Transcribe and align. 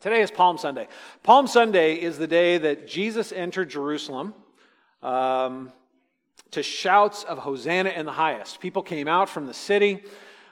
Today 0.00 0.22
is 0.22 0.30
Palm 0.30 0.58
Sunday. 0.58 0.86
Palm 1.24 1.48
Sunday 1.48 1.94
is 1.96 2.18
the 2.18 2.28
day 2.28 2.56
that 2.56 2.86
Jesus 2.86 3.32
entered 3.32 3.68
Jerusalem 3.68 4.32
um, 5.02 5.72
to 6.52 6.62
shouts 6.62 7.24
of 7.24 7.38
Hosanna 7.38 7.90
in 7.90 8.06
the 8.06 8.12
highest. 8.12 8.60
People 8.60 8.82
came 8.82 9.08
out 9.08 9.28
from 9.28 9.46
the 9.46 9.54
city. 9.54 10.04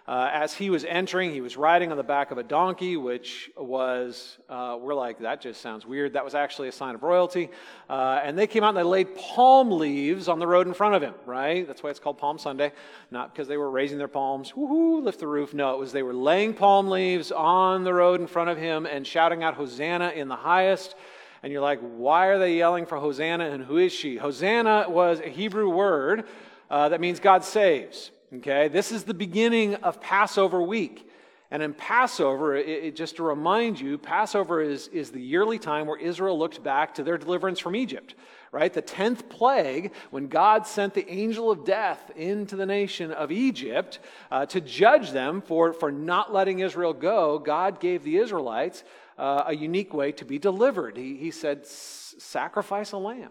Uh, 0.09 0.31
as 0.33 0.55
he 0.55 0.71
was 0.71 0.85
entering, 0.85 1.33
he 1.33 1.41
was 1.41 1.57
riding 1.57 1.91
on 1.91 1.97
the 1.97 2.05
back 2.05 2.31
of 2.31 2.39
a 2.39 2.43
donkey, 2.45 2.97
which 2.97 3.51
was, 3.57 4.39
uh, 4.49 4.79
we're 4.81 4.95
like, 4.95 5.19
that 5.19 5.41
just 5.41 5.61
sounds 5.61 5.85
weird. 5.85 6.13
That 6.13 6.25
was 6.25 6.37
actually 6.37 6.69
a 6.69 6.73
sign 6.73 6.95
of 6.95 7.03
royalty. 7.03 7.51
Uh, 7.91 8.21
and 8.23 8.39
they 8.39 8.47
came 8.47 8.63
out 8.63 8.69
and 8.69 8.79
they 8.79 8.85
laid 8.85 9.17
palm 9.17 9.69
leaves 9.73 10.29
on 10.29 10.39
the 10.39 10.47
road 10.47 10.69
in 10.69 10.75
front 10.75 10.95
of 10.95 11.03
him, 11.03 11.15
right? 11.25 11.67
That's 11.67 11.83
why 11.83 11.91
it's 11.91 11.99
called 11.99 12.19
Palm 12.19 12.39
Sunday. 12.39 12.73
Not 13.11 13.33
because 13.33 13.49
they 13.49 13.57
were 13.57 13.69
raising 13.69 13.99
their 13.99 14.07
palms, 14.07 14.53
woohoo, 14.53 15.03
lift 15.03 15.19
the 15.19 15.27
roof. 15.27 15.53
No, 15.53 15.75
it 15.75 15.79
was 15.81 15.91
they 15.91 16.05
were 16.05 16.15
laying 16.15 16.55
palm 16.55 16.89
leaves 16.89 17.33
on 17.33 17.83
the 17.83 17.93
road 17.93 18.21
in 18.21 18.29
front 18.29 18.49
of 18.49 18.59
him 18.59 18.87
and 18.87 19.05
shouting 19.05 19.43
out, 19.43 19.55
Hosanna 19.55 20.11
in 20.11 20.29
the 20.29 20.37
highest. 20.37 20.95
And 21.43 21.53
you're 21.53 21.63
like, 21.63 21.81
why 21.81 22.27
are 22.27 22.39
they 22.39 22.57
yelling 22.57 22.87
for 22.87 22.99
Hosanna 22.99 23.51
and 23.51 23.65
who 23.65 23.79
is 23.79 23.93
she? 23.93 24.17
Hosanna 24.17 24.87
was 24.89 25.19
a 25.19 25.29
Hebrew 25.29 25.69
word 25.69 26.27
uh, 26.71 26.91
that 26.91 27.01
means 27.01 27.19
God 27.19 27.45
saves. 27.45 28.13
Okay, 28.35 28.67
this 28.67 28.91
is 28.91 29.05
the 29.05 29.15
beginning 29.15 29.77
of 29.77 30.01
Passover 30.01 30.61
week. 30.61 31.09
And 31.53 31.63
in 31.63 31.73
Passover, 31.73 32.57
it, 32.57 32.69
it, 32.69 32.97
just 32.97 33.17
to 33.17 33.23
remind 33.23 33.79
you, 33.79 33.99
Passover 33.99 34.61
is, 34.61 34.89
is 34.89 35.13
the 35.13 35.23
yearly 35.23 35.61
time 35.61 35.87
where 35.87 35.99
Israel 35.99 36.37
looked 36.37 36.61
back 36.61 36.95
to 36.95 37.05
their 37.05 37.19
deliverance 37.19 37.61
from 37.61 37.77
Egypt, 37.77 38.17
right? 38.51 38.73
The 38.73 38.83
10th 38.83 39.29
plague, 39.29 39.93
when 40.11 40.27
God 40.27 40.67
sent 40.67 40.93
the 40.93 41.09
angel 41.09 41.53
of 41.53 41.65
death 41.65 42.11
into 42.17 42.57
the 42.57 42.67
nation 42.67 43.13
of 43.13 43.31
Egypt 43.31 44.01
uh, 44.33 44.45
to 44.47 44.61
judge 44.61 45.13
them 45.13 45.41
for, 45.41 45.73
for 45.73 45.93
not 45.93 46.35
letting 46.35 46.59
Israel 46.59 46.95
go, 46.95 47.39
God 47.39 47.79
gave 47.79 48.03
the 48.03 48.17
Israelites 48.17 48.83
uh, 49.19 49.45
a 49.47 49.55
unique 49.55 49.95
way 49.95 50.11
to 50.11 50.25
be 50.25 50.41
delivered. 50.41 50.97
He, 50.97 51.17
he 51.17 51.31
said, 51.31 51.65
sacrifice 51.65 52.91
a 52.91 52.99
lamb, 52.99 53.31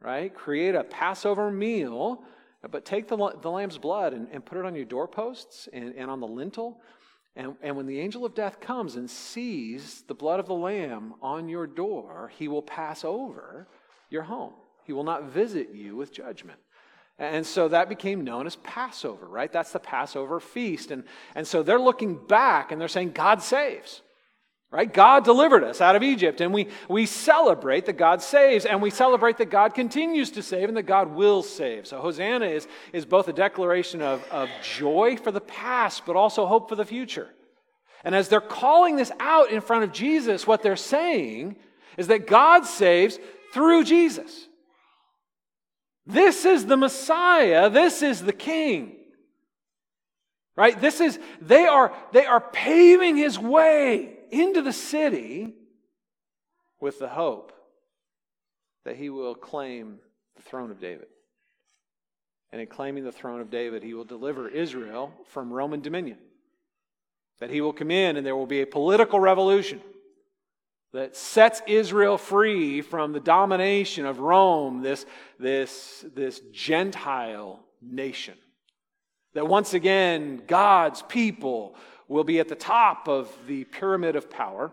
right? 0.00 0.34
Create 0.34 0.74
a 0.74 0.82
Passover 0.82 1.52
meal 1.52 2.24
but 2.70 2.84
take 2.84 3.08
the, 3.08 3.16
the 3.40 3.50
lamb's 3.50 3.78
blood 3.78 4.12
and, 4.12 4.28
and 4.32 4.44
put 4.44 4.58
it 4.58 4.64
on 4.64 4.74
your 4.74 4.84
doorposts 4.84 5.68
and, 5.72 5.94
and 5.96 6.10
on 6.10 6.20
the 6.20 6.26
lintel. 6.26 6.80
And, 7.36 7.54
and 7.62 7.76
when 7.76 7.86
the 7.86 7.98
angel 7.98 8.24
of 8.24 8.34
death 8.34 8.60
comes 8.60 8.94
and 8.96 9.10
sees 9.10 10.02
the 10.06 10.14
blood 10.14 10.40
of 10.40 10.46
the 10.46 10.54
lamb 10.54 11.14
on 11.20 11.48
your 11.48 11.66
door, 11.66 12.30
he 12.36 12.48
will 12.48 12.62
pass 12.62 13.04
over 13.04 13.66
your 14.08 14.22
home. 14.22 14.52
He 14.84 14.92
will 14.92 15.04
not 15.04 15.24
visit 15.24 15.70
you 15.74 15.96
with 15.96 16.12
judgment. 16.12 16.58
And 17.18 17.46
so 17.46 17.68
that 17.68 17.88
became 17.88 18.24
known 18.24 18.46
as 18.46 18.56
Passover, 18.56 19.26
right? 19.26 19.52
That's 19.52 19.72
the 19.72 19.78
Passover 19.78 20.40
feast. 20.40 20.90
And, 20.90 21.04
and 21.34 21.46
so 21.46 21.62
they're 21.62 21.80
looking 21.80 22.16
back 22.26 22.72
and 22.72 22.80
they're 22.80 22.88
saying, 22.88 23.12
God 23.12 23.42
saves. 23.42 24.02
Right? 24.70 24.92
God 24.92 25.24
delivered 25.24 25.62
us 25.62 25.80
out 25.80 25.94
of 25.94 26.02
Egypt, 26.02 26.40
and 26.40 26.52
we, 26.52 26.66
we 26.88 27.06
celebrate 27.06 27.86
that 27.86 27.96
God 27.96 28.20
saves, 28.20 28.64
and 28.64 28.82
we 28.82 28.90
celebrate 28.90 29.38
that 29.38 29.48
God 29.48 29.72
continues 29.72 30.32
to 30.32 30.42
save 30.42 30.68
and 30.68 30.76
that 30.76 30.82
God 30.82 31.14
will 31.14 31.44
save. 31.44 31.86
So, 31.86 32.00
Hosanna 32.00 32.46
is, 32.46 32.66
is 32.92 33.06
both 33.06 33.28
a 33.28 33.32
declaration 33.32 34.02
of, 34.02 34.26
of 34.32 34.48
joy 34.62 35.16
for 35.16 35.30
the 35.30 35.40
past, 35.40 36.04
but 36.06 36.16
also 36.16 36.46
hope 36.46 36.68
for 36.68 36.74
the 36.74 36.84
future. 36.84 37.28
And 38.02 38.16
as 38.16 38.28
they're 38.28 38.40
calling 38.40 38.96
this 38.96 39.12
out 39.20 39.50
in 39.50 39.60
front 39.60 39.84
of 39.84 39.92
Jesus, 39.92 40.46
what 40.46 40.62
they're 40.62 40.76
saying 40.76 41.56
is 41.96 42.08
that 42.08 42.26
God 42.26 42.66
saves 42.66 43.18
through 43.52 43.84
Jesus. 43.84 44.48
This 46.06 46.44
is 46.44 46.66
the 46.66 46.76
Messiah, 46.76 47.70
this 47.70 48.02
is 48.02 48.22
the 48.22 48.32
King. 48.32 48.96
Right? 50.56 50.78
This 50.80 51.00
is, 51.00 51.18
they 51.40 51.66
are, 51.66 51.92
they 52.12 52.26
are 52.26 52.40
paving 52.40 53.16
his 53.16 53.38
way 53.38 54.18
into 54.30 54.62
the 54.62 54.72
city 54.72 55.54
with 56.80 56.98
the 56.98 57.08
hope 57.08 57.52
that 58.84 58.96
he 58.96 59.10
will 59.10 59.34
claim 59.34 59.98
the 60.36 60.42
throne 60.42 60.70
of 60.70 60.80
David. 60.80 61.06
And 62.52 62.60
in 62.60 62.66
claiming 62.68 63.04
the 63.04 63.12
throne 63.12 63.40
of 63.40 63.50
David, 63.50 63.82
he 63.82 63.94
will 63.94 64.04
deliver 64.04 64.48
Israel 64.48 65.12
from 65.26 65.52
Roman 65.52 65.80
dominion. 65.80 66.18
That 67.40 67.50
he 67.50 67.60
will 67.60 67.72
come 67.72 67.90
in 67.90 68.16
and 68.16 68.24
there 68.24 68.36
will 68.36 68.46
be 68.46 68.60
a 68.60 68.66
political 68.66 69.18
revolution 69.18 69.80
that 70.92 71.16
sets 71.16 71.60
Israel 71.66 72.16
free 72.16 72.80
from 72.80 73.12
the 73.12 73.18
domination 73.18 74.06
of 74.06 74.20
Rome, 74.20 74.80
this, 74.82 75.04
this, 75.40 76.04
this 76.14 76.40
Gentile 76.52 77.58
nation. 77.82 78.34
That 79.34 79.48
once 79.48 79.74
again, 79.74 80.42
God's 80.46 81.02
people 81.02 81.74
will 82.08 82.24
be 82.24 82.38
at 82.40 82.48
the 82.48 82.54
top 82.54 83.08
of 83.08 83.30
the 83.46 83.64
pyramid 83.64 84.16
of 84.16 84.30
power, 84.30 84.72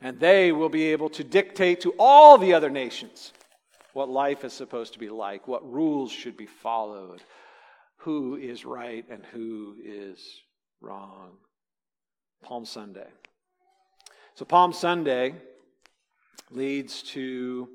and 0.00 0.18
they 0.18 0.52
will 0.52 0.68
be 0.68 0.84
able 0.86 1.08
to 1.10 1.24
dictate 1.24 1.80
to 1.80 1.94
all 1.98 2.38
the 2.38 2.54
other 2.54 2.70
nations 2.70 3.32
what 3.92 4.08
life 4.08 4.44
is 4.44 4.52
supposed 4.52 4.94
to 4.94 4.98
be 4.98 5.08
like, 5.08 5.46
what 5.46 5.70
rules 5.70 6.10
should 6.10 6.36
be 6.36 6.46
followed, 6.46 7.22
who 7.98 8.36
is 8.36 8.64
right 8.64 9.04
and 9.10 9.24
who 9.26 9.76
is 9.84 10.40
wrong. 10.80 11.32
Palm 12.42 12.64
Sunday. 12.64 13.06
So, 14.34 14.44
Palm 14.44 14.72
Sunday 14.72 15.34
leads 16.50 17.02
to 17.02 17.68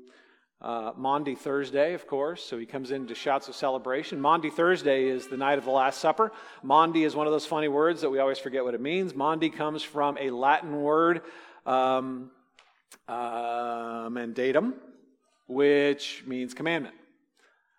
uh, 0.60 0.92
Maundy 0.96 1.36
Thursday, 1.36 1.94
of 1.94 2.06
course, 2.06 2.42
so 2.42 2.58
he 2.58 2.66
comes 2.66 2.90
into 2.90 3.14
shouts 3.14 3.48
of 3.48 3.54
celebration. 3.54 4.20
Maundy 4.20 4.50
Thursday 4.50 5.04
is 5.06 5.28
the 5.28 5.36
night 5.36 5.58
of 5.58 5.64
the 5.64 5.70
Last 5.70 6.00
Supper. 6.00 6.32
Maundy 6.64 7.04
is 7.04 7.14
one 7.14 7.28
of 7.28 7.32
those 7.32 7.46
funny 7.46 7.68
words 7.68 8.00
that 8.00 8.10
we 8.10 8.18
always 8.18 8.38
forget 8.38 8.64
what 8.64 8.74
it 8.74 8.80
means. 8.80 9.14
Maundy 9.14 9.50
comes 9.50 9.84
from 9.84 10.18
a 10.18 10.30
Latin 10.30 10.82
word, 10.82 11.22
um, 11.64 12.30
uh, 13.06 14.08
mandatum, 14.08 14.74
which 15.46 16.24
means 16.26 16.54
commandment. 16.54 16.94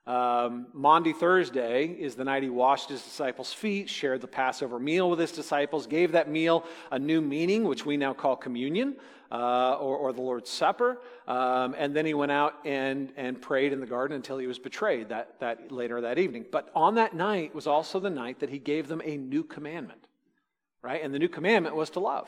Um, 0.08 0.68
Maundy 0.74 1.14
Thursday 1.14 1.86
is 1.86 2.16
the 2.16 2.24
night 2.24 2.42
he 2.42 2.50
washed 2.50 2.90
his 2.90 3.04
disciples' 3.04 3.54
feet, 3.54 3.90
shared 3.90 4.22
the 4.22 4.28
Passover 4.28 4.80
meal 4.80 5.10
with 5.10 5.20
his 5.20 5.32
disciples, 5.32 5.86
gave 5.86 6.14
that 6.14 6.30
meal 6.30 6.66
a 6.92 6.98
new 6.98 7.22
meaning, 7.22 7.64
which 7.66 7.86
we 7.86 7.96
now 7.96 8.14
call 8.14 8.36
communion 8.36 8.96
uh, 9.32 9.74
or, 9.76 9.98
or, 9.98 10.14
the 10.14 10.22
Lord's 10.22 10.50
Supper. 10.50 11.02
Um, 11.28 11.76
and 11.78 11.96
then 11.96 12.06
he 12.06 12.16
went 12.16 12.32
out 12.32 12.56
and, 12.66 13.14
and 13.16 13.40
prayed 13.40 13.72
in 13.72 13.80
the 13.80 13.86
garden 13.86 14.16
until 14.16 14.40
he 14.40 14.48
was 14.48 14.58
betrayed 14.58 15.10
that, 15.10 15.40
that 15.40 15.72
later 15.72 16.02
that 16.02 16.18
evening. 16.18 16.46
But 16.52 16.72
on 16.74 16.96
that 16.96 17.14
night 17.14 17.54
was 17.54 17.68
also 17.68 18.00
the 18.00 18.10
night 18.10 18.40
that 18.40 18.50
he 18.50 18.58
gave 18.58 18.88
them 18.88 19.02
a 19.06 19.18
new 19.18 19.44
commandment, 19.44 20.08
right? 20.82 21.04
And 21.04 21.14
the 21.14 21.20
new 21.20 21.30
commandment 21.30 21.76
was 21.76 21.92
to 21.92 22.00
love. 22.00 22.28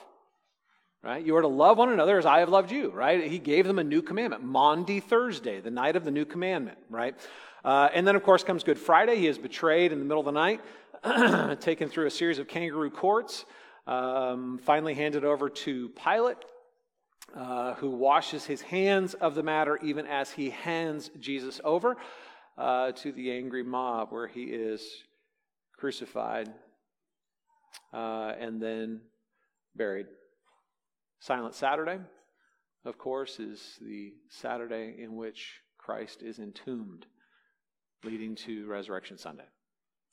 Right? 1.04 1.26
You 1.26 1.36
are 1.36 1.42
to 1.42 1.48
love 1.48 1.80
one 1.80 1.92
another 1.92 2.20
as 2.20 2.28
I 2.28 2.40
have 2.40 2.50
loved 2.50 2.72
you, 2.72 2.92
right? 2.92 3.24
He 3.24 3.40
gave 3.40 3.66
them 3.66 3.80
a 3.80 3.84
new 3.84 4.04
commandment. 4.04 4.44
Maundy 4.44 5.00
Thursday, 5.00 5.60
the 5.60 5.72
night 5.72 5.96
of 5.96 6.06
the 6.06 6.12
new 6.12 6.26
commandment, 6.26 6.78
right? 6.92 7.16
Uh, 7.66 7.90
and 7.92 8.08
then, 8.08 8.16
of 8.16 8.22
course, 8.22 8.44
comes 8.44 8.64
Good 8.64 8.78
Friday. 8.78 9.16
He 9.16 9.26
is 9.26 9.40
betrayed 9.40 9.92
in 9.92 9.98
the 9.98 10.06
middle 10.06 10.20
of 10.20 10.26
the 10.26 10.32
night, 10.32 11.60
taken 11.60 11.90
through 11.90 12.06
a 12.06 12.12
series 12.12 12.38
of 12.38 12.48
kangaroo 12.48 12.92
courts, 12.92 13.46
um, 13.88 14.60
finally 14.64 14.94
handed 14.94 15.26
over 15.26 15.50
to 15.50 15.90
Pilate, 15.90 16.38
uh, 17.36 17.74
who 17.76 17.90
washes 17.90 18.46
his 18.46 18.62
hands 18.62 19.16
of 19.16 19.34
the 19.34 19.42
matter 19.42 19.78
even 19.78 20.06
as 20.06 20.32
he 20.32 20.52
hands 20.52 21.10
Jesus 21.20 21.60
over 21.64 21.98
uh, 22.58 22.92
to 22.92 23.12
the 23.12 23.32
angry 23.32 23.64
mob 23.64 24.12
where 24.12 24.28
he 24.28 24.44
is 24.44 24.86
crucified 25.78 26.48
uh, 27.92 28.34
and 28.40 28.62
then 28.62 29.02
buried. 29.76 30.06
Silent 31.22 31.54
Saturday, 31.54 32.00
of 32.84 32.98
course, 32.98 33.40
is 33.40 33.78
the 33.80 34.12
Saturday 34.28 34.96
in 34.98 35.16
which 35.16 35.60
Christ 35.78 36.24
is 36.24 36.40
entombed, 36.40 37.06
leading 38.04 38.34
to 38.38 38.66
Resurrection 38.66 39.20
Sunday, 39.20 39.46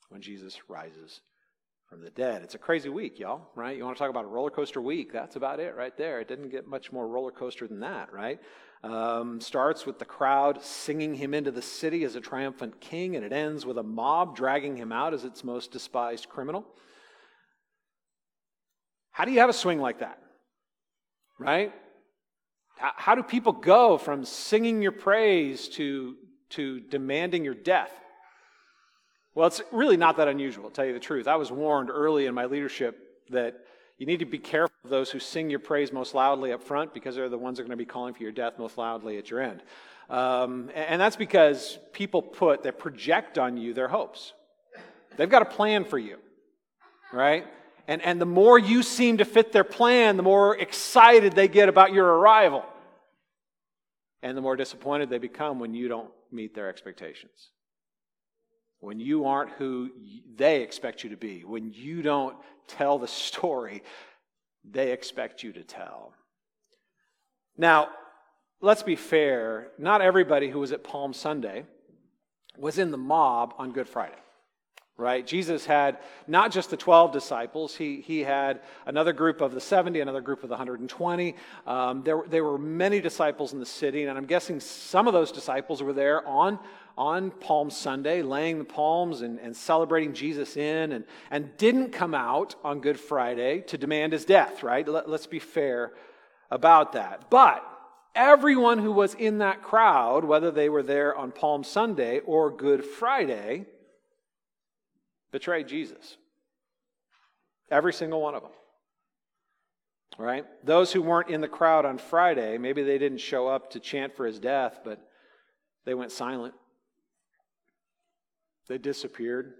when 0.09 0.21
Jesus 0.21 0.59
rises 0.67 1.21
from 1.87 2.01
the 2.01 2.11
dead. 2.11 2.43
It's 2.43 2.53
a 2.53 2.59
crazy 2.59 2.89
week, 2.89 3.17
y'all, 3.17 3.49
right? 3.55 3.75
You 3.75 3.83
want 3.85 3.97
to 3.97 3.99
talk 3.99 4.11
about 4.11 4.25
a 4.25 4.27
roller 4.27 4.51
coaster 4.51 4.79
week? 4.79 5.11
That's 5.11 5.35
about 5.35 5.59
it 5.59 5.75
right 5.75 5.97
there. 5.97 6.19
It 6.19 6.27
didn't 6.27 6.49
get 6.49 6.67
much 6.67 6.91
more 6.91 7.07
roller 7.07 7.31
coaster 7.31 7.67
than 7.67 7.79
that, 7.79 8.13
right? 8.13 8.39
Um, 8.83 9.41
starts 9.41 9.87
with 9.87 9.97
the 9.97 10.05
crowd 10.05 10.61
singing 10.61 11.15
him 11.15 11.33
into 11.33 11.49
the 11.49 11.63
city 11.63 12.03
as 12.03 12.15
a 12.15 12.21
triumphant 12.21 12.79
king, 12.79 13.15
and 13.15 13.25
it 13.25 13.33
ends 13.33 13.65
with 13.65 13.79
a 13.79 13.83
mob 13.83 14.35
dragging 14.35 14.77
him 14.77 14.91
out 14.91 15.15
as 15.15 15.25
its 15.25 15.43
most 15.43 15.71
despised 15.71 16.29
criminal. 16.29 16.67
How 19.09 19.25
do 19.25 19.31
you 19.31 19.39
have 19.39 19.49
a 19.49 19.53
swing 19.53 19.79
like 19.79 20.01
that? 20.01 20.21
Right? 21.39 21.73
How, 22.77 23.15
do 23.15 23.23
people 23.23 23.51
go 23.51 23.97
from 23.97 24.23
singing 24.23 24.81
your 24.81 24.93
praise 24.93 25.67
to, 25.69 26.15
to 26.51 26.79
demanding 26.79 27.43
your 27.43 27.53
death? 27.53 27.91
Well, 29.35 29.47
it's 29.47 29.61
really 29.71 29.97
not 29.97 30.17
that 30.17 30.27
unusual, 30.29 30.69
to 30.69 30.75
tell 30.75 30.85
you 30.85 30.93
the 30.93 30.99
truth. 30.99 31.27
I 31.27 31.35
was 31.35 31.51
warned 31.51 31.89
early 31.89 32.25
in 32.25 32.33
my 32.33 32.45
leadership 32.45 32.97
that 33.31 33.65
you 33.97 34.05
need 34.05 34.19
to 34.19 34.25
be 34.25 34.39
careful 34.39 34.75
of 34.85 34.89
those 34.89 35.11
who 35.11 35.19
sing 35.19 35.49
your 35.49 35.59
praise 35.59 35.91
most 35.91 36.15
loudly 36.15 36.53
up 36.53 36.63
front 36.63 36.93
because 36.93 37.15
they're 37.15 37.27
the 37.27 37.37
ones 37.37 37.57
that 37.57 37.63
are 37.63 37.65
going 37.65 37.77
to 37.77 37.83
be 37.83 37.85
calling 37.85 38.13
for 38.13 38.23
your 38.23 38.31
death 38.31 38.57
most 38.57 38.77
loudly 38.77 39.17
at 39.17 39.29
your 39.29 39.41
end. 39.41 39.61
Um, 40.09 40.69
and 40.73 40.99
that's 41.01 41.17
because 41.17 41.77
people 41.91 42.21
put, 42.21 42.63
they 42.63 42.71
project 42.71 43.37
on 43.37 43.57
you 43.57 43.73
their 43.73 43.89
hopes. 43.89 44.33
They've 45.17 45.29
got 45.29 45.41
a 45.41 45.45
plan 45.45 45.83
for 45.83 45.99
you, 45.99 46.17
right? 47.11 47.45
And, 47.89 48.03
and 48.03 48.21
the 48.21 48.25
more 48.27 48.59
you 48.59 48.83
seem 48.83 49.17
to 49.17 49.25
fit 49.25 49.51
their 49.51 49.63
plan, 49.63 50.15
the 50.15 50.21
more 50.21 50.55
excited 50.55 51.33
they 51.33 51.47
get 51.47 51.69
about 51.69 51.91
your 51.91 52.05
arrival. 52.05 52.63
And 54.21 54.37
the 54.37 54.41
more 54.41 54.55
disappointed 54.55 55.09
they 55.09 55.17
become 55.17 55.57
when 55.57 55.73
you 55.73 55.87
don't 55.87 56.11
meet 56.31 56.53
their 56.53 56.69
expectations. 56.69 57.49
When 58.79 58.99
you 58.99 59.25
aren't 59.25 59.49
who 59.53 59.89
they 60.35 60.61
expect 60.61 61.03
you 61.03 61.09
to 61.09 61.17
be. 61.17 61.43
When 61.43 61.73
you 61.73 62.03
don't 62.03 62.37
tell 62.67 62.99
the 62.99 63.07
story 63.07 63.81
they 64.63 64.91
expect 64.91 65.41
you 65.41 65.51
to 65.53 65.63
tell. 65.63 66.13
Now, 67.57 67.89
let's 68.61 68.83
be 68.83 68.97
fair. 68.97 69.69
Not 69.79 70.01
everybody 70.01 70.51
who 70.51 70.59
was 70.59 70.71
at 70.71 70.83
Palm 70.83 71.11
Sunday 71.11 71.65
was 72.55 72.77
in 72.77 72.91
the 72.91 72.97
mob 72.97 73.55
on 73.57 73.71
Good 73.71 73.89
Friday 73.89 74.19
right? 74.99 75.25
Jesus 75.25 75.65
had 75.65 75.97
not 76.27 76.51
just 76.51 76.69
the 76.69 76.77
12 76.77 77.11
disciples, 77.11 77.75
he, 77.75 78.01
he 78.01 78.19
had 78.19 78.61
another 78.85 79.13
group 79.13 79.41
of 79.41 79.53
the 79.53 79.61
70, 79.61 80.01
another 80.01 80.21
group 80.21 80.43
of 80.43 80.49
the 80.49 80.53
120. 80.53 81.35
Um, 81.65 82.03
there, 82.03 82.21
there 82.27 82.43
were 82.43 82.57
many 82.57 82.99
disciples 82.99 83.53
in 83.53 83.59
the 83.59 83.65
city, 83.65 84.03
and 84.03 84.17
I'm 84.17 84.25
guessing 84.25 84.59
some 84.59 85.07
of 85.07 85.13
those 85.13 85.31
disciples 85.31 85.81
were 85.81 85.93
there 85.93 86.27
on, 86.27 86.59
on 86.97 87.31
Palm 87.31 87.69
Sunday, 87.69 88.21
laying 88.21 88.59
the 88.59 88.65
palms 88.65 89.21
and, 89.21 89.39
and 89.39 89.55
celebrating 89.55 90.13
Jesus 90.13 90.57
in, 90.57 90.91
and, 90.91 91.05
and 91.31 91.55
didn't 91.57 91.91
come 91.91 92.13
out 92.13 92.55
on 92.63 92.81
Good 92.81 92.99
Friday 92.99 93.61
to 93.61 93.77
demand 93.77 94.13
his 94.13 94.25
death, 94.25 94.63
right? 94.63 94.87
Let, 94.87 95.09
let's 95.09 95.27
be 95.27 95.39
fair 95.39 95.93
about 96.51 96.93
that. 96.93 97.29
But 97.29 97.63
everyone 98.15 98.79
who 98.79 98.91
was 98.91 99.13
in 99.13 99.37
that 99.37 99.63
crowd, 99.63 100.25
whether 100.25 100.51
they 100.51 100.67
were 100.67 100.83
there 100.83 101.15
on 101.15 101.31
Palm 101.31 101.63
Sunday 101.63 102.19
or 102.19 102.51
Good 102.51 102.83
Friday, 102.83 103.65
betrayed 105.31 105.67
Jesus. 105.67 106.17
Every 107.71 107.93
single 107.93 108.21
one 108.21 108.35
of 108.35 108.41
them. 108.41 108.51
Right? 110.17 110.45
Those 110.65 110.91
who 110.91 111.01
weren't 111.01 111.29
in 111.29 111.39
the 111.39 111.47
crowd 111.47 111.85
on 111.85 111.97
Friday, 111.97 112.57
maybe 112.57 112.83
they 112.83 112.97
didn't 112.97 113.19
show 113.19 113.47
up 113.47 113.71
to 113.71 113.79
chant 113.79 114.15
for 114.17 114.25
his 114.25 114.39
death, 114.39 114.79
but 114.83 114.99
they 115.85 115.93
went 115.93 116.11
silent. 116.11 116.53
They 118.67 118.77
disappeared. 118.77 119.53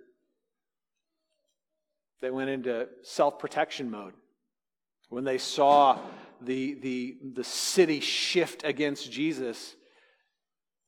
They 2.22 2.30
went 2.30 2.50
into 2.50 2.88
self 3.04 3.40
protection 3.40 3.90
mode. 3.90 4.14
When 5.10 5.24
they 5.24 5.38
saw 5.38 5.98
the, 6.42 6.76
the, 6.76 7.18
the 7.34 7.44
city 7.44 8.00
shift 8.00 8.64
against 8.64 9.12
Jesus, 9.12 9.76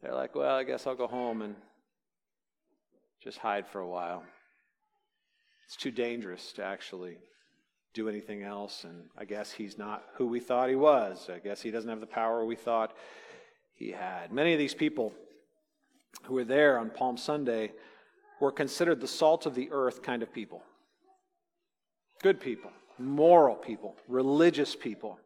they're 0.01 0.13
like, 0.13 0.35
well, 0.35 0.55
I 0.55 0.63
guess 0.63 0.85
I'll 0.85 0.95
go 0.95 1.07
home 1.07 1.41
and 1.41 1.55
just 3.23 3.37
hide 3.37 3.67
for 3.67 3.79
a 3.79 3.87
while. 3.87 4.23
It's 5.71 5.81
too 5.81 5.91
dangerous 5.91 6.51
to 6.53 6.65
actually 6.65 7.15
do 7.93 8.09
anything 8.09 8.43
else. 8.43 8.83
And 8.83 9.05
I 9.17 9.23
guess 9.23 9.53
he's 9.53 9.77
not 9.77 10.03
who 10.15 10.27
we 10.27 10.41
thought 10.41 10.67
he 10.67 10.75
was. 10.75 11.29
I 11.33 11.39
guess 11.39 11.61
he 11.61 11.71
doesn't 11.71 11.89
have 11.89 12.01
the 12.01 12.05
power 12.05 12.43
we 12.43 12.57
thought 12.57 12.93
he 13.73 13.91
had. 13.91 14.33
Many 14.33 14.51
of 14.51 14.59
these 14.59 14.73
people 14.73 15.13
who 16.23 16.33
were 16.33 16.43
there 16.43 16.77
on 16.77 16.89
Palm 16.89 17.15
Sunday 17.15 17.71
were 18.41 18.51
considered 18.51 18.99
the 18.99 19.07
salt 19.07 19.45
of 19.45 19.55
the 19.55 19.69
earth 19.71 20.03
kind 20.03 20.21
of 20.21 20.33
people. 20.33 20.61
Good 22.21 22.41
people, 22.41 22.71
moral 22.99 23.55
people, 23.55 23.95
religious 24.09 24.75
people. 24.75 25.19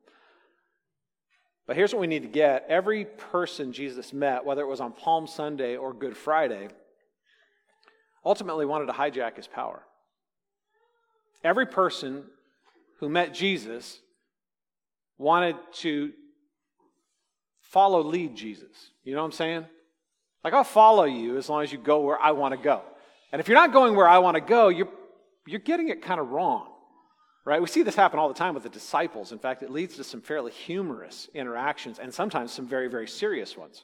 But 1.66 1.76
here's 1.76 1.92
what 1.92 2.02
we 2.02 2.06
need 2.06 2.22
to 2.22 2.30
get 2.30 2.68
every 2.70 3.06
person 3.06 3.74
Jesus 3.74 4.14
met, 4.14 4.46
whether 4.46 4.62
it 4.62 4.68
was 4.68 4.80
on 4.80 4.92
Palm 4.92 5.26
Sunday 5.26 5.76
or 5.76 5.92
Good 5.92 6.16
Friday, 6.16 6.68
ultimately 8.24 8.68
wanted 8.68 8.86
to 8.86 8.94
hijack 8.94 9.38
his 9.38 9.48
power. 9.48 9.82
Every 11.44 11.66
person 11.66 12.24
who 13.00 13.10
met 13.10 13.34
Jesus 13.34 14.00
wanted 15.18 15.56
to 15.74 16.12
follow 17.62 18.04
lead 18.04 18.36
Jesus. 18.36 18.92
You 19.04 19.14
know 19.14 19.22
what 19.22 19.26
I'm 19.26 19.32
saying? 19.34 19.66
Like, 20.44 20.54
I'll 20.54 20.64
follow 20.64 21.06
you 21.06 21.38
as 21.38 21.50
long 21.50 21.64
as 21.64 21.72
you 21.72 21.78
go 21.78 22.02
where 22.02 22.20
I 22.20 22.32
want 22.32 22.54
to 22.54 22.58
go. 22.58 22.82
And 23.32 23.40
if 23.40 23.48
you're 23.48 23.58
not 23.58 23.74
going 23.74 23.96
where 23.96 24.08
I 24.08 24.20
want 24.20 24.36
to 24.36 24.42
go, 24.42 24.70
you're, 24.70 24.90
you're 25.46 25.60
getting 25.60 25.90
it 25.90 26.02
kind 26.02 26.20
of 26.20 26.30
wrong. 26.30 26.68
Right? 27.46 27.62
We 27.62 27.68
see 27.68 27.84
this 27.84 27.96
happen 27.96 28.18
all 28.18 28.28
the 28.28 28.34
time 28.34 28.54
with 28.54 28.64
the 28.64 28.70
disciples. 28.70 29.32
In 29.32 29.40
fact, 29.40 29.62
it 29.62 29.70
leads 29.70 29.96
to 29.98 30.04
some 30.04 30.22
fairly 30.22 30.52
humorous 30.52 31.30
interactions 31.34 32.00
and 32.00 32.14
sometimes 32.14 32.52
some 32.52 32.68
very, 32.68 32.88
very 32.88 33.08
serious 33.08 33.58
ones. 33.58 33.84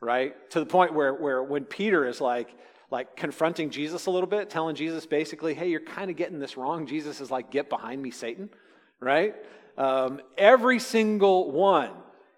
Right? 0.00 0.34
To 0.50 0.60
the 0.60 0.66
point 0.66 0.92
where, 0.92 1.14
where 1.14 1.42
when 1.42 1.64
Peter 1.64 2.06
is 2.06 2.20
like, 2.20 2.54
like 2.90 3.16
confronting 3.16 3.70
Jesus 3.70 4.06
a 4.06 4.10
little 4.10 4.28
bit, 4.28 4.48
telling 4.48 4.76
Jesus 4.76 5.06
basically, 5.06 5.54
hey, 5.54 5.68
you're 5.68 5.80
kind 5.80 6.10
of 6.10 6.16
getting 6.16 6.38
this 6.38 6.56
wrong. 6.56 6.86
Jesus 6.86 7.20
is 7.20 7.30
like, 7.30 7.50
get 7.50 7.68
behind 7.68 8.00
me, 8.00 8.10
Satan, 8.10 8.48
right? 9.00 9.34
Um, 9.76 10.20
every 10.38 10.78
single 10.78 11.50
one 11.50 11.90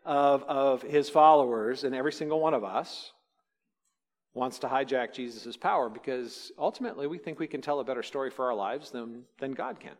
of, 0.04 0.42
of 0.44 0.82
his 0.82 1.10
followers 1.10 1.84
and 1.84 1.94
every 1.94 2.12
single 2.12 2.40
one 2.40 2.54
of 2.54 2.64
us 2.64 3.12
wants 4.34 4.58
to 4.60 4.68
hijack 4.68 5.12
Jesus' 5.12 5.56
power 5.56 5.88
because 5.88 6.50
ultimately 6.58 7.06
we 7.06 7.18
think 7.18 7.38
we 7.38 7.46
can 7.46 7.60
tell 7.60 7.80
a 7.80 7.84
better 7.84 8.02
story 8.02 8.30
for 8.30 8.46
our 8.46 8.54
lives 8.54 8.90
than, 8.90 9.24
than 9.38 9.52
God 9.52 9.80
can. 9.80 9.94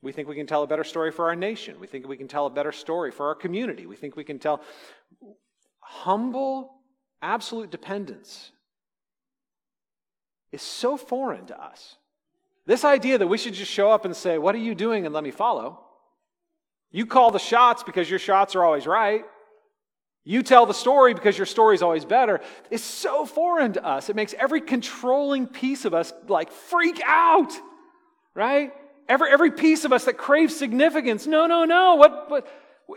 We 0.00 0.12
think 0.12 0.28
we 0.28 0.34
can 0.34 0.46
tell 0.46 0.62
a 0.62 0.66
better 0.66 0.84
story 0.84 1.10
for 1.10 1.28
our 1.28 1.36
nation. 1.36 1.80
We 1.80 1.86
think 1.86 2.06
we 2.06 2.16
can 2.16 2.28
tell 2.28 2.46
a 2.46 2.50
better 2.50 2.72
story 2.72 3.10
for 3.10 3.26
our 3.28 3.34
community. 3.34 3.86
We 3.86 3.96
think 3.96 4.16
we 4.16 4.24
can 4.24 4.38
tell 4.38 4.60
humble, 5.80 6.74
absolute 7.22 7.70
dependence 7.70 8.52
is 10.54 10.62
so 10.62 10.96
foreign 10.96 11.46
to 11.46 11.62
us. 11.62 11.96
This 12.66 12.84
idea 12.84 13.18
that 13.18 13.26
we 13.26 13.36
should 13.36 13.54
just 13.54 13.70
show 13.70 13.90
up 13.90 14.04
and 14.04 14.16
say, 14.16 14.38
What 14.38 14.54
are 14.54 14.58
you 14.58 14.74
doing? 14.74 15.04
and 15.04 15.14
let 15.14 15.24
me 15.24 15.30
follow. 15.30 15.80
You 16.90 17.06
call 17.06 17.30
the 17.30 17.38
shots 17.38 17.82
because 17.82 18.08
your 18.08 18.18
shots 18.18 18.54
are 18.54 18.64
always 18.64 18.86
right. 18.86 19.24
You 20.24 20.42
tell 20.42 20.64
the 20.64 20.72
story 20.72 21.12
because 21.12 21.36
your 21.36 21.46
story 21.46 21.74
is 21.74 21.82
always 21.82 22.06
better. 22.06 22.40
It's 22.70 22.84
so 22.84 23.26
foreign 23.26 23.74
to 23.74 23.84
us. 23.84 24.08
It 24.08 24.16
makes 24.16 24.32
every 24.38 24.62
controlling 24.62 25.46
piece 25.46 25.84
of 25.84 25.92
us 25.92 26.12
like 26.28 26.50
freak 26.50 27.02
out, 27.04 27.52
right? 28.32 28.72
Every, 29.06 29.30
every 29.30 29.50
piece 29.50 29.84
of 29.84 29.92
us 29.92 30.04
that 30.04 30.16
craves 30.16 30.56
significance. 30.56 31.26
No, 31.26 31.46
no, 31.46 31.64
no. 31.64 31.96
What, 31.96 32.30
what, 32.30 32.48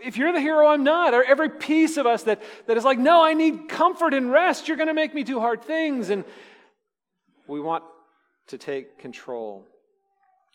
if 0.02 0.16
you're 0.16 0.32
the 0.32 0.40
hero, 0.40 0.68
I'm 0.68 0.84
not. 0.84 1.12
Or 1.12 1.22
every 1.22 1.50
piece 1.50 1.98
of 1.98 2.06
us 2.06 2.22
that, 2.22 2.40
that 2.66 2.78
is 2.78 2.84
like, 2.84 2.98
no, 2.98 3.22
I 3.22 3.34
need 3.34 3.68
comfort 3.68 4.14
and 4.14 4.30
rest. 4.30 4.68
You're 4.68 4.78
going 4.78 4.88
to 4.88 4.94
make 4.94 5.12
me 5.12 5.22
do 5.22 5.38
hard 5.38 5.62
things. 5.62 6.08
And, 6.08 6.24
we 7.48 7.60
want 7.60 7.82
to 8.48 8.58
take 8.58 8.98
control 8.98 9.66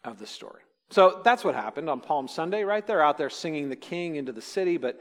of 0.03 0.19
the 0.19 0.27
story. 0.27 0.61
So 0.89 1.21
that's 1.23 1.43
what 1.43 1.55
happened 1.55 1.89
on 1.89 2.01
Palm 2.01 2.27
Sunday, 2.27 2.63
right? 2.63 2.85
They're 2.85 3.01
out 3.01 3.17
there 3.17 3.29
singing 3.29 3.69
the 3.69 3.75
king 3.75 4.15
into 4.15 4.31
the 4.31 4.41
city, 4.41 4.77
but 4.77 4.99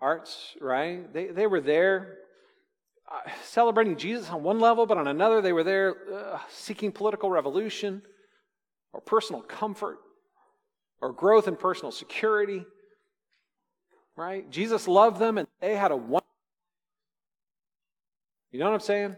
arts, 0.00 0.56
right? 0.60 1.12
They, 1.12 1.26
they 1.26 1.46
were 1.46 1.60
there 1.60 2.16
uh, 3.10 3.30
celebrating 3.44 3.96
Jesus 3.96 4.30
on 4.30 4.42
one 4.42 4.60
level, 4.60 4.86
but 4.86 4.96
on 4.96 5.06
another, 5.06 5.40
they 5.40 5.52
were 5.52 5.64
there 5.64 5.96
uh, 6.14 6.38
seeking 6.50 6.92
political 6.92 7.30
revolution 7.30 8.02
or 8.92 9.00
personal 9.00 9.42
comfort 9.42 9.98
or 11.00 11.12
growth 11.12 11.48
in 11.48 11.56
personal 11.56 11.92
security, 11.92 12.64
right? 14.16 14.48
Jesus 14.50 14.88
loved 14.88 15.18
them 15.18 15.38
and 15.38 15.46
they 15.60 15.74
had 15.74 15.90
a 15.90 15.96
one. 15.96 16.22
You 18.50 18.60
know 18.60 18.66
what 18.66 18.74
I'm 18.74 18.80
saying? 18.80 19.16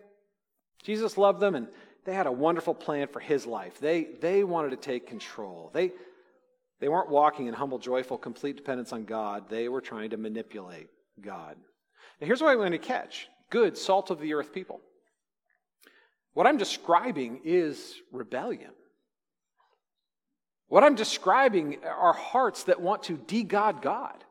Jesus 0.83 1.19
loved 1.19 1.41
them 1.41 1.55
and 1.55 1.69
they 2.05 2.15
had 2.15 2.27
a 2.27 2.33
wonderful 2.33 2.75
plan 2.75 3.09
for 3.09 3.21
his 3.21 3.47
life. 3.47 3.79
They, 3.79 4.09
they 4.21 4.45
wanted 4.45 4.71
to 4.71 4.77
take 4.77 5.07
control. 5.07 5.71
They, 5.73 5.93
they 6.81 6.89
weren't 6.89 7.11
walking 7.11 7.47
in 7.47 7.55
humble, 7.55 7.79
joyful, 7.79 8.17
complete 8.17 8.57
dependence 8.57 8.93
on 8.93 9.05
God. 9.05 9.51
They 9.51 9.69
were 9.69 9.83
trying 9.83 10.11
to 10.11 10.17
manipulate 10.17 10.89
God. 11.21 11.57
Now, 12.21 12.27
here's 12.27 12.41
what 12.41 12.51
I'm 12.51 12.57
going 12.57 12.73
to 12.73 12.79
catch 12.79 13.29
good, 13.51 13.77
salt 13.77 14.11
of 14.11 14.21
the 14.21 14.35
earth 14.35 14.53
people. 14.53 14.81
What 16.33 16.47
I'm 16.47 16.57
describing 16.57 17.41
is 17.45 17.97
rebellion. 18.13 18.71
What 20.69 20.85
I'm 20.85 20.95
describing 20.95 21.79
are 21.85 22.13
hearts 22.13 22.65
that 22.65 22.81
want 22.81 23.03
to 23.05 23.17
de 23.17 23.43
God 23.43 23.83
God. 23.83 24.25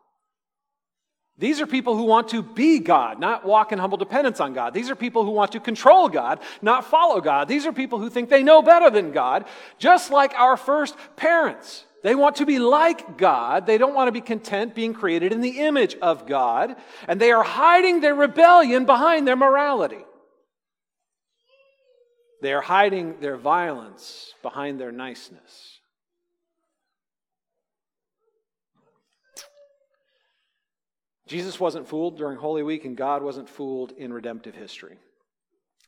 These 1.39 1.62
are 1.62 1.65
people 1.65 1.96
who 1.96 2.03
want 2.03 2.27
to 2.29 2.43
be 2.43 2.79
God, 2.79 3.17
not 3.17 3.46
walk 3.46 3.72
in 3.72 3.79
humble 3.79 3.98
dependence 3.98 4.41
on 4.41 4.53
God. 4.53 4.74
These 4.74 4.89
are 4.89 4.96
people 4.96 5.24
who 5.24 5.31
want 5.31 5.53
to 5.53 5.62
control 5.62 6.10
God, 6.10 6.39
not 6.62 6.86
follow 6.86 7.22
God. 7.22 7.48
These 7.48 7.65
are 7.65 7.72
people 7.72 7.98
who 7.98 8.10
think 8.10 8.29
they 8.29 8.43
know 8.43 8.62
better 8.62 8.89
than 8.89 9.12
God, 9.12 9.46
just 9.77 10.12
like 10.12 10.34
our 10.38 10.58
first 10.58 10.98
parents. 11.15 11.86
They 12.03 12.13
want 12.13 12.38
to 12.38 12.46
be 12.46 12.60
like 12.60 13.17
God. 13.17 13.65
They 13.65 13.77
don't 13.77 13.96
want 13.96 14.10
to 14.10 14.12
be 14.12 14.22
content 14.22 14.75
being 14.75 14.93
created 14.93 15.31
in 15.31 15.39
the 15.39 15.62
image 15.62 15.96
of 16.01 16.27
God. 16.27 16.75
And 17.08 17.22
they 17.22 17.31
are 17.31 17.43
hiding 17.43 18.01
their 18.01 18.15
rebellion 18.15 18.86
behind 18.86 19.25
their 19.25 19.38
morality. 19.38 20.03
They 22.41 22.53
are 22.53 22.62
hiding 22.62 23.19
their 23.22 23.38
violence 23.38 24.34
behind 24.41 24.79
their 24.79 24.91
niceness. 24.91 25.78
Jesus 31.29 31.59
wasn't 31.59 31.88
fooled 31.88 32.17
during 32.17 32.39
Holy 32.39 32.63
Week, 32.63 32.86
and 32.86 32.98
God 32.98 33.21
wasn't 33.21 33.48
fooled 33.48 33.91
in 33.91 34.12
redemptive 34.12 34.55
history. 34.55 34.98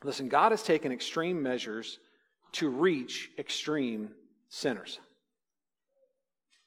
Listen, 0.03 0.29
God 0.29 0.51
has 0.51 0.62
taken 0.62 0.91
extreme 0.91 1.41
measures 1.41 1.98
to 2.53 2.69
reach 2.69 3.31
extreme 3.39 4.12
sinners. 4.50 5.00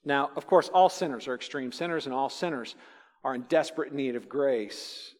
Now, 0.04 0.30
of 0.34 0.48
course, 0.48 0.68
all 0.70 0.88
sinners 0.88 1.28
are 1.28 1.36
extreme 1.36 1.70
sinners, 1.70 2.06
and 2.06 2.14
all 2.14 2.28
sinners 2.28 2.74
are 3.22 3.36
in 3.36 3.42
desperate 3.42 3.94
need 3.94 4.16
of 4.16 4.28
grace. 4.28 5.14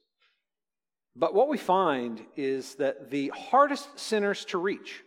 But 1.14 1.32
what 1.32 1.48
we 1.48 1.56
find 1.56 2.26
is 2.34 2.74
that 2.76 3.08
the 3.12 3.28
hardest 3.28 4.00
sinners 4.00 4.44
to 4.46 4.58
reach, 4.58 5.04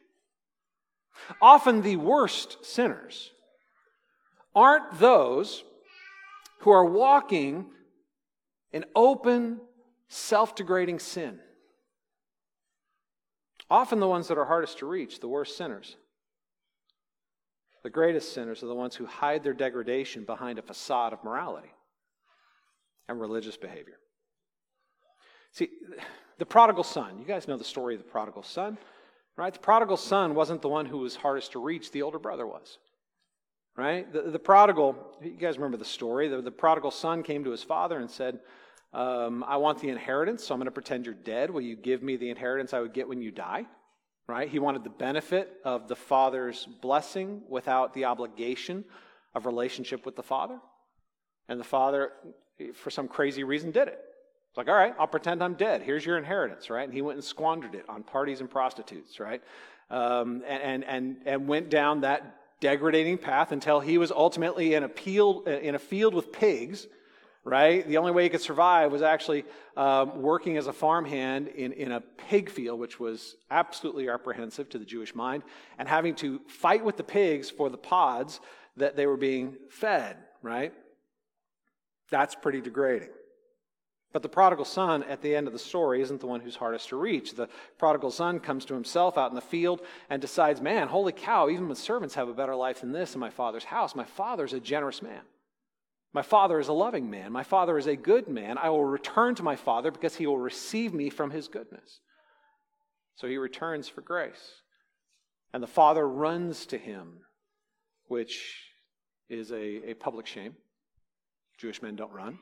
often 1.41 1.81
the 1.81 1.97
worst 1.97 2.65
sinners, 2.65 3.29
aren't 4.55 4.99
those 4.99 5.65
who 6.59 6.71
are 6.71 6.85
walking 6.85 7.71
in 8.71 8.85
open, 8.95 9.59
self 10.07 10.55
degrading 10.55 10.99
sin. 10.99 11.39
Often 13.69 13.99
the 13.99 14.07
ones 14.07 14.27
that 14.27 14.37
are 14.37 14.45
hardest 14.45 14.79
to 14.79 14.85
reach, 14.85 15.19
the 15.19 15.27
worst 15.27 15.57
sinners. 15.57 15.97
The 17.83 17.89
greatest 17.89 18.33
sinners 18.33 18.63
are 18.63 18.67
the 18.67 18.75
ones 18.75 18.95
who 18.95 19.05
hide 19.05 19.43
their 19.43 19.53
degradation 19.53 20.23
behind 20.23 20.59
a 20.59 20.61
facade 20.61 21.13
of 21.13 21.23
morality 21.23 21.71
and 23.07 23.19
religious 23.19 23.57
behavior. 23.57 23.99
See, 25.51 25.69
the 26.37 26.45
prodigal 26.45 26.83
son, 26.83 27.17
you 27.19 27.25
guys 27.25 27.47
know 27.47 27.57
the 27.57 27.63
story 27.63 27.95
of 27.95 28.01
the 28.01 28.09
prodigal 28.09 28.43
son, 28.43 28.77
right? 29.37 29.53
The 29.53 29.59
prodigal 29.59 29.97
son 29.97 30.35
wasn't 30.35 30.61
the 30.61 30.69
one 30.69 30.85
who 30.85 30.99
was 30.99 31.15
hardest 31.15 31.53
to 31.53 31.59
reach, 31.59 31.91
the 31.91 32.01
older 32.01 32.19
brother 32.19 32.45
was. 32.45 32.77
Right? 33.77 34.11
The, 34.11 34.23
the 34.23 34.39
prodigal, 34.39 34.95
you 35.21 35.37
guys 35.37 35.57
remember 35.57 35.77
the 35.77 35.85
story. 35.85 36.27
The, 36.27 36.41
the 36.41 36.51
prodigal 36.51 36.89
son 36.89 37.21
came 37.21 37.43
to 37.43 37.51
his 37.51 37.61
father 37.61 37.99
and 37.99 38.09
said, 38.09 38.39
um, 38.91 39.43
I 39.47 39.57
want 39.57 39.79
the 39.79 39.89
inheritance, 39.89 40.43
so 40.43 40.55
I'm 40.55 40.59
going 40.59 40.65
to 40.65 40.71
pretend 40.71 41.05
you're 41.05 41.13
dead. 41.13 41.51
Will 41.51 41.61
you 41.61 41.75
give 41.75 42.01
me 42.01 42.15
the 42.15 42.31
inheritance 42.31 42.73
I 42.73 42.79
would 42.79 42.93
get 42.93 43.07
when 43.07 43.21
you 43.21 43.29
die? 43.29 43.67
Right? 44.27 44.49
He 44.49 44.57
wanted 44.57 44.83
the 44.83 44.89
benefit 44.89 45.57
of 45.63 45.87
the 45.87 45.95
father's 45.95 46.67
blessing 46.81 47.43
without 47.47 47.93
the 47.93 48.05
obligation 48.05 48.83
of 49.35 49.45
relationship 49.45 50.07
with 50.07 50.15
the 50.15 50.23
father. 50.23 50.59
And 51.47 51.59
the 51.59 51.63
father, 51.63 52.13
for 52.73 52.89
some 52.89 53.07
crazy 53.07 53.43
reason, 53.43 53.69
did 53.69 53.89
it. 53.89 53.99
It's 54.49 54.57
like, 54.57 54.69
all 54.69 54.75
right, 54.75 54.95
I'll 54.97 55.05
pretend 55.05 55.43
I'm 55.43 55.53
dead. 55.53 55.83
Here's 55.83 56.03
your 56.03 56.17
inheritance, 56.17 56.71
right? 56.71 56.83
And 56.83 56.93
he 56.93 57.03
went 57.03 57.17
and 57.17 57.23
squandered 57.23 57.75
it 57.75 57.85
on 57.87 58.01
parties 58.01 58.41
and 58.41 58.49
prostitutes, 58.49 59.19
right? 59.19 59.43
Um, 59.91 60.41
and, 60.47 60.83
and, 60.83 61.17
and 61.27 61.47
went 61.47 61.69
down 61.69 62.01
that 62.01 62.37
degrading 62.59 63.19
path 63.19 63.51
until 63.51 63.79
he 63.79 63.97
was 63.97 64.11
ultimately 64.11 64.73
in 64.73 64.83
a, 64.83 64.89
field, 64.89 65.47
in 65.47 65.75
a 65.75 65.79
field 65.79 66.13
with 66.13 66.31
pigs, 66.31 66.87
right? 67.43 67.87
The 67.87 67.97
only 67.97 68.11
way 68.11 68.23
he 68.23 68.29
could 68.29 68.41
survive 68.41 68.91
was 68.91 69.01
actually 69.01 69.45
um, 69.75 70.21
working 70.21 70.57
as 70.57 70.67
a 70.67 70.73
farmhand 70.73 71.47
in, 71.47 71.71
in 71.73 71.91
a 71.91 72.01
pig 72.01 72.49
field, 72.49 72.79
which 72.79 72.99
was 72.99 73.35
absolutely 73.51 74.09
apprehensive 74.09 74.69
to 74.69 74.79
the 74.79 74.85
Jewish 74.85 75.15
mind, 75.15 75.43
and 75.77 75.87
having 75.87 76.15
to 76.15 76.41
fight 76.47 76.83
with 76.83 76.97
the 76.97 77.03
pigs 77.03 77.49
for 77.49 77.69
the 77.69 77.77
pods 77.77 78.39
that 78.75 78.95
they 78.95 79.05
were 79.05 79.17
being 79.17 79.55
fed, 79.69 80.17
right? 80.41 80.73
That's 82.09 82.35
pretty 82.35 82.61
degrading. 82.61 83.09
But 84.17 84.23
the 84.23 84.29
prodigal 84.29 84.65
son 84.65 85.03
at 85.03 85.21
the 85.21 85.35
end 85.35 85.45
of 85.45 85.53
the 85.53 85.59
story 85.59 86.01
isn't 86.01 86.21
the 86.21 86.25
one 86.25 86.39
who's 86.39 86.55
hardest 86.55 86.89
to 86.89 86.95
reach. 86.95 87.35
The 87.35 87.49
prodigal 87.77 88.09
son 88.09 88.39
comes 88.39 88.65
to 88.65 88.73
himself 88.73 89.15
out 89.15 89.29
in 89.29 89.35
the 89.35 89.41
field 89.41 89.79
and 90.09 90.19
decides, 90.19 90.59
man, 90.59 90.87
holy 90.87 91.11
cow, 91.11 91.49
even 91.49 91.67
my 91.67 91.75
servants 91.75 92.15
have 92.15 92.27
a 92.27 92.33
better 92.33 92.55
life 92.55 92.81
than 92.81 92.93
this 92.93 93.13
in 93.13 93.19
my 93.19 93.29
father's 93.29 93.65
house. 93.65 93.93
My 93.93 94.05
father's 94.05 94.53
a 94.53 94.59
generous 94.59 95.03
man. 95.03 95.21
My 96.13 96.23
father 96.23 96.59
is 96.59 96.67
a 96.67 96.73
loving 96.73 97.11
man. 97.11 97.31
My 97.31 97.43
father 97.43 97.77
is 97.77 97.85
a 97.85 97.95
good 97.95 98.27
man. 98.27 98.57
I 98.57 98.71
will 98.71 98.85
return 98.85 99.35
to 99.35 99.43
my 99.43 99.55
father 99.55 99.91
because 99.91 100.15
he 100.15 100.25
will 100.25 100.39
receive 100.39 100.95
me 100.95 101.11
from 101.11 101.29
his 101.29 101.47
goodness. 101.47 101.99
So 103.17 103.27
he 103.27 103.37
returns 103.37 103.87
for 103.87 104.01
grace. 104.01 104.63
And 105.53 105.61
the 105.61 105.67
father 105.67 106.09
runs 106.09 106.65
to 106.65 106.79
him, 106.79 107.19
which 108.07 108.63
is 109.29 109.51
a, 109.51 109.91
a 109.91 109.93
public 109.93 110.25
shame. 110.25 110.55
Jewish 111.59 111.83
men 111.83 111.95
don't 111.95 112.11
run 112.11 112.39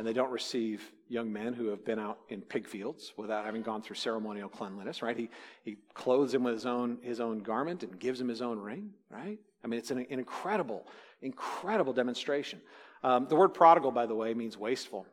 and 0.00 0.06
they 0.06 0.14
don't 0.14 0.30
receive 0.30 0.90
young 1.10 1.30
men 1.30 1.52
who 1.52 1.66
have 1.66 1.84
been 1.84 1.98
out 1.98 2.20
in 2.30 2.40
pig 2.40 2.66
fields 2.66 3.12
without 3.18 3.44
having 3.44 3.60
gone 3.60 3.82
through 3.82 3.96
ceremonial 3.96 4.48
cleanliness, 4.48 5.02
right? 5.02 5.14
He, 5.14 5.28
he 5.62 5.76
clothes 5.92 6.32
him 6.32 6.42
with 6.42 6.54
his 6.54 6.64
own, 6.64 6.96
his 7.02 7.20
own 7.20 7.40
garment 7.40 7.82
and 7.82 7.98
gives 7.98 8.18
him 8.18 8.26
his 8.26 8.40
own 8.40 8.58
ring, 8.58 8.92
right? 9.10 9.38
I 9.62 9.66
mean, 9.66 9.76
it's 9.76 9.90
an, 9.90 9.98
an 9.98 10.18
incredible, 10.18 10.86
incredible 11.20 11.92
demonstration. 11.92 12.62
Um, 13.04 13.26
the 13.28 13.36
word 13.36 13.50
prodigal, 13.50 13.90
by 13.90 14.06
the 14.06 14.14
way, 14.14 14.32
means 14.32 14.56
wasteful. 14.56 15.04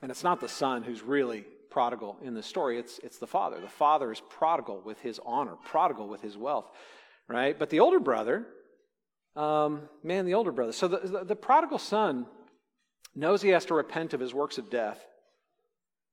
And 0.00 0.12
it's 0.12 0.22
not 0.22 0.40
the 0.40 0.48
son 0.48 0.84
who's 0.84 1.02
really 1.02 1.44
prodigal 1.68 2.16
in 2.22 2.34
the 2.34 2.42
story, 2.44 2.78
it's, 2.78 3.00
it's 3.00 3.18
the 3.18 3.26
father. 3.26 3.58
The 3.60 3.66
father 3.66 4.12
is 4.12 4.20
prodigal 4.30 4.80
with 4.84 5.00
his 5.00 5.18
honor, 5.26 5.56
prodigal 5.64 6.06
with 6.06 6.22
his 6.22 6.36
wealth, 6.36 6.70
right? 7.26 7.58
But 7.58 7.68
the 7.68 7.80
older 7.80 7.98
brother, 7.98 8.46
um, 9.34 9.88
man, 10.04 10.24
the 10.24 10.34
older 10.34 10.52
brother. 10.52 10.70
So 10.70 10.86
the, 10.86 10.98
the, 10.98 11.24
the 11.24 11.36
prodigal 11.36 11.78
son 11.80 12.26
knows 13.14 13.42
he 13.42 13.50
has 13.50 13.64
to 13.66 13.74
repent 13.74 14.14
of 14.14 14.20
his 14.20 14.34
works 14.34 14.58
of 14.58 14.70
death, 14.70 15.04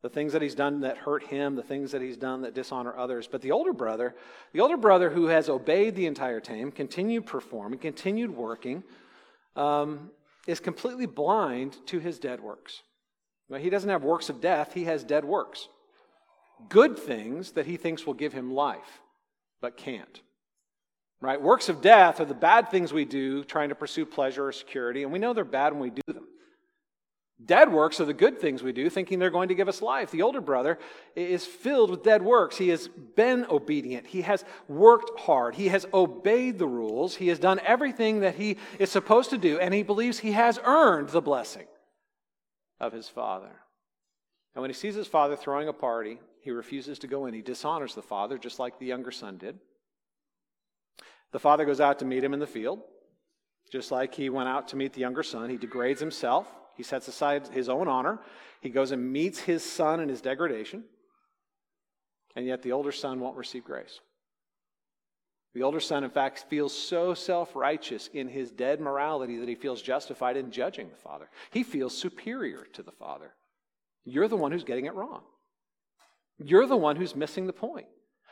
the 0.01 0.10
things 0.10 0.34
that 0.34 0.41
he's 0.41 0.55
done 0.55 0.81
that 0.81 0.98
hurt 0.98 1.24
him, 1.24 1.55
the 1.55 1.63
things 1.63 1.91
that 1.91 2.01
he's 2.01 2.17
done 2.17 2.41
that 2.41 2.55
dishonor 2.55 2.96
others. 2.96 3.27
But 3.27 3.41
the 3.41 3.51
older 3.51 3.74
brother, 3.74 4.15
the 4.51 4.62
older 4.62 4.77
brother 4.77 5.10
who 5.10 5.27
has 5.27 5.50
obeyed 5.50 5.96
the 5.96 6.08
entire 6.08 6.39
time, 6.39 6.72
continued 6.72 7.25
performing, 7.25 7.79
continued 7.79 8.36
working, 8.36 8.84
um, 9.55 10.10
is 10.48 10.60
completely 10.60 11.05
blind 11.05 11.77
to 11.88 12.00
his 12.00 12.17
dead 12.17 12.41
works. 12.41 12.81
he 13.60 13.70
doesn't 13.70 13.89
have 13.89 14.03
works 14.03 14.29
of 14.29 14.41
death, 14.41 14.74
he 14.74 14.86
has 14.86 15.03
dead 15.03 15.25
works. 15.25 15.67
Good 16.70 16.98
things 16.98 17.51
that 17.51 17.65
he 17.65 17.77
thinks 17.77 18.05
will 18.05 18.13
give 18.13 18.34
him 18.34 18.53
life, 18.53 19.01
but 19.62 19.77
can't. 19.77 20.22
Right? 21.20 21.39
Works 21.39 21.70
of 21.70 21.81
death 21.81 22.20
are 22.20 22.25
the 22.25 22.34
bad 22.34 22.72
things 22.72 22.91
we 22.91 23.05
do 23.05 23.43
trying 23.43 23.70
to 23.70 23.75
pursue 23.75 24.05
pleasure 24.05 24.48
or 24.48 24.51
security, 24.51 25.03
and 25.03 25.12
we 25.12 25.20
know 25.20 25.34
they're 25.34 25.43
bad 25.43 25.74
when 25.74 25.81
we 25.81 25.89
do 25.91 26.01
them. 26.08 26.27
Dead 27.45 27.71
works 27.71 28.00
are 28.00 28.05
the 28.05 28.13
good 28.13 28.39
things 28.39 28.62
we 28.62 28.71
do, 28.71 28.89
thinking 28.89 29.17
they're 29.17 29.29
going 29.29 29.48
to 29.48 29.55
give 29.55 29.69
us 29.69 29.81
life. 29.81 30.12
The 30.12 30.21
older 30.21 30.41
brother 30.41 30.77
is 31.15 31.45
filled 31.45 31.89
with 31.89 32.03
dead 32.03 32.21
works. 32.21 32.57
He 32.57 32.69
has 32.69 32.88
been 32.88 33.45
obedient. 33.50 34.05
He 34.05 34.21
has 34.21 34.45
worked 34.67 35.19
hard. 35.21 35.55
He 35.55 35.69
has 35.69 35.86
obeyed 35.93 36.60
the 36.60 36.67
rules. 36.67 37.15
He 37.15 37.29
has 37.29 37.39
done 37.39 37.60
everything 37.65 38.19
that 38.19 38.36
he 38.36 38.57
is 38.79 38.91
supposed 38.91 39.29
to 39.31 39.38
do, 39.38 39.60
and 39.60 39.74
he 39.74 39.81
believes 39.81 40.19
he 40.19 40.33
has 40.33 40.60
earned 40.63 41.10
the 41.10 41.21
blessing 41.21 41.67
of 42.79 42.93
his 42.93 43.07
father. 43.07 43.51
And 44.53 44.62
when 44.62 44.69
he 44.69 44.75
sees 44.75 44.95
his 44.95 45.07
father 45.07 45.36
throwing 45.36 45.67
a 45.67 45.74
party, 45.74 46.19
he 46.41 46.51
refuses 46.51 47.00
to 47.00 47.07
go 47.07 47.25
in. 47.25 47.33
He 47.33 47.41
dishonors 47.41 47.95
the 47.95 48.01
father, 48.01 48.38
just 48.38 48.60
like 48.60 48.77
the 48.77 48.88
younger 48.88 49.12
son 49.12 49.38
did. 49.38 49.57
The 51.31 51.39
father 51.39 51.65
goes 51.65 51.79
out 51.79 52.00
to 52.00 52.05
meet 52.05 52.24
him 52.24 52.33
in 52.33 52.39
the 52.39 52.48
field, 52.48 52.81
just 53.71 53.91
like 53.91 54.13
he 54.13 54.29
went 54.29 54.50
out 54.50 54.67
to 54.69 54.75
meet 54.75 54.93
the 54.93 55.00
younger 55.00 55.24
son. 55.24 55.50
He 55.50 55.57
degrades 55.57 56.01
himself 56.01 56.48
he 56.82 56.84
sets 56.84 57.08
aside 57.08 57.48
his 57.50 57.70
own 57.70 57.88
honor. 57.88 58.18
He 58.60 58.70
goes 58.70 58.90
and 58.90 59.14
meets 59.14 59.38
his 59.38 59.64
son 59.64 60.00
in 60.00 60.10
his 60.10 60.20
degradation. 60.20 60.84
And 62.36 62.48
yet 62.48 62.64
the 62.64 62.72
older 62.72 62.92
son 62.92 63.20
won't 63.20 63.38
receive 63.38 63.64
grace. 63.64 64.00
The 65.54 65.62
older 65.62 65.80
son, 65.80 66.04
in 66.04 66.10
fact, 66.10 66.46
feels 66.50 66.76
so 66.76 67.14
self 67.14 67.56
righteous 67.56 68.10
in 68.16 68.28
his 68.28 68.50
dead 68.50 68.82
morality 68.82 69.38
that 69.38 69.48
he 69.48 69.54
feels 69.54 69.80
justified 69.80 70.38
in 70.38 70.50
judging 70.50 70.90
the 70.90 70.96
father. 70.96 71.30
He 71.52 71.62
feels 71.62 71.96
superior 71.96 72.66
to 72.74 72.82
the 72.82 72.92
father. 72.92 73.36
You're 74.04 74.28
the 74.28 74.36
one 74.38 74.52
who's 74.52 74.64
getting 74.64 74.86
it 74.86 74.96
wrong. 74.96 75.22
You're 76.40 76.66
the 76.66 76.76
one 76.78 76.96
who's 76.96 77.16
missing 77.16 77.46
the 77.46 77.54
point. 77.54 77.86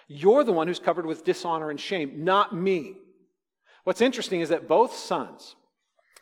You're 0.07 0.43
the 0.43 0.53
one 0.53 0.67
who's 0.67 0.79
covered 0.79 1.05
with 1.05 1.23
dishonor 1.23 1.69
and 1.69 1.79
shame, 1.79 2.23
not 2.23 2.55
me. 2.55 2.95
What's 3.83 4.01
interesting 4.01 4.41
is 4.41 4.49
that 4.49 4.67
both 4.67 4.95
sons, 4.95 5.55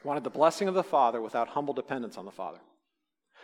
wanted 0.08 0.24
the 0.24 0.30
blessing 0.30 0.70
of 0.70 0.74
the 0.74 0.84
Father 0.84 1.22
without 1.22 1.50
humble 1.50 1.74
dependence 1.74 2.18
on 2.18 2.24
the 2.24 2.32
Father. 2.32 2.60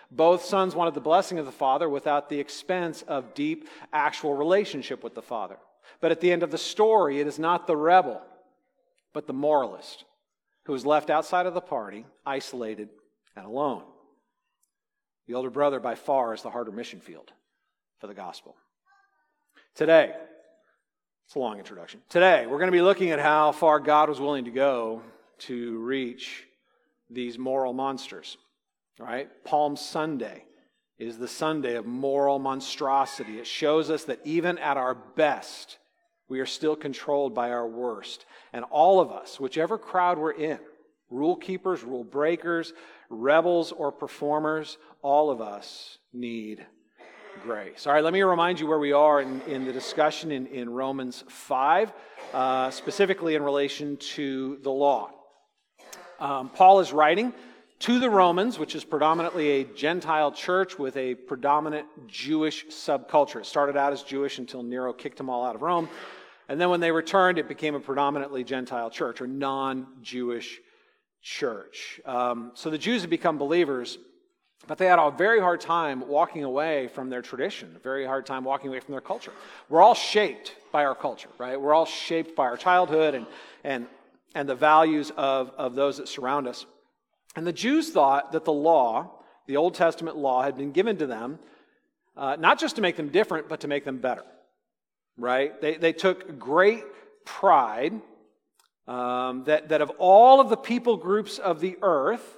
Both 0.10 0.46
sons 0.46 0.74
wanted 0.74 0.94
the 0.94 1.02
blessing 1.02 1.38
of 1.38 1.46
the 1.46 1.52
Father 1.52 1.90
without 1.90 2.30
the 2.30 2.40
expense 2.40 3.02
of 3.02 3.34
deep, 3.34 3.68
actual 3.92 4.34
relationship 4.34 5.04
with 5.04 5.14
the 5.14 5.22
Father. 5.22 5.58
But 6.00 6.12
at 6.12 6.22
the 6.22 6.32
end 6.32 6.42
of 6.42 6.52
the 6.52 6.58
story, 6.58 7.20
it 7.20 7.28
is 7.28 7.38
not 7.38 7.68
the 7.68 7.76
rebel, 7.76 8.22
but 9.12 9.28
the 9.28 9.34
moralist 9.34 10.06
who 10.64 10.74
is 10.74 10.86
left 10.86 11.10
outside 11.10 11.46
of 11.46 11.54
the 11.54 11.60
party, 11.60 12.06
isolated 12.26 12.88
and 13.36 13.46
alone. 13.46 13.84
The 15.28 15.34
older 15.34 15.50
brother, 15.50 15.82
by 15.82 15.96
far, 15.96 16.34
is 16.34 16.44
the 16.44 16.50
harder 16.50 16.72
mission 16.72 17.02
field 17.02 17.30
for 18.00 18.08
the 18.08 18.14
gospel. 18.14 18.56
Today, 19.76 20.14
it's 21.26 21.36
a 21.36 21.40
long 21.40 21.60
introduction. 21.60 22.00
Today, 22.08 22.46
we're 22.46 22.58
going 22.60 22.68
to 22.68 22.72
be 22.72 22.82
looking 22.82 23.12
at 23.12 23.20
how 23.20 23.52
far 23.52 23.82
God 23.82 24.08
was 24.08 24.22
willing 24.22 24.46
to 24.46 24.52
go 24.52 25.02
to 25.40 25.78
reach 25.80 26.46
these 27.14 27.38
moral 27.38 27.74
monsters. 27.74 28.38
Right? 29.00 29.30
Palm 29.44 29.76
Sunday 29.76 30.46
is 31.00 31.18
the 31.18 31.28
Sunday 31.28 31.76
of 31.76 31.86
moral 31.86 32.40
monstrosity. 32.40 33.40
It 33.40 33.48
shows 33.48 33.90
us 33.90 34.04
that 34.06 34.20
even 34.24 34.58
at 34.60 34.78
our 34.78 34.94
best, 34.94 35.80
we 36.30 36.40
are 36.40 36.46
still 36.46 36.76
controlled 36.76 37.34
by 37.34 37.50
our 37.50 37.68
worst. 37.68 38.26
And 38.54 38.64
all 38.66 39.00
of 39.00 39.12
us, 39.12 39.40
whichever 39.40 39.78
crowd 39.78 40.18
we're 40.18 40.32
in, 40.32 40.60
rule 41.10 41.36
keepers, 41.36 41.84
rule 41.84 42.04
breakers, 42.04 42.74
rebels, 43.10 43.72
or 43.72 43.92
performers, 43.92 44.78
all 45.02 45.30
of 45.30 45.42
us 45.42 45.98
need 46.14 46.66
grace. 47.44 47.88
All 47.88 47.94
right, 47.94 48.04
let 48.04 48.14
me 48.14 48.22
remind 48.22 48.60
you 48.60 48.68
where 48.68 48.80
we 48.80 48.94
are 48.94 49.22
in, 49.22 49.42
in 49.42 49.66
the 49.66 49.74
discussion 49.74 50.32
in, 50.32 50.46
in 50.48 50.70
Romans 50.70 51.24
5, 51.28 51.92
uh, 52.34 52.70
specifically 52.70 53.36
in 53.36 53.44
relation 53.44 53.98
to 53.98 54.60
the 54.62 54.72
law. 54.72 55.12
Um, 56.20 56.50
Paul 56.50 56.80
is 56.80 56.94
writing 56.94 57.34
to 57.80 58.00
the 58.00 58.10
Romans, 58.10 58.58
which 58.58 58.76
is 58.76 58.86
predominantly 58.86 59.50
a 59.50 59.64
Gentile 59.66 60.32
church 60.32 60.80
with 60.80 60.96
a 60.96 61.16
predominant 61.16 61.86
Jewish 62.08 62.66
subculture. 62.68 63.42
It 63.42 63.46
started 63.46 63.76
out 63.76 63.92
as 63.92 64.04
Jewish 64.04 64.38
until 64.38 64.64
Nero 64.64 64.94
kicked 64.94 65.18
them 65.18 65.30
all 65.30 65.46
out 65.46 65.56
of 65.56 65.62
Rome. 65.62 65.90
And 66.48 66.60
then 66.62 66.70
when 66.70 66.80
they 66.80 66.92
returned, 66.92 67.38
it 67.40 67.48
became 67.48 67.76
a 67.76 67.80
predominantly 67.80 68.44
Gentile 68.44 68.90
church 68.90 69.22
or 69.22 69.28
non 69.28 69.88
Jewish 70.02 70.62
church. 71.22 72.00
Um, 72.06 72.52
so 72.54 72.70
the 72.70 72.78
Jews 72.78 73.02
had 73.02 73.10
become 73.10 73.38
believers, 73.38 73.98
but 74.68 74.78
they 74.78 74.86
had 74.86 75.00
a 75.00 75.12
very 75.12 75.40
hard 75.40 75.62
time 75.62 76.08
walking 76.08 76.44
away 76.44 76.88
from 76.90 77.10
their 77.10 77.22
tradition, 77.22 77.74
a 77.76 77.80
very 77.80 78.06
hard 78.06 78.26
time 78.26 78.44
walking 78.44 78.70
away 78.70 78.80
from 78.80 78.92
their 78.92 79.02
culture. 79.02 79.32
We're 79.70 79.82
all 79.82 79.96
shaped 79.96 80.56
by 80.72 80.86
our 80.86 80.96
culture, 80.96 81.30
right? 81.38 81.60
We're 81.60 81.74
all 81.74 81.86
shaped 81.86 82.36
by 82.36 82.44
our 82.44 82.58
childhood 82.58 83.16
and, 83.16 83.26
and, 83.64 83.88
and 84.36 84.48
the 84.48 84.56
values 84.56 85.12
of, 85.16 85.52
of 85.58 85.76
those 85.76 85.98
that 85.98 86.08
surround 86.08 86.48
us. 86.48 86.66
And 87.36 87.46
the 87.46 87.54
Jews 87.54 87.90
thought 87.90 88.32
that 88.32 88.46
the 88.46 88.54
law, 88.54 89.12
the 89.48 89.58
Old 89.58 89.76
Testament 89.76 90.18
law, 90.18 90.44
had 90.44 90.58
been 90.58 90.72
given 90.72 90.98
to 90.98 91.08
them 91.08 91.40
uh, 92.16 92.36
not 92.40 92.60
just 92.60 92.76
to 92.76 92.82
make 92.82 92.96
them 92.96 93.10
different, 93.10 93.50
but 93.50 93.62
to 93.62 93.68
make 93.68 93.86
them 93.86 93.98
better, 93.98 94.24
right? 95.18 95.60
They, 95.62 95.78
they 95.78 95.94
took 95.94 96.38
great 96.38 96.84
pride 97.26 98.00
um, 98.88 99.46
that, 99.46 99.70
that 99.70 99.82
of 99.82 99.92
all 99.98 100.40
of 100.40 100.50
the 100.50 100.58
people 100.58 100.98
groups 100.98 101.40
of 101.40 101.60
the 101.60 101.78
earth, 101.82 102.38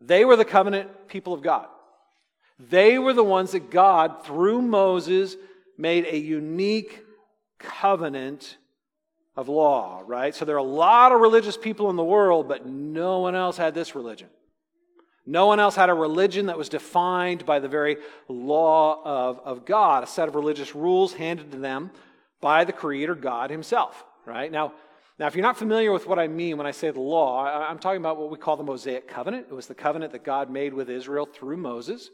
they 0.00 0.24
were 0.24 0.36
the 0.36 0.44
covenant 0.44 1.08
people 1.08 1.32
of 1.32 1.42
God. 1.42 1.66
They 2.58 2.98
were 2.98 3.14
the 3.14 3.24
ones 3.24 3.52
that 3.52 3.70
God, 3.70 4.24
through 4.24 4.62
Moses, 4.62 5.36
made 5.76 6.06
a 6.06 6.16
unique 6.16 7.04
covenant 7.58 8.58
of 9.36 9.48
law, 9.48 10.02
right? 10.06 10.34
So 10.34 10.44
there 10.44 10.56
are 10.56 10.58
a 10.58 10.62
lot 10.62 11.12
of 11.12 11.20
religious 11.20 11.56
people 11.56 11.90
in 11.90 11.96
the 11.96 12.04
world, 12.04 12.48
but 12.48 12.66
no 12.66 13.20
one 13.20 13.34
else 13.34 13.56
had 13.56 13.74
this 13.74 13.94
religion. 13.94 14.28
No 15.24 15.46
one 15.46 15.60
else 15.60 15.76
had 15.76 15.88
a 15.88 15.94
religion 15.94 16.46
that 16.46 16.58
was 16.58 16.68
defined 16.68 17.46
by 17.46 17.60
the 17.60 17.68
very 17.68 17.96
law 18.28 19.00
of, 19.04 19.40
of 19.44 19.64
God, 19.64 20.02
a 20.02 20.06
set 20.06 20.28
of 20.28 20.34
religious 20.34 20.74
rules 20.74 21.14
handed 21.14 21.52
to 21.52 21.58
them 21.58 21.90
by 22.40 22.64
the 22.64 22.72
Creator 22.72 23.14
God 23.14 23.50
Himself, 23.50 24.04
right? 24.26 24.50
Now, 24.50 24.72
now, 25.18 25.28
if 25.28 25.36
you're 25.36 25.44
not 25.44 25.58
familiar 25.58 25.92
with 25.92 26.06
what 26.06 26.18
I 26.18 26.26
mean 26.26 26.56
when 26.56 26.66
I 26.66 26.72
say 26.72 26.90
the 26.90 27.00
law, 27.00 27.44
I'm 27.44 27.78
talking 27.78 28.00
about 28.00 28.18
what 28.18 28.30
we 28.30 28.38
call 28.38 28.56
the 28.56 28.64
Mosaic 28.64 29.06
covenant. 29.06 29.46
It 29.50 29.54
was 29.54 29.66
the 29.68 29.74
covenant 29.74 30.10
that 30.12 30.24
God 30.24 30.50
made 30.50 30.74
with 30.74 30.90
Israel 30.90 31.26
through 31.26 31.58
Moses. 31.58 32.10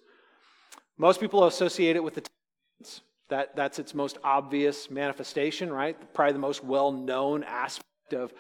Most 0.99 1.19
people 1.21 1.47
associate 1.47 1.97
it 1.97 2.03
with 2.03 2.17
the 2.17 2.21
Ten 2.23 3.01
that, 3.29 3.55
that's 3.55 3.79
its 3.79 3.95
most 3.95 4.19
obvious 4.25 4.91
manifestation, 4.91 5.73
right? 5.73 5.97
Probably 6.15 6.33
the 6.33 6.39
most 6.39 6.65
well 6.65 6.93
known 6.93 7.45
aspect 7.45 8.13
of, 8.13 8.33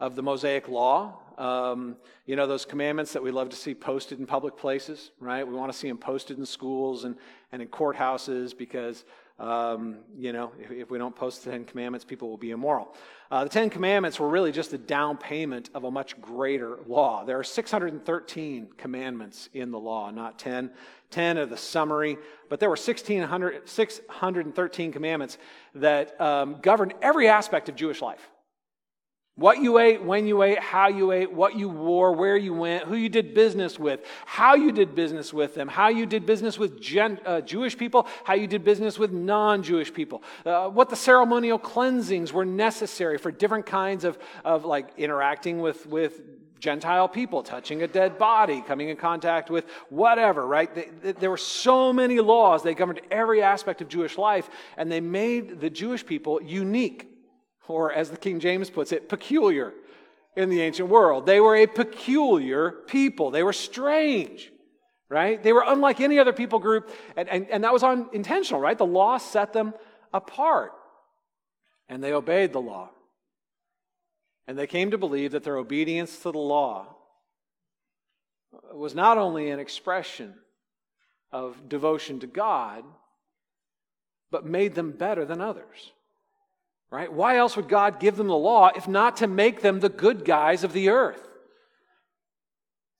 of 0.00 0.16
the 0.16 0.22
Mosaic 0.22 0.68
law. 0.68 1.18
Um, 1.38 1.96
you 2.26 2.36
know, 2.36 2.46
those 2.46 2.64
commandments 2.64 3.12
that 3.12 3.22
we 3.22 3.30
love 3.30 3.50
to 3.50 3.56
see 3.56 3.74
posted 3.74 4.18
in 4.18 4.26
public 4.26 4.56
places, 4.56 5.10
right? 5.20 5.46
We 5.46 5.54
want 5.54 5.72
to 5.72 5.78
see 5.78 5.88
them 5.88 5.98
posted 5.98 6.38
in 6.38 6.46
schools 6.46 7.04
and, 7.04 7.16
and 7.52 7.62
in 7.62 7.68
courthouses 7.68 8.56
because 8.56 9.04
um, 9.40 9.96
you 10.18 10.34
know, 10.34 10.52
if, 10.60 10.70
if, 10.70 10.90
we 10.90 10.98
don't 10.98 11.16
post 11.16 11.44
the 11.44 11.50
Ten 11.50 11.64
Commandments, 11.64 12.04
people 12.04 12.28
will 12.28 12.36
be 12.36 12.50
immoral. 12.50 12.94
Uh, 13.30 13.44
the 13.44 13.48
Ten 13.48 13.70
Commandments 13.70 14.20
were 14.20 14.28
really 14.28 14.52
just 14.52 14.74
a 14.74 14.78
down 14.78 15.16
payment 15.16 15.70
of 15.72 15.84
a 15.84 15.90
much 15.90 16.20
greater 16.20 16.80
law. 16.86 17.24
There 17.24 17.38
are 17.38 17.44
613 17.44 18.68
commandments 18.76 19.48
in 19.54 19.70
the 19.70 19.78
law, 19.78 20.10
not 20.10 20.38
10. 20.38 20.70
10 21.10 21.38
are 21.38 21.46
the 21.46 21.56
summary, 21.56 22.18
but 22.50 22.60
there 22.60 22.68
were 22.68 22.76
613 22.76 24.92
commandments 24.92 25.38
that 25.74 26.20
um, 26.20 26.58
governed 26.60 26.92
every 27.00 27.26
aspect 27.26 27.70
of 27.70 27.76
Jewish 27.76 28.02
life. 28.02 28.30
What 29.36 29.58
you 29.58 29.78
ate, 29.78 30.02
when 30.02 30.26
you 30.26 30.42
ate, 30.42 30.58
how 30.58 30.88
you 30.88 31.12
ate, 31.12 31.32
what 31.32 31.56
you 31.56 31.68
wore, 31.68 32.12
where 32.12 32.36
you 32.36 32.52
went, 32.52 32.84
who 32.84 32.94
you 32.94 33.08
did 33.08 33.32
business 33.32 33.78
with, 33.78 34.04
how 34.26 34.54
you 34.54 34.70
did 34.70 34.94
business 34.94 35.32
with 35.32 35.54
them, 35.54 35.66
how 35.66 35.88
you 35.88 36.04
did 36.04 36.26
business 36.26 36.58
with 36.58 36.78
gen, 36.80 37.18
uh, 37.24 37.40
Jewish 37.40 37.78
people, 37.78 38.06
how 38.24 38.34
you 38.34 38.46
did 38.46 38.64
business 38.64 38.98
with 38.98 39.12
non 39.12 39.62
Jewish 39.62 39.94
people, 39.94 40.22
uh, 40.44 40.68
what 40.68 40.90
the 40.90 40.96
ceremonial 40.96 41.58
cleansings 41.58 42.32
were 42.32 42.44
necessary 42.44 43.16
for 43.16 43.30
different 43.30 43.64
kinds 43.64 44.04
of, 44.04 44.18
of 44.44 44.66
like 44.66 44.90
interacting 44.98 45.60
with, 45.60 45.86
with 45.86 46.20
Gentile 46.58 47.08
people, 47.08 47.42
touching 47.42 47.82
a 47.82 47.88
dead 47.88 48.18
body, 48.18 48.60
coming 48.60 48.90
in 48.90 48.96
contact 48.96 49.48
with 49.48 49.64
whatever, 49.88 50.46
right? 50.46 50.74
They, 50.74 51.12
there 51.12 51.30
were 51.30 51.38
so 51.38 51.92
many 51.92 52.20
laws. 52.20 52.62
They 52.62 52.74
governed 52.74 53.00
every 53.10 53.42
aspect 53.42 53.80
of 53.80 53.88
Jewish 53.88 54.18
life, 54.18 54.50
and 54.76 54.92
they 54.92 55.00
made 55.00 55.60
the 55.60 55.70
Jewish 55.70 56.04
people 56.04 56.42
unique 56.42 57.09
or 57.70 57.92
as 57.92 58.10
the 58.10 58.16
King 58.16 58.40
James 58.40 58.68
puts 58.68 58.92
it, 58.92 59.08
peculiar 59.08 59.72
in 60.36 60.48
the 60.48 60.60
ancient 60.60 60.88
world. 60.88 61.26
They 61.26 61.40
were 61.40 61.56
a 61.56 61.66
peculiar 61.66 62.70
people. 62.70 63.30
They 63.30 63.42
were 63.42 63.52
strange, 63.52 64.50
right? 65.08 65.42
They 65.42 65.52
were 65.52 65.64
unlike 65.66 66.00
any 66.00 66.18
other 66.18 66.32
people 66.32 66.58
group, 66.58 66.90
and, 67.16 67.28
and, 67.28 67.48
and 67.50 67.64
that 67.64 67.72
was 67.72 67.82
unintentional, 67.82 68.60
right? 68.60 68.76
The 68.76 68.86
law 68.86 69.18
set 69.18 69.52
them 69.52 69.74
apart, 70.12 70.72
and 71.88 72.02
they 72.02 72.12
obeyed 72.12 72.52
the 72.52 72.60
law. 72.60 72.90
And 74.46 74.58
they 74.58 74.66
came 74.66 74.90
to 74.90 74.98
believe 74.98 75.32
that 75.32 75.44
their 75.44 75.56
obedience 75.56 76.18
to 76.22 76.32
the 76.32 76.38
law 76.38 76.96
was 78.72 78.94
not 78.94 79.16
only 79.16 79.50
an 79.50 79.60
expression 79.60 80.34
of 81.30 81.68
devotion 81.68 82.18
to 82.20 82.26
God, 82.26 82.84
but 84.30 84.44
made 84.44 84.74
them 84.74 84.92
better 84.92 85.24
than 85.24 85.40
others. 85.40 85.92
Right? 86.90 87.12
Why 87.12 87.36
else 87.36 87.56
would 87.56 87.68
God 87.68 88.00
give 88.00 88.16
them 88.16 88.26
the 88.26 88.36
law 88.36 88.70
if 88.74 88.88
not 88.88 89.18
to 89.18 89.28
make 89.28 89.60
them 89.62 89.78
the 89.78 89.88
good 89.88 90.24
guys 90.24 90.64
of 90.64 90.72
the 90.72 90.88
earth? 90.88 91.22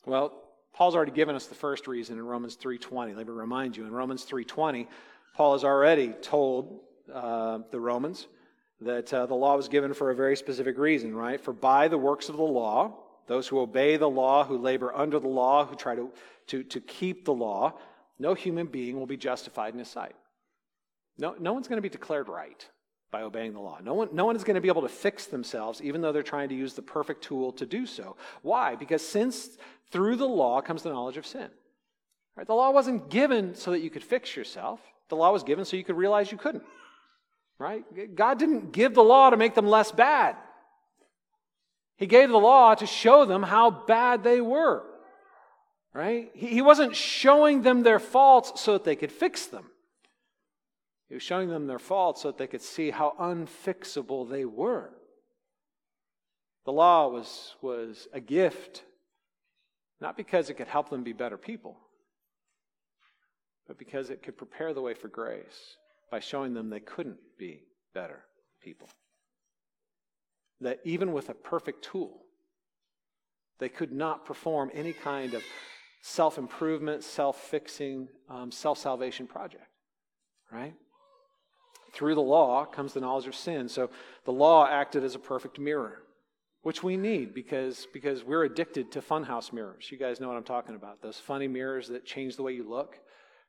Well, 0.07 0.33
Paul's 0.73 0.95
already 0.95 1.13
given 1.13 1.35
us 1.35 1.47
the 1.47 1.57
first 1.57 1.89
reason 1.89 2.17
in 2.17 2.25
Romans 2.25 2.57
3:20. 2.57 3.15
Let 3.17 3.27
me 3.27 3.33
remind 3.33 3.77
you, 3.77 3.85
in 3.85 3.93
Romans 3.93 4.25
3:20, 4.25 4.87
Paul 5.35 5.53
has 5.53 5.65
already 5.65 6.13
told 6.23 6.81
uh, 7.13 7.59
the 7.71 7.81
Romans 7.81 8.29
that 8.81 9.13
uh, 9.13 9.27
the 9.27 9.35
law 9.35 9.57
was 9.57 9.69
given 9.69 9.93
for 9.93 10.11
a 10.11 10.15
very 10.15 10.37
specific 10.37 10.79
reason, 10.79 11.15
right? 11.15 11.41
For 11.41 11.53
by 11.53 11.89
the 11.89 11.99
works 11.99 12.29
of 12.29 12.37
the 12.37 12.43
law, 12.43 12.97
those 13.27 13.49
who 13.49 13.59
obey 13.59 13.97
the 13.97 14.09
law, 14.09 14.45
who 14.45 14.57
labor 14.57 14.95
under 14.95 15.19
the 15.19 15.29
law, 15.29 15.67
who 15.67 15.77
try 15.77 15.95
to, 15.95 16.11
to, 16.47 16.63
to 16.65 16.81
keep 16.81 17.25
the 17.25 17.35
law, 17.35 17.75
no 18.19 18.35
human 18.35 18.67
being 18.67 18.99
will 18.99 19.07
be 19.07 19.17
justified 19.17 19.73
in 19.75 19.79
his 19.79 19.89
sight. 19.89 20.17
No, 21.19 21.35
no 21.39 21.53
one's 21.53 21.69
going 21.69 21.77
to 21.77 21.83
be 21.83 21.91
declared 21.91 22.29
right 22.29 22.67
by 23.11 23.23
obeying 23.23 23.53
the 23.53 23.61
law. 23.61 23.79
No 23.83 23.95
one, 23.95 24.09
no 24.13 24.25
one 24.25 24.37
is 24.37 24.45
going 24.45 24.55
to 24.55 24.61
be 24.61 24.69
able 24.69 24.83
to 24.83 24.89
fix 24.89 25.27
themselves, 25.27 25.83
even 25.83 26.01
though 26.01 26.13
they're 26.13 26.23
trying 26.23 26.49
to 26.51 26.55
use 26.55 26.75
the 26.75 26.83
perfect 26.83 27.23
tool 27.23 27.53
to 27.53 27.67
do 27.67 27.87
so. 27.87 28.17
Why? 28.43 28.77
Because 28.77 29.07
since 29.07 29.59
through 29.91 30.17
the 30.17 30.29
law 30.29 30.61
comes 30.61 30.83
the 30.83 30.91
knowledge 30.91 31.17
of 31.17 31.27
sin. 31.27 31.49
Right? 32.37 32.47
The 32.47 32.55
law 32.55 32.71
wasn't 32.71 33.11
given 33.11 33.55
so 33.55 33.73
that 33.73 33.81
you 33.81 33.91
could 33.91 34.05
fix 34.05 34.37
yourself. 34.37 34.81
The 35.09 35.17
law 35.17 35.33
was 35.33 35.43
given 35.43 35.65
so 35.65 35.77
you 35.77 35.85
could 35.85 35.97
realize 35.97 36.31
you 36.31 36.39
couldn't. 36.39 36.65
Right? 37.59 37.85
God 38.15 38.39
didn't 38.39 38.73
give 38.73 38.95
the 38.95 39.03
law 39.03 39.31
to 39.31 39.37
make 39.37 39.55
them 39.55 39.67
less 39.67 39.93
bad. 39.93 40.37
He 41.97 42.07
gave 42.07 42.31
the 42.31 42.39
law 42.39 42.75
to 42.75 42.87
show 42.87 43.27
them 43.27 43.43
how 43.43 43.71
bad 43.71 44.25
they 44.25 44.41
were. 44.41 44.85
Right? 45.93 46.31
He 46.35 46.63
wasn't 46.63 46.95
showing 46.95 47.63
them 47.63 47.83
their 47.83 47.99
faults 47.99 48.61
so 48.61 48.75
that 48.75 48.85
they 48.85 48.97
could 48.97 49.13
fix 49.13 49.47
them. 49.47 49.67
He 51.11 51.15
was 51.15 51.25
showing 51.25 51.49
them 51.49 51.67
their 51.67 51.81
faults 51.81 52.23
so 52.23 52.29
that 52.29 52.39
they 52.39 52.47
could 52.47 52.63
see 52.63 52.91
how 52.91 53.15
unfixable 53.19 54.31
they 54.31 54.45
were. 54.45 54.91
The 56.65 56.73
law 56.73 57.09
was, 57.09 57.57
was 57.61 58.07
a 58.13 58.21
gift, 58.21 58.85
not 60.01 60.17
because 60.17 60.49
it 60.49 60.55
could 60.55 60.69
help 60.69 60.89
them 60.89 61.03
be 61.03 61.13
better 61.13 61.37
people, 61.37 61.77
but 63.67 63.77
because 63.77 64.09
it 64.09 64.23
could 64.23 64.39
prepare 64.39 64.73
the 64.73 64.81
way 64.81 64.95
for 64.95 65.09
grace 65.09 65.77
by 66.13 66.21
showing 66.21 66.55
them 66.55 66.71
they 66.71 66.79
couldn't 66.79 67.19
be 67.37 67.65
better 67.93 68.23
people. 68.63 68.89
That 70.61 70.79
even 70.85 71.13
with 71.13 71.29
a 71.29 71.35
perfect 71.35 71.83
tool, 71.83 72.23
they 73.59 73.69
could 73.69 73.91
not 73.91 74.27
perform 74.27 74.71
any 74.73 74.93
kind 74.93 75.35
of 75.35 75.43
self 76.03 76.39
improvement, 76.39 77.03
self 77.03 77.37
fixing, 77.41 78.09
um, 78.29 78.53
self 78.53 78.79
salvation 78.79 79.27
project. 79.27 79.67
Right? 80.53 80.75
Through 81.93 82.15
the 82.15 82.23
law 82.23 82.65
comes 82.65 82.93
the 82.93 83.01
knowledge 83.01 83.27
of 83.27 83.35
sin. 83.35 83.69
So 83.69 83.91
the 84.25 84.33
law 84.33 84.67
acted 84.67 85.05
as 85.05 85.15
a 85.15 85.19
perfect 85.19 85.59
mirror, 85.59 86.03
which 86.63 86.83
we 86.83 86.97
need 86.97 87.35
because, 87.35 87.87
because 87.93 88.25
we're 88.25 88.45
addicted 88.45 88.93
to 88.93 89.01
funhouse 89.01 89.53
mirrors. 89.53 89.91
You 89.91 89.99
guys 89.99 90.21
know 90.21 90.29
what 90.29 90.37
I'm 90.37 90.45
talking 90.45 90.75
about. 90.75 91.03
Those 91.03 91.19
funny 91.19 91.49
mirrors 91.49 91.89
that 91.89 92.05
change 92.05 92.37
the 92.37 92.43
way 92.43 92.53
you 92.53 92.69
look, 92.69 92.99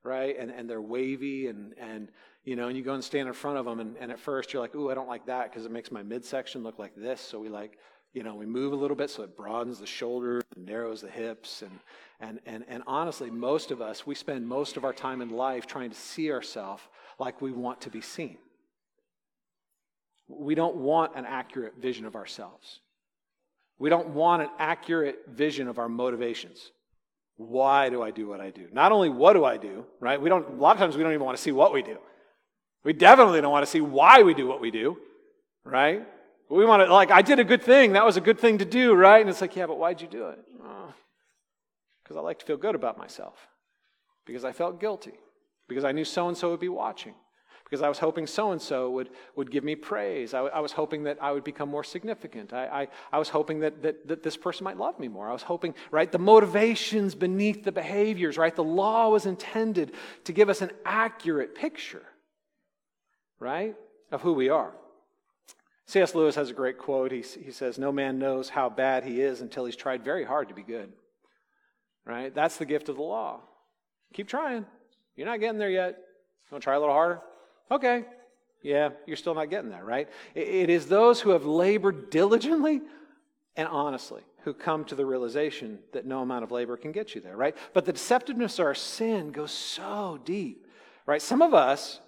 right? 0.03 0.35
And, 0.39 0.51
and 0.51 0.69
they're 0.69 0.81
wavy 0.81 1.47
and, 1.47 1.73
and, 1.79 2.09
you 2.43 2.55
know, 2.55 2.67
and 2.67 2.77
you 2.77 2.83
go 2.83 2.93
and 2.93 3.03
stand 3.03 3.27
in 3.27 3.33
front 3.33 3.57
of 3.57 3.65
them 3.65 3.79
and, 3.79 3.95
and 3.97 4.11
at 4.11 4.19
first 4.19 4.51
you're 4.51 4.61
like, 4.61 4.75
ooh, 4.75 4.89
I 4.89 4.93
don't 4.93 5.07
like 5.07 5.25
that 5.27 5.51
because 5.51 5.65
it 5.65 5.71
makes 5.71 5.91
my 5.91 6.03
midsection 6.03 6.63
look 6.63 6.79
like 6.79 6.95
this. 6.95 7.21
So 7.21 7.39
we 7.39 7.49
like 7.49 7.77
You 8.13 8.23
know, 8.23 8.35
we 8.35 8.45
move 8.45 8.73
a 8.73 8.75
little 8.75 8.97
bit 8.97 9.09
so 9.09 9.23
it 9.23 9.37
broadens 9.37 9.79
the 9.79 9.85
shoulders 9.85 10.43
and 10.55 10.65
narrows 10.65 10.99
the 10.99 11.09
hips. 11.09 11.61
And, 11.61 11.79
and, 12.19 12.39
and, 12.45 12.65
and 12.67 12.83
honestly, 12.85 13.29
most 13.31 13.71
of 13.71 13.81
us, 13.81 14.05
we 14.05 14.15
spend 14.15 14.45
most 14.45 14.75
of 14.75 14.83
our 14.83 14.91
time 14.91 15.21
in 15.21 15.29
life 15.29 15.65
trying 15.65 15.89
to 15.91 15.95
see 15.95 16.29
ourselves 16.29 16.83
like 17.19 17.41
we 17.41 17.51
want 17.51 17.81
to 17.81 17.89
be 17.89 18.01
seen. 18.01 18.37
We 20.27 20.55
don't 20.55 20.77
want 20.77 21.15
an 21.15 21.25
accurate 21.25 21.73
vision 21.77 22.05
of 22.05 22.15
ourselves. 22.15 22.79
We 23.79 23.89
don't 23.89 24.09
want 24.09 24.43
an 24.43 24.49
accurate 24.59 25.19
vision 25.27 25.67
of 25.67 25.79
our 25.79 25.89
motivations. 25.89 26.71
Why 27.37 27.89
do 27.89 28.03
I 28.03 28.11
do 28.11 28.27
what 28.27 28.39
I 28.39 28.51
do? 28.51 28.67
Not 28.71 28.91
only 28.91 29.09
what 29.09 29.33
do 29.33 29.43
I 29.43 29.57
do, 29.57 29.85
right? 29.99 30.21
We 30.21 30.29
don't, 30.29 30.47
a 30.47 30.53
lot 30.53 30.75
of 30.75 30.79
times 30.79 30.95
we 30.95 31.03
don't 31.03 31.13
even 31.13 31.25
want 31.25 31.35
to 31.37 31.43
see 31.43 31.51
what 31.51 31.73
we 31.73 31.81
do. 31.81 31.97
We 32.83 32.93
definitely 32.93 33.41
don't 33.41 33.51
want 33.51 33.65
to 33.65 33.71
see 33.71 33.81
why 33.81 34.21
we 34.21 34.33
do 34.33 34.47
what 34.47 34.61
we 34.61 34.71
do, 34.71 34.97
right? 35.63 36.05
We 36.49 36.65
want 36.65 36.85
to, 36.85 36.93
like, 36.93 37.11
I 37.11 37.21
did 37.21 37.39
a 37.39 37.43
good 37.43 37.63
thing. 37.63 37.93
That 37.93 38.05
was 38.05 38.17
a 38.17 38.21
good 38.21 38.39
thing 38.39 38.59
to 38.59 38.65
do, 38.65 38.93
right? 38.93 39.21
And 39.21 39.29
it's 39.29 39.41
like, 39.41 39.55
yeah, 39.55 39.65
but 39.65 39.79
why'd 39.79 40.01
you 40.01 40.07
do 40.07 40.27
it? 40.27 40.39
Because 42.03 42.17
oh, 42.17 42.19
I 42.19 42.21
like 42.21 42.39
to 42.39 42.45
feel 42.45 42.57
good 42.57 42.75
about 42.75 42.97
myself. 42.97 43.47
Because 44.25 44.43
I 44.43 44.51
felt 44.51 44.79
guilty. 44.79 45.13
Because 45.71 45.85
I 45.85 45.91
knew 45.91 46.05
so 46.05 46.27
and 46.27 46.37
so 46.37 46.51
would 46.51 46.59
be 46.59 46.69
watching 46.69 47.13
because 47.71 47.81
I 47.81 47.87
was 47.87 47.99
hoping 47.99 48.27
so 48.27 48.51
and 48.51 48.61
so 48.61 48.91
would 48.91 49.09
would 49.37 49.49
give 49.49 49.63
me 49.63 49.75
praise. 49.75 50.33
I, 50.33 50.59
was 50.59 50.73
hoping 50.73 51.03
that 51.03 51.17
I 51.21 51.31
would 51.31 51.45
become 51.45 51.69
more 51.69 51.85
significant. 51.85 52.51
I, 52.51 52.65
I, 52.65 52.87
I 53.13 53.17
was 53.17 53.29
hoping 53.29 53.61
that, 53.61 53.81
that, 53.81 54.09
that 54.09 54.23
this 54.23 54.35
person 54.35 54.65
might 54.65 54.77
love 54.77 54.99
me 54.99 55.07
more. 55.07 55.29
I 55.29 55.31
was 55.31 55.43
hoping, 55.43 55.73
right, 55.89 56.11
the 56.11 56.19
motivations 56.19 57.15
beneath 57.15 57.63
the 57.63 57.71
behaviors, 57.71 58.37
right? 58.37 58.53
The 58.53 58.63
law 58.63 59.07
was 59.07 59.25
intended 59.25 59.93
to 60.25 60.33
give 60.33 60.49
us 60.49 60.61
an 60.61 60.71
accurate 60.83 61.55
picture, 61.55 62.03
right, 63.39 63.77
of 64.11 64.21
who 64.21 64.33
we 64.33 64.49
are. 64.49 64.73
C.S. 65.85 66.13
Lewis 66.13 66.35
has 66.35 66.49
a 66.49 66.53
great 66.53 66.77
quote. 66.77 67.13
He, 67.13 67.21
he 67.21 67.51
says, 67.51 67.79
No 67.79 67.93
man 67.93 68.19
knows 68.19 68.49
how 68.49 68.67
bad 68.67 69.05
he 69.05 69.21
is 69.21 69.39
until 69.39 69.63
he's 69.63 69.77
tried 69.77 70.03
very 70.03 70.25
hard 70.25 70.49
to 70.49 70.53
be 70.53 70.63
good. 70.63 70.91
Right? 72.05 72.35
That's 72.35 72.57
the 72.57 72.65
gift 72.65 72.89
of 72.89 72.97
the 72.97 73.01
law. 73.01 73.39
Keep 74.13 74.27
trying. 74.27 74.65
You're 75.15 75.27
not 75.27 75.39
getting 75.39 75.59
there 75.59 75.69
yet. 75.69 75.89
You 75.89 76.55
want 76.55 76.61
to 76.61 76.65
try 76.65 76.75
a 76.75 76.79
little 76.79 76.93
harder? 76.93 77.21
Okay, 77.69 78.05
yeah, 78.61 78.89
you're 79.05 79.17
still 79.17 79.33
not 79.33 79.49
getting 79.49 79.69
there, 79.69 79.83
right? 79.83 80.07
It 80.35 80.69
is 80.69 80.87
those 80.87 81.21
who 81.21 81.31
have 81.31 81.45
labored 81.45 82.09
diligently 82.09 82.81
and 83.55 83.67
honestly 83.67 84.21
who 84.43 84.53
come 84.53 84.85
to 84.85 84.95
the 84.95 85.05
realization 85.05 85.79
that 85.93 86.05
no 86.05 86.21
amount 86.21 86.43
of 86.43 86.51
labor 86.51 86.77
can 86.77 86.91
get 86.91 87.13
you 87.13 87.21
there, 87.21 87.37
right? 87.37 87.55
But 87.73 87.85
the 87.85 87.93
deceptiveness 87.93 88.59
of 88.59 88.65
our 88.65 88.75
sin 88.75 89.31
goes 89.31 89.51
so 89.51 90.19
deep, 90.23 90.65
right? 91.05 91.21
Some 91.21 91.41
of 91.41 91.53
us 91.53 91.99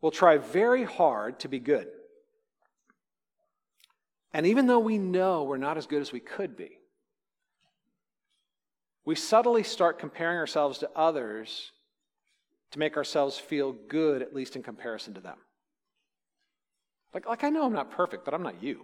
will 0.00 0.10
try 0.10 0.38
very 0.38 0.84
hard 0.84 1.40
to 1.40 1.48
be 1.48 1.58
good. 1.58 1.88
And 4.32 4.46
even 4.46 4.66
though 4.66 4.78
we 4.78 4.98
know 4.98 5.44
we're 5.44 5.56
not 5.56 5.78
as 5.78 5.86
good 5.86 6.02
as 6.02 6.12
we 6.12 6.20
could 6.20 6.56
be, 6.56 6.78
we 9.04 9.14
subtly 9.14 9.62
start 9.62 9.98
comparing 9.98 10.36
ourselves 10.36 10.78
to 10.78 10.90
others 10.94 11.72
to 12.72 12.78
make 12.78 12.96
ourselves 12.96 13.38
feel 13.38 13.72
good, 13.72 14.22
at 14.22 14.34
least 14.34 14.56
in 14.56 14.62
comparison 14.62 15.14
to 15.14 15.20
them. 15.20 15.38
Like, 17.14 17.26
like 17.26 17.44
I 17.44 17.50
know 17.50 17.64
I'm 17.64 17.72
not 17.72 17.90
perfect, 17.90 18.24
but 18.24 18.34
I'm 18.34 18.42
not 18.42 18.62
you. 18.62 18.82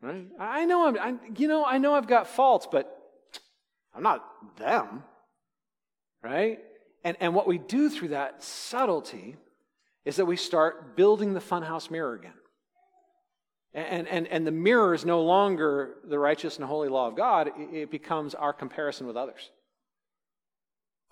Right? 0.00 0.26
I 0.38 0.64
know 0.64 0.86
I'm, 0.86 0.98
I, 0.98 1.14
you 1.36 1.48
know, 1.48 1.64
I 1.64 1.78
know 1.78 1.94
I've 1.94 2.08
got 2.08 2.26
faults, 2.26 2.66
but 2.70 2.98
I'm 3.94 4.02
not 4.02 4.56
them. 4.58 5.04
Right? 6.22 6.58
And, 7.04 7.16
and 7.20 7.34
what 7.34 7.46
we 7.46 7.58
do 7.58 7.88
through 7.88 8.08
that 8.08 8.42
subtlety 8.42 9.36
is 10.04 10.16
that 10.16 10.26
we 10.26 10.36
start 10.36 10.96
building 10.96 11.34
the 11.34 11.40
funhouse 11.40 11.90
mirror 11.90 12.14
again. 12.14 12.32
And, 13.74 14.06
and, 14.06 14.26
and 14.28 14.46
the 14.46 14.52
mirror 14.52 14.92
is 14.92 15.04
no 15.04 15.22
longer 15.22 15.94
the 16.04 16.18
righteous 16.18 16.56
and 16.56 16.66
holy 16.66 16.88
law 16.88 17.08
of 17.08 17.16
God, 17.16 17.50
it 17.56 17.90
becomes 17.90 18.34
our 18.34 18.52
comparison 18.52 19.06
with 19.06 19.16
others. 19.16 19.50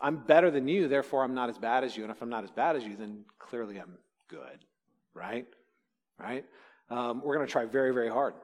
I'm 0.00 0.16
better 0.16 0.50
than 0.50 0.66
you, 0.66 0.88
therefore 0.88 1.22
I'm 1.22 1.34
not 1.34 1.50
as 1.50 1.58
bad 1.58 1.84
as 1.84 1.96
you. 1.96 2.02
And 2.02 2.12
if 2.12 2.22
I'm 2.22 2.30
not 2.30 2.44
as 2.44 2.50
bad 2.50 2.76
as 2.76 2.84
you, 2.84 2.96
then 2.96 3.24
clearly 3.38 3.78
I'm 3.78 3.98
good, 4.28 4.64
right? 5.14 5.46
Right? 6.18 6.44
Um, 6.88 7.22
we're 7.24 7.34
going 7.36 7.46
to 7.46 7.52
try 7.52 7.64
very, 7.66 7.92
very 7.92 8.08
hard 8.08 8.34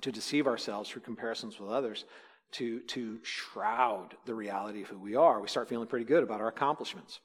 to 0.00 0.12
deceive 0.12 0.46
ourselves 0.46 0.90
through 0.90 1.02
comparisons 1.02 1.58
with 1.58 1.70
others, 1.70 2.04
to, 2.52 2.80
to 2.80 3.18
shroud 3.22 4.14
the 4.24 4.34
reality 4.34 4.82
of 4.82 4.88
who 4.88 4.98
we 4.98 5.14
are. 5.14 5.40
We 5.40 5.48
start 5.48 5.68
feeling 5.68 5.86
pretty 5.86 6.04
good 6.04 6.22
about 6.22 6.40
our 6.40 6.48
accomplishments, 6.48 7.20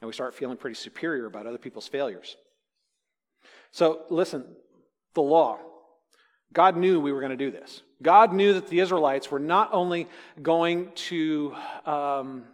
and 0.00 0.06
we 0.06 0.12
start 0.12 0.34
feeling 0.34 0.56
pretty 0.56 0.76
superior 0.76 1.26
about 1.26 1.46
other 1.46 1.58
people's 1.58 1.88
failures. 1.88 2.36
So, 3.70 4.02
listen, 4.10 4.44
the 5.14 5.22
law. 5.22 5.58
God 6.52 6.76
knew 6.76 7.00
we 7.00 7.12
were 7.12 7.20
going 7.20 7.30
to 7.30 7.36
do 7.36 7.50
this. 7.50 7.82
God 8.02 8.32
knew 8.32 8.54
that 8.54 8.68
the 8.68 8.80
Israelites 8.80 9.30
were 9.30 9.38
not 9.38 9.70
only 9.72 10.08
going 10.42 10.90
to 10.94 11.54
um, 11.86 12.44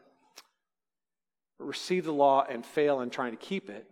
receive 1.59 2.05
the 2.05 2.13
law 2.13 2.45
and 2.49 2.65
fail 2.65 3.01
in 3.01 3.11
trying 3.11 3.33
to 3.33 3.37
keep 3.37 3.71
it, 3.71 3.87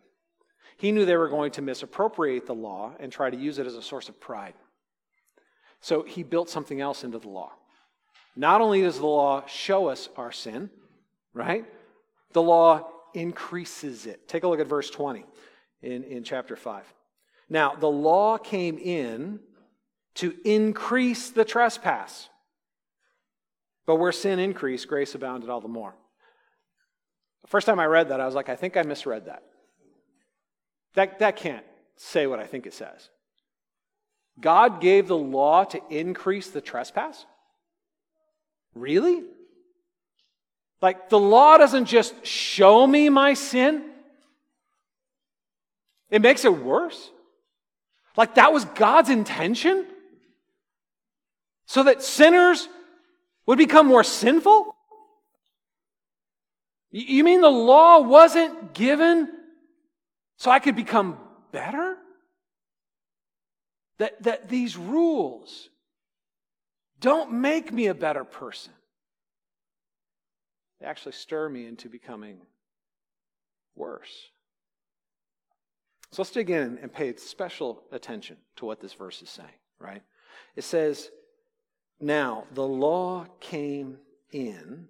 he 0.76 0.92
knew 0.92 1.04
they 1.04 1.16
were 1.16 1.28
going 1.28 1.52
to 1.52 1.62
misappropriate 1.62 2.46
the 2.46 2.54
law 2.54 2.92
and 2.98 3.10
try 3.12 3.30
to 3.30 3.36
use 3.36 3.58
it 3.58 3.66
as 3.66 3.74
a 3.74 3.82
source 3.82 4.08
of 4.08 4.20
pride. 4.20 4.54
So 5.80 6.02
he 6.02 6.22
built 6.22 6.48
something 6.48 6.80
else 6.80 7.04
into 7.04 7.18
the 7.18 7.28
law. 7.28 7.52
Not 8.36 8.60
only 8.60 8.82
does 8.82 8.98
the 8.98 9.06
law 9.06 9.46
show 9.46 9.88
us 9.88 10.08
our 10.16 10.32
sin, 10.32 10.70
right? 11.32 11.64
The 12.32 12.42
law 12.42 12.88
increases 13.14 14.06
it. 14.06 14.26
Take 14.26 14.42
a 14.42 14.48
look 14.48 14.60
at 14.60 14.66
verse 14.66 14.90
20 14.90 15.24
in, 15.82 16.04
in 16.04 16.24
chapter 16.24 16.56
5. 16.56 16.84
Now, 17.48 17.74
the 17.74 17.90
law 17.90 18.38
came 18.38 18.78
in 18.78 19.40
to 20.16 20.34
increase 20.44 21.30
the 21.30 21.44
trespass. 21.44 22.28
But 23.86 23.96
where 23.96 24.12
sin 24.12 24.38
increased, 24.38 24.88
grace 24.88 25.14
abounded 25.14 25.50
all 25.50 25.60
the 25.60 25.68
more. 25.68 25.94
The 27.44 27.48
first 27.48 27.66
time 27.66 27.78
I 27.78 27.84
read 27.84 28.08
that, 28.08 28.20
I 28.20 28.26
was 28.26 28.34
like, 28.34 28.48
I 28.48 28.56
think 28.56 28.76
I 28.78 28.82
misread 28.82 29.26
that. 29.26 29.42
That, 30.94 31.18
that 31.18 31.36
can't 31.36 31.64
say 31.94 32.26
what 32.26 32.40
I 32.40 32.46
think 32.46 32.66
it 32.66 32.72
says. 32.72 33.10
God 34.40 34.80
gave 34.80 35.08
the 35.08 35.16
law 35.16 35.64
to 35.64 35.80
increase 35.90 36.48
the 36.48 36.62
trespass? 36.62 37.26
Really? 38.74 39.22
Like, 40.80 41.10
the 41.10 41.18
law 41.18 41.58
doesn't 41.58 41.84
just 41.84 42.26
show 42.26 42.86
me 42.86 43.10
my 43.10 43.34
sin, 43.34 43.90
it 46.10 46.22
makes 46.22 46.44
it 46.46 46.56
worse. 46.56 47.10
Like, 48.16 48.36
that 48.36 48.52
was 48.52 48.64
God's 48.64 49.10
intention? 49.10 49.86
So 51.66 51.82
that 51.82 52.02
sinners 52.02 52.68
would 53.46 53.58
become 53.58 53.86
more 53.86 54.04
sinful? 54.04 54.73
You 56.96 57.24
mean 57.24 57.40
the 57.40 57.48
law 57.48 57.98
wasn't 57.98 58.72
given 58.72 59.28
so 60.36 60.48
I 60.48 60.60
could 60.60 60.76
become 60.76 61.18
better? 61.50 61.96
That, 63.98 64.22
that 64.22 64.48
these 64.48 64.76
rules 64.76 65.70
don't 67.00 67.32
make 67.32 67.72
me 67.72 67.88
a 67.88 67.94
better 67.94 68.22
person. 68.22 68.72
They 70.80 70.86
actually 70.86 71.12
stir 71.12 71.48
me 71.48 71.66
into 71.66 71.88
becoming 71.88 72.38
worse. 73.74 74.28
So 76.12 76.22
let's 76.22 76.30
dig 76.30 76.50
in 76.50 76.78
and 76.80 76.92
pay 76.92 77.16
special 77.16 77.82
attention 77.90 78.36
to 78.56 78.66
what 78.66 78.80
this 78.80 78.92
verse 78.92 79.20
is 79.20 79.30
saying, 79.30 79.48
right? 79.80 80.02
It 80.54 80.62
says, 80.62 81.10
Now 81.98 82.44
the 82.54 82.66
law 82.66 83.26
came 83.40 83.98
in 84.30 84.88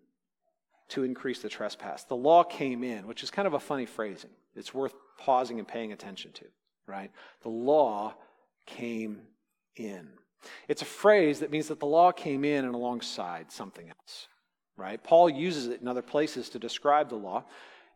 to 0.89 1.05
increase 1.05 1.41
the 1.41 1.49
trespass. 1.49 2.05
The 2.05 2.17
law 2.17 2.43
came 2.43 2.85
in, 2.85 3.07
which 3.07 3.23
is 3.23 3.31
kind 3.31 3.47
of 3.47 3.55
a 3.55 3.61
funny 3.61 3.87
phrasing. 3.87 4.31
It's 4.55 4.75
worth 4.75 4.95
pausing 5.19 5.59
and 5.59 5.67
paying 5.67 5.93
attention 5.93 6.33
to, 6.33 6.45
right? 6.87 7.11
The 7.43 7.49
law 7.49 8.15
came 8.67 9.23
in. 9.77 10.09
It's 10.69 10.83
a 10.83 10.87
phrase 10.87 11.41
that 11.41 11.51
means 11.51 11.69
that 11.69 11.81
the 11.81 11.87
law 11.87 12.13
came 12.13 12.45
in 12.45 12.65
and 12.65 12.75
alongside 12.75 13.51
something 13.51 13.89
else, 13.89 14.29
right? 14.77 15.03
Paul 15.03 15.31
uses 15.31 15.69
it 15.69 15.81
in 15.81 15.89
other 15.89 16.03
places 16.03 16.51
to 16.51 16.59
describe 16.59 17.09
the 17.09 17.17
law. 17.17 17.45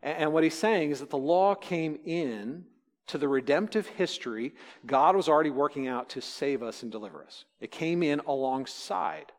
And 0.01 0.33
what 0.33 0.43
he's 0.43 0.57
saying 0.57 0.91
is 0.91 0.99
that 0.99 1.09
the 1.09 1.17
law 1.17 1.53
came 1.55 1.99
in 2.05 2.65
to 3.07 3.17
the 3.17 3.27
redemptive 3.27 3.87
history 3.87 4.53
God 4.85 5.15
was 5.15 5.27
already 5.27 5.49
working 5.49 5.87
out 5.87 6.09
to 6.09 6.21
save 6.21 6.63
us 6.63 6.83
and 6.83 6.91
deliver 6.91 7.23
us. 7.23 7.45
It 7.59 7.71
came 7.71 8.03
in 8.03 8.19
alongside 8.21 9.31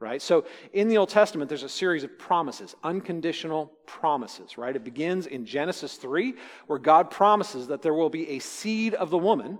right? 0.00 0.20
So 0.22 0.46
in 0.72 0.88
the 0.88 0.96
Old 0.96 1.10
Testament, 1.10 1.48
there's 1.48 1.62
a 1.62 1.68
series 1.68 2.02
of 2.02 2.18
promises, 2.18 2.74
unconditional 2.82 3.70
promises, 3.86 4.56
right? 4.56 4.74
It 4.74 4.82
begins 4.82 5.26
in 5.26 5.44
Genesis 5.44 5.96
3, 5.96 6.34
where 6.66 6.78
God 6.78 7.10
promises 7.10 7.68
that 7.68 7.82
there 7.82 7.94
will 7.94 8.08
be 8.08 8.30
a 8.30 8.38
seed 8.38 8.94
of 8.94 9.10
the 9.10 9.18
woman. 9.18 9.58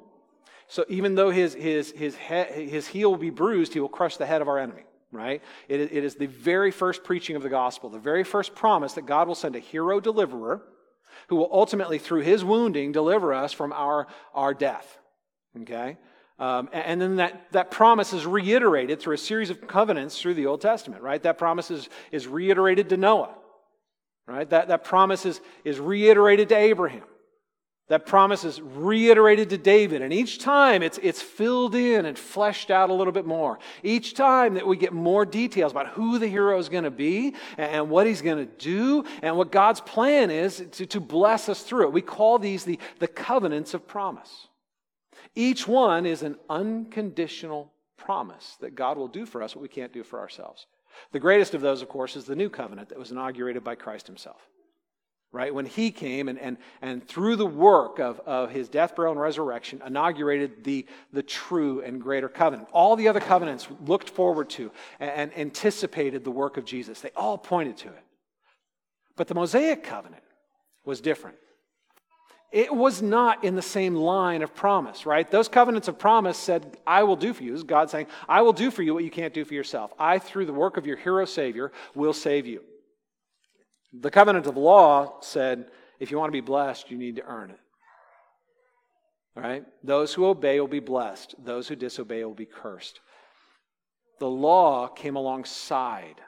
So 0.66 0.84
even 0.88 1.14
though 1.14 1.30
his, 1.30 1.52
his, 1.54 1.92
his, 1.92 2.16
he, 2.16 2.68
his 2.68 2.86
heel 2.86 3.10
will 3.10 3.18
be 3.18 3.30
bruised, 3.30 3.74
he 3.74 3.80
will 3.80 3.88
crush 3.88 4.16
the 4.16 4.26
head 4.26 4.40
of 4.40 4.48
our 4.48 4.58
enemy, 4.58 4.84
right? 5.12 5.42
It, 5.68 5.80
it 5.92 6.04
is 6.04 6.14
the 6.14 6.26
very 6.26 6.70
first 6.70 7.04
preaching 7.04 7.36
of 7.36 7.42
the 7.42 7.50
gospel, 7.50 7.90
the 7.90 7.98
very 7.98 8.24
first 8.24 8.54
promise 8.54 8.94
that 8.94 9.04
God 9.04 9.28
will 9.28 9.34
send 9.34 9.56
a 9.56 9.60
hero 9.60 10.00
deliverer 10.00 10.62
who 11.28 11.36
will 11.36 11.50
ultimately, 11.52 11.98
through 11.98 12.22
his 12.22 12.44
wounding, 12.44 12.92
deliver 12.92 13.34
us 13.34 13.52
from 13.52 13.74
our, 13.74 14.06
our 14.32 14.54
death, 14.54 14.98
okay? 15.60 15.98
Um, 16.40 16.70
and 16.72 16.98
then 16.98 17.16
that, 17.16 17.52
that 17.52 17.70
promise 17.70 18.14
is 18.14 18.24
reiterated 18.24 18.98
through 18.98 19.14
a 19.14 19.18
series 19.18 19.50
of 19.50 19.66
covenants 19.68 20.18
through 20.18 20.34
the 20.34 20.46
Old 20.46 20.62
Testament, 20.62 21.02
right? 21.02 21.22
That 21.22 21.36
promise 21.36 21.70
is, 21.70 21.90
is 22.10 22.26
reiterated 22.26 22.88
to 22.88 22.96
Noah, 22.96 23.34
right? 24.26 24.48
That, 24.48 24.68
that 24.68 24.82
promise 24.82 25.26
is, 25.26 25.42
is 25.64 25.78
reiterated 25.78 26.48
to 26.48 26.56
Abraham. 26.56 27.02
That 27.88 28.06
promise 28.06 28.44
is 28.44 28.58
reiterated 28.58 29.50
to 29.50 29.58
David, 29.58 30.00
and 30.00 30.14
each 30.14 30.38
time 30.38 30.82
it's, 30.82 30.98
it's 31.02 31.20
filled 31.20 31.74
in 31.74 32.06
and 32.06 32.16
fleshed 32.16 32.70
out 32.70 32.88
a 32.88 32.94
little 32.94 33.12
bit 33.12 33.26
more. 33.26 33.58
Each 33.82 34.14
time 34.14 34.54
that 34.54 34.66
we 34.66 34.78
get 34.78 34.94
more 34.94 35.26
details 35.26 35.72
about 35.72 35.88
who 35.88 36.18
the 36.18 36.28
hero 36.28 36.58
is 36.58 36.70
going 36.70 36.84
to 36.84 36.90
be 36.90 37.34
and 37.58 37.90
what 37.90 38.06
he's 38.06 38.22
going 38.22 38.46
to 38.46 38.52
do 38.58 39.04
and 39.22 39.36
what 39.36 39.52
God's 39.52 39.80
plan 39.80 40.30
is 40.30 40.64
to, 40.72 40.86
to 40.86 41.00
bless 41.00 41.50
us 41.50 41.64
through 41.64 41.88
it. 41.88 41.92
We 41.92 42.00
call 42.00 42.38
these 42.38 42.64
the, 42.64 42.78
the 43.00 43.08
covenants 43.08 43.74
of 43.74 43.86
promise. 43.86 44.46
Each 45.34 45.66
one 45.66 46.06
is 46.06 46.22
an 46.22 46.36
unconditional 46.48 47.72
promise 47.96 48.56
that 48.60 48.74
God 48.74 48.96
will 48.96 49.08
do 49.08 49.26
for 49.26 49.42
us 49.42 49.54
what 49.54 49.62
we 49.62 49.68
can't 49.68 49.92
do 49.92 50.02
for 50.02 50.18
ourselves. 50.18 50.66
The 51.12 51.20
greatest 51.20 51.54
of 51.54 51.60
those, 51.60 51.82
of 51.82 51.88
course, 51.88 52.16
is 52.16 52.24
the 52.24 52.36
new 52.36 52.48
covenant 52.48 52.88
that 52.88 52.98
was 52.98 53.12
inaugurated 53.12 53.62
by 53.62 53.76
Christ 53.76 54.06
himself 54.06 54.48
right? 55.32 55.54
When 55.54 55.66
he 55.66 55.90
came 55.90 56.28
and, 56.28 56.38
and, 56.38 56.56
and 56.82 57.06
through 57.06 57.36
the 57.36 57.46
work 57.46 58.00
of, 58.00 58.20
of 58.20 58.50
his 58.50 58.68
death, 58.68 58.96
burial, 58.96 59.12
and 59.12 59.20
resurrection, 59.20 59.80
inaugurated 59.86 60.64
the, 60.64 60.86
the 61.12 61.22
true 61.22 61.82
and 61.82 62.00
greater 62.00 62.28
covenant. 62.28 62.68
All 62.72 62.96
the 62.96 63.08
other 63.08 63.20
covenants 63.20 63.68
looked 63.86 64.10
forward 64.10 64.50
to 64.50 64.72
and, 64.98 65.10
and 65.10 65.38
anticipated 65.38 66.24
the 66.24 66.30
work 66.30 66.56
of 66.56 66.64
Jesus, 66.64 67.00
they 67.00 67.12
all 67.14 67.38
pointed 67.38 67.76
to 67.78 67.88
it. 67.88 68.04
But 69.16 69.28
the 69.28 69.34
Mosaic 69.34 69.84
covenant 69.84 70.22
was 70.84 71.00
different. 71.00 71.36
It 72.52 72.74
was 72.74 73.00
not 73.00 73.44
in 73.44 73.54
the 73.54 73.62
same 73.62 73.94
line 73.94 74.42
of 74.42 74.54
promise, 74.54 75.06
right? 75.06 75.30
Those 75.30 75.46
covenants 75.46 75.86
of 75.86 75.98
promise 75.98 76.36
said, 76.36 76.78
I 76.84 77.04
will 77.04 77.14
do 77.14 77.32
for 77.32 77.44
you. 77.44 77.52
This 77.52 77.60
is 77.60 77.64
God 77.64 77.90
saying, 77.90 78.08
I 78.28 78.42
will 78.42 78.52
do 78.52 78.72
for 78.72 78.82
you 78.82 78.92
what 78.92 79.04
you 79.04 79.10
can't 79.10 79.32
do 79.32 79.44
for 79.44 79.54
yourself. 79.54 79.92
I, 79.98 80.18
through 80.18 80.46
the 80.46 80.52
work 80.52 80.76
of 80.76 80.84
your 80.84 80.96
hero 80.96 81.24
Savior, 81.26 81.70
will 81.94 82.12
save 82.12 82.46
you. 82.46 82.62
The 83.92 84.10
covenant 84.10 84.46
of 84.46 84.56
law 84.56 85.20
said, 85.20 85.66
if 86.00 86.10
you 86.10 86.18
want 86.18 86.28
to 86.28 86.32
be 86.32 86.40
blessed, 86.40 86.90
you 86.90 86.98
need 86.98 87.16
to 87.16 87.24
earn 87.24 87.50
it. 87.50 87.60
All 89.36 89.42
right? 89.44 89.64
Those 89.84 90.12
who 90.12 90.26
obey 90.26 90.58
will 90.58 90.66
be 90.66 90.80
blessed, 90.80 91.36
those 91.38 91.68
who 91.68 91.76
disobey 91.76 92.24
will 92.24 92.34
be 92.34 92.46
cursed. 92.46 92.98
The 94.18 94.28
law 94.28 94.88
came 94.88 95.14
alongside 95.14 96.20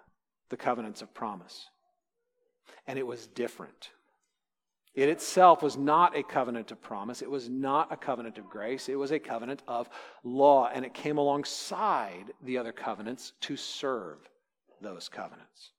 the 0.50 0.56
covenants 0.56 1.02
of 1.02 1.12
promise, 1.14 1.66
and 2.86 2.98
it 2.98 3.06
was 3.06 3.26
different. 3.26 3.90
It 4.94 5.08
itself 5.08 5.62
was 5.62 5.78
not 5.78 6.16
a 6.16 6.22
covenant 6.22 6.70
of 6.70 6.82
promise. 6.82 7.22
It 7.22 7.30
was 7.30 7.48
not 7.48 7.90
a 7.90 7.96
covenant 7.96 8.36
of 8.36 8.50
grace. 8.50 8.90
It 8.90 8.98
was 8.98 9.10
a 9.10 9.18
covenant 9.18 9.62
of 9.66 9.88
law, 10.22 10.68
and 10.72 10.84
it 10.84 10.92
came 10.92 11.16
alongside 11.16 12.34
the 12.42 12.58
other 12.58 12.72
covenants 12.72 13.32
to 13.42 13.56
serve 13.56 14.18
those 14.82 15.08
covenants. 15.08 15.70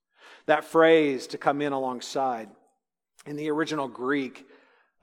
That 0.47 0.65
phrase, 0.65 1.28
to 1.28 1.38
come 1.38 1.62
in 1.62 1.73
alongside, 1.73 2.49
in 3.28 3.36
the 3.36 3.52
original 3.52 3.88
Greek, 3.88 4.47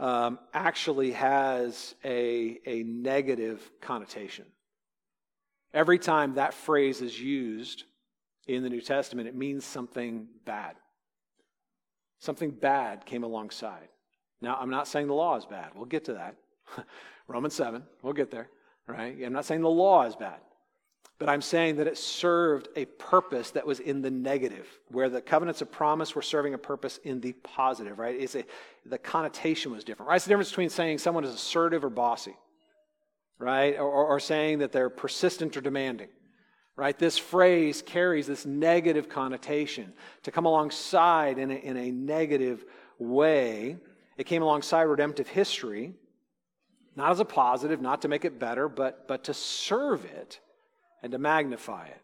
um, 0.00 0.40
actually 0.52 1.12
has 1.12 1.94
a, 2.04 2.58
a 2.66 2.82
negative 2.82 3.70
connotation. 3.80 4.46
Every 5.72 6.00
time 6.00 6.34
that 6.34 6.52
phrase 6.52 7.00
is 7.00 7.20
used 7.20 7.84
in 8.48 8.64
the 8.64 8.70
New 8.70 8.80
Testament, 8.80 9.28
it 9.28 9.36
means 9.36 9.64
something 9.64 10.26
bad. 10.44 10.74
Something 12.18 12.50
bad 12.50 13.06
came 13.06 13.22
alongside. 13.22 13.88
Now, 14.40 14.56
I'm 14.60 14.70
not 14.70 14.88
saying 14.88 15.06
the 15.06 15.14
law 15.14 15.36
is 15.36 15.44
bad. 15.44 15.70
We'll 15.74 15.84
get 15.84 16.04
to 16.06 16.14
that. 16.14 16.36
Romans 17.28 17.54
7, 17.54 17.82
we'll 18.02 18.12
get 18.12 18.30
there, 18.30 18.48
right? 18.86 19.16
I'm 19.24 19.32
not 19.32 19.44
saying 19.44 19.60
the 19.60 19.68
law 19.68 20.04
is 20.04 20.16
bad. 20.16 20.40
But 21.20 21.28
I'm 21.28 21.42
saying 21.42 21.76
that 21.76 21.86
it 21.86 21.98
served 21.98 22.68
a 22.76 22.86
purpose 22.86 23.50
that 23.50 23.66
was 23.66 23.78
in 23.78 24.00
the 24.00 24.10
negative, 24.10 24.66
where 24.88 25.10
the 25.10 25.20
covenants 25.20 25.60
of 25.60 25.70
promise 25.70 26.14
were 26.14 26.22
serving 26.22 26.54
a 26.54 26.58
purpose 26.58 26.98
in 27.04 27.20
the 27.20 27.34
positive, 27.34 27.98
right? 27.98 28.18
It's 28.18 28.34
a, 28.34 28.44
the 28.86 28.96
connotation 28.96 29.70
was 29.70 29.84
different, 29.84 30.08
right? 30.08 30.16
It's 30.16 30.24
the 30.24 30.30
difference 30.30 30.48
between 30.48 30.70
saying 30.70 30.96
someone 30.96 31.24
is 31.24 31.34
assertive 31.34 31.84
or 31.84 31.90
bossy, 31.90 32.34
right? 33.38 33.76
Or, 33.76 33.82
or, 33.82 34.06
or 34.06 34.18
saying 34.20 34.60
that 34.60 34.72
they're 34.72 34.88
persistent 34.88 35.58
or 35.58 35.60
demanding, 35.60 36.08
right? 36.74 36.98
This 36.98 37.18
phrase 37.18 37.82
carries 37.82 38.26
this 38.26 38.46
negative 38.46 39.10
connotation 39.10 39.92
to 40.22 40.30
come 40.30 40.46
alongside 40.46 41.36
in 41.36 41.50
a, 41.50 41.54
in 41.54 41.76
a 41.76 41.90
negative 41.90 42.64
way. 42.98 43.76
It 44.20 44.26
came 44.26 44.42
alongside 44.42 44.82
redemptive 44.82 45.28
history, 45.28 45.94
not 46.94 47.10
as 47.10 47.20
a 47.20 47.24
positive, 47.24 47.80
not 47.80 48.02
to 48.02 48.08
make 48.08 48.26
it 48.26 48.38
better, 48.38 48.68
but, 48.68 49.08
but 49.08 49.24
to 49.24 49.32
serve 49.32 50.04
it 50.04 50.40
and 51.02 51.10
to 51.12 51.18
magnify 51.18 51.86
it. 51.86 52.02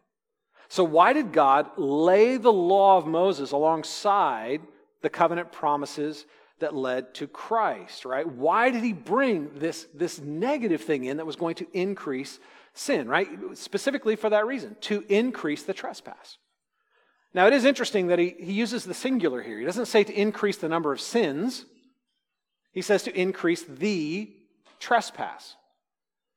So, 0.67 0.83
why 0.83 1.13
did 1.13 1.31
God 1.31 1.69
lay 1.77 2.37
the 2.37 2.51
law 2.51 2.97
of 2.97 3.05
Moses 3.05 3.51
alongside 3.51 4.61
the 5.03 5.11
covenant 5.11 5.51
promises 5.51 6.25
that 6.57 6.73
led 6.73 7.13
to 7.13 7.27
Christ, 7.27 8.03
right? 8.03 8.27
Why 8.27 8.71
did 8.71 8.81
he 8.81 8.93
bring 8.93 9.51
this, 9.53 9.85
this 9.93 10.17
negative 10.17 10.81
thing 10.81 11.03
in 11.03 11.17
that 11.17 11.27
was 11.27 11.35
going 11.35 11.53
to 11.57 11.67
increase 11.71 12.39
sin, 12.73 13.07
right? 13.07 13.29
Specifically 13.53 14.15
for 14.15 14.31
that 14.31 14.47
reason, 14.47 14.75
to 14.81 15.05
increase 15.07 15.61
the 15.61 15.73
trespass. 15.75 16.39
Now, 17.35 17.45
it 17.45 17.53
is 17.53 17.63
interesting 17.63 18.07
that 18.07 18.17
he, 18.17 18.33
he 18.39 18.53
uses 18.53 18.85
the 18.85 18.95
singular 18.95 19.43
here. 19.43 19.59
He 19.59 19.65
doesn't 19.65 19.85
say 19.85 20.03
to 20.03 20.19
increase 20.19 20.57
the 20.57 20.67
number 20.67 20.91
of 20.91 20.99
sins, 20.99 21.65
he 22.77 22.83
says 22.83 23.01
to 23.01 23.19
increase 23.19 23.63
the 23.63 24.29
trespass. 24.79 25.55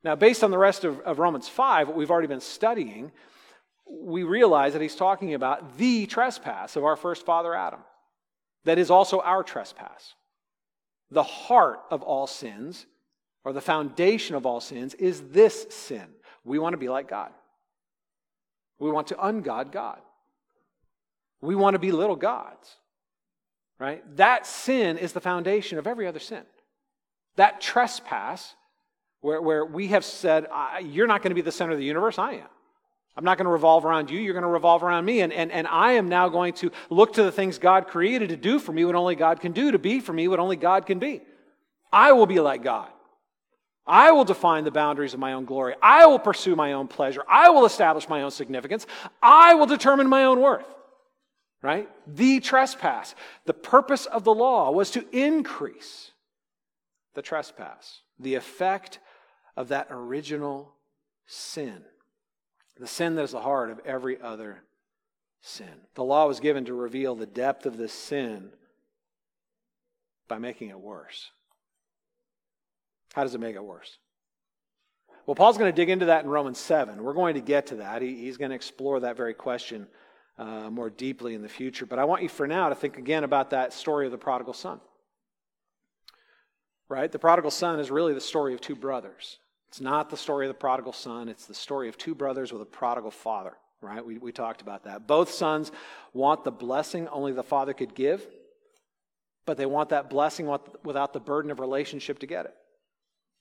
Now, 0.03 0.17
based 0.17 0.43
on 0.43 0.51
the 0.51 0.57
rest 0.57 0.85
of, 0.85 0.99
of 1.01 1.19
Romans 1.19 1.51
5, 1.51 1.89
what 1.89 1.99
we've 1.99 2.11
already 2.11 2.29
been 2.29 2.41
studying, 2.41 3.13
we 3.87 4.23
realize 4.23 4.73
that 4.73 4.81
he's 4.81 4.97
talking 4.97 5.35
about 5.35 5.77
the 5.77 6.07
trespass 6.07 6.77
of 6.77 6.85
our 6.85 6.97
first 6.97 7.27
father 7.27 7.55
Adam. 7.55 7.81
That 8.65 8.79
is 8.79 8.91
also 8.91 9.21
our 9.21 9.43
trespass. 9.43 10.15
The 11.11 11.23
heart 11.23 11.81
of 11.91 12.01
all 12.01 12.27
sins, 12.27 12.87
or 13.45 13.53
the 13.53 13.61
foundation 13.61 14.35
of 14.35 14.47
all 14.47 14.63
sins, 14.63 14.95
is 14.95 15.21
this 15.33 15.67
sin. 15.69 16.07
We 16.43 16.59
want 16.59 16.73
to 16.73 16.79
be 16.79 16.89
like 16.89 17.07
God. 17.07 17.33
We 18.79 18.91
want 18.91 19.09
to 19.09 19.15
ungod 19.17 19.73
God. 19.73 19.99
We 21.43 21.55
want 21.55 21.75
to 21.75 21.79
be 21.79 21.93
little 21.93 22.17
gods. 22.17 22.77
Right? 23.81 24.05
That 24.17 24.47
sin 24.47 24.99
is 24.99 25.15
the 25.15 25.23
foundation 25.23 25.79
of 25.79 25.87
every 25.87 26.07
other 26.07 26.19
sin. 26.19 26.43
That 27.37 27.63
trespass 27.63 28.55
where, 29.23 29.41
where 29.41 29.65
we 29.65 29.89
have 29.89 30.05
said, 30.05 30.47
You're 30.83 31.07
not 31.07 31.23
going 31.23 31.31
to 31.31 31.35
be 31.35 31.41
the 31.41 31.51
center 31.51 31.73
of 31.73 31.79
the 31.79 31.85
universe, 31.85 32.19
I 32.19 32.33
am. 32.33 32.49
I'm 33.17 33.25
not 33.25 33.39
going 33.39 33.47
to 33.47 33.51
revolve 33.51 33.87
around 33.87 34.11
you, 34.11 34.21
you're 34.21 34.35
going 34.35 34.43
to 34.43 34.49
revolve 34.49 34.83
around 34.83 35.07
me. 35.07 35.23
And, 35.23 35.33
and, 35.33 35.51
and 35.51 35.67
I 35.67 35.93
am 35.93 36.11
now 36.11 36.29
going 36.29 36.53
to 36.55 36.71
look 36.91 37.15
to 37.15 37.23
the 37.23 37.33
things 37.33 37.59
God 37.59 37.89
created 37.89 38.29
to 38.29 38.37
do 38.37 38.59
for 38.59 38.71
me 38.71 38.85
what 38.85 38.95
only 38.95 39.17
God 39.17 39.41
can 39.41 39.53
do, 39.53 39.73
to 39.73 39.79
be 39.79 40.01
for 40.01 40.13
me 40.13 40.29
what 40.29 40.39
only 40.39 40.57
God 40.57 40.85
can 40.85 40.99
be. 40.99 41.23
I 41.91 42.13
will 42.13 42.27
be 42.27 42.39
like 42.39 42.63
God. 42.63 42.89
I 43.87 44.13
will 44.13 44.25
define 44.25 44.65
the 44.65 44.71
boundaries 44.71 45.15
of 45.15 45.21
my 45.21 45.33
own 45.33 45.47
glory. 45.47 45.75
I 45.83 46.07
will 46.07 46.19
pursue 46.19 46.55
my 46.55 46.75
own 46.75 46.87
pleasure. 46.87 47.25
I 47.29 47.49
will 47.49 47.65
establish 47.65 48.09
my 48.09 48.23
own 48.23 48.31
significance. 48.31 48.87
I 49.23 49.55
will 49.55 49.67
determine 49.67 50.07
my 50.07 50.25
own 50.25 50.41
worth. 50.41 50.67
Right? 51.63 51.89
The 52.07 52.41
trespass. 52.41 53.15
The 53.45 53.55
purpose 53.55 54.07
of 54.07 54.25
the 54.25 54.35
law 54.35 54.71
was 54.71 54.91
to 54.93 55.05
increase 55.13 56.13
the 57.15 57.23
trespass. 57.23 58.01
The 58.19 58.35
effect 58.35 58.99
of 59.57 59.69
that 59.69 59.89
original 59.91 60.73
sin. 61.27 61.83
The 62.79 62.87
sin 62.87 63.15
that 63.17 63.25
is 63.25 63.33
the 63.33 63.41
heart 63.41 63.71
of 63.71 63.81
every 63.85 64.21
other 64.21 64.63
sin. 65.43 65.69
The 65.95 66.05
law 66.05 66.27
was 66.27 66.41
given 66.41 66.65
to 66.67 66.75
reveal 66.75 67.15
the 67.15 67.27
depth 67.27 67.67
of 67.67 67.77
this 67.77 67.93
sin 67.93 68.51
by 70.29 70.39
making 70.39 70.71
it 70.71 70.81
worse. 70.81 71.31
How 73.13 73.25
does 73.25 73.35
it 73.35 73.41
make 73.41 73.57
it 73.57 73.65
worse? 73.65 73.99
Well, 75.27 75.35
Paul's 75.35 75.59
going 75.59 75.71
to 75.71 75.77
dig 75.77 75.91
into 75.91 76.07
that 76.07 76.25
in 76.25 76.31
Romans 76.31 76.59
7. 76.59 77.03
We're 77.03 77.13
going 77.13 77.35
to 77.35 77.41
get 77.41 77.67
to 77.67 77.77
that. 77.77 78.01
He, 78.01 78.17
he's 78.17 78.37
going 78.37 78.51
to 78.51 78.55
explore 78.55 79.01
that 79.01 79.17
very 79.17 79.35
question 79.35 79.87
uh, 80.41 80.71
more 80.71 80.89
deeply 80.89 81.35
in 81.35 81.43
the 81.43 81.49
future. 81.49 81.85
But 81.85 81.99
I 81.99 82.05
want 82.05 82.23
you 82.23 82.29
for 82.31 82.47
now 82.47 82.71
to 82.71 82.75
think 82.75 82.97
again 82.97 83.25
about 83.25 83.51
that 83.51 83.75
story 83.75 84.07
of 84.07 84.13
the 84.13 84.19
prodigal 84.19 84.55
son. 84.55 84.81
Right? 86.89 87.13
The 87.13 87.19
prodigal 87.19 87.51
son 87.51 87.79
is 87.79 87.91
really 87.91 88.15
the 88.15 88.21
story 88.23 88.55
of 88.55 88.61
two 88.61 88.75
brothers. 88.75 89.39
It's 89.69 89.83
not 89.83 90.09
the 90.09 90.17
story 90.17 90.47
of 90.47 90.51
the 90.51 90.59
prodigal 90.59 90.95
son, 90.95 91.29
it's 91.29 91.47
the 91.47 91.55
story 91.55 91.89
of 91.89 91.97
two 91.97 92.15
brothers 92.15 92.53
with 92.53 92.63
a 92.63 92.67
prodigal 92.67 93.13
father, 93.13 93.53
right? 93.81 94.05
We, 94.05 94.19
we 94.19 94.33
talked 94.33 94.63
about 94.63 94.85
that. 94.85 95.07
Both 95.07 95.31
sons 95.31 95.71
want 96.13 96.43
the 96.43 96.51
blessing 96.51 97.07
only 97.09 97.33
the 97.33 97.45
father 97.45 97.73
could 97.73 97.95
give, 97.95 98.27
but 99.47 99.59
they 99.59 99.67
want 99.67 99.91
that 99.91 100.11
blessing 100.11 100.49
without 100.83 101.13
the 101.13 101.21
burden 101.21 101.53
of 101.53 101.61
relationship 101.61 102.19
to 102.21 102.27
get 102.27 102.47
it. 102.47 102.55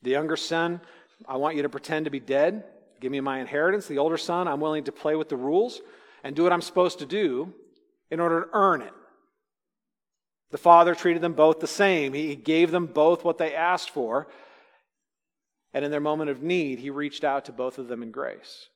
The 0.03 0.11
younger 0.11 0.37
son, 0.37 0.81
I 1.27 1.37
want 1.37 1.55
you 1.55 1.63
to 1.63 1.69
pretend 1.69 2.05
to 2.05 2.11
be 2.11 2.19
dead. 2.19 2.65
Give 2.99 3.11
me 3.11 3.21
my 3.21 3.39
inheritance. 3.39 3.87
The 3.87 3.97
older 3.97 4.17
son, 4.17 4.47
I'm 4.47 4.59
willing 4.59 4.83
to 4.83 4.91
play 4.91 5.15
with 5.15 5.29
the 5.29 5.37
rules 5.37 5.81
and 6.23 6.35
do 6.35 6.43
what 6.43 6.53
I'm 6.53 6.61
supposed 6.61 6.99
to 6.99 7.05
do 7.05 7.53
in 8.11 8.19
order 8.19 8.41
to 8.41 8.49
earn 8.53 8.81
it. 8.81 8.93
The 10.51 10.57
father 10.57 10.95
treated 10.95 11.21
them 11.21 11.33
both 11.33 11.59
the 11.59 11.67
same. 11.67 12.13
He 12.13 12.35
gave 12.35 12.71
them 12.71 12.87
both 12.87 13.23
what 13.23 13.37
they 13.37 13.53
asked 13.53 13.91
for. 13.91 14.27
And 15.73 15.85
in 15.85 15.91
their 15.91 15.99
moment 15.99 16.31
of 16.31 16.41
need, 16.41 16.79
he 16.79 16.89
reached 16.89 17.23
out 17.23 17.45
to 17.45 17.51
both 17.51 17.77
of 17.77 17.87
them 17.87 18.01
in 18.01 18.11
grace. 18.11 18.69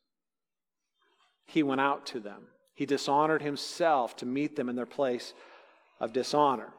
He 1.48 1.64
went 1.64 1.82
out 1.82 2.06
to 2.08 2.20
them. 2.20 2.44
He 2.76 2.86
dishonored 2.86 3.42
himself 3.42 4.16
to 4.18 4.26
meet 4.26 4.56
them 4.56 4.70
in 4.70 4.76
their 4.76 4.86
place 4.86 5.34
of 6.00 6.14
dishonor. 6.14 6.70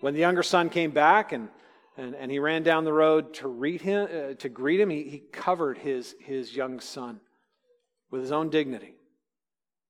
When 0.00 0.14
the 0.14 0.20
younger 0.20 0.42
son 0.42 0.70
came 0.70 0.90
back 0.90 1.32
and, 1.32 1.48
and, 1.96 2.14
and 2.14 2.30
he 2.30 2.38
ran 2.38 2.62
down 2.62 2.84
the 2.84 2.92
road 2.92 3.34
to, 3.34 3.48
read 3.48 3.82
him, 3.82 4.08
uh, 4.10 4.34
to 4.34 4.48
greet 4.48 4.80
him, 4.80 4.90
he, 4.90 5.04
he 5.04 5.18
covered 5.18 5.78
his, 5.78 6.14
his 6.20 6.56
young 6.56 6.80
son 6.80 7.20
with 8.10 8.22
his 8.22 8.32
own 8.32 8.50
dignity 8.50 8.94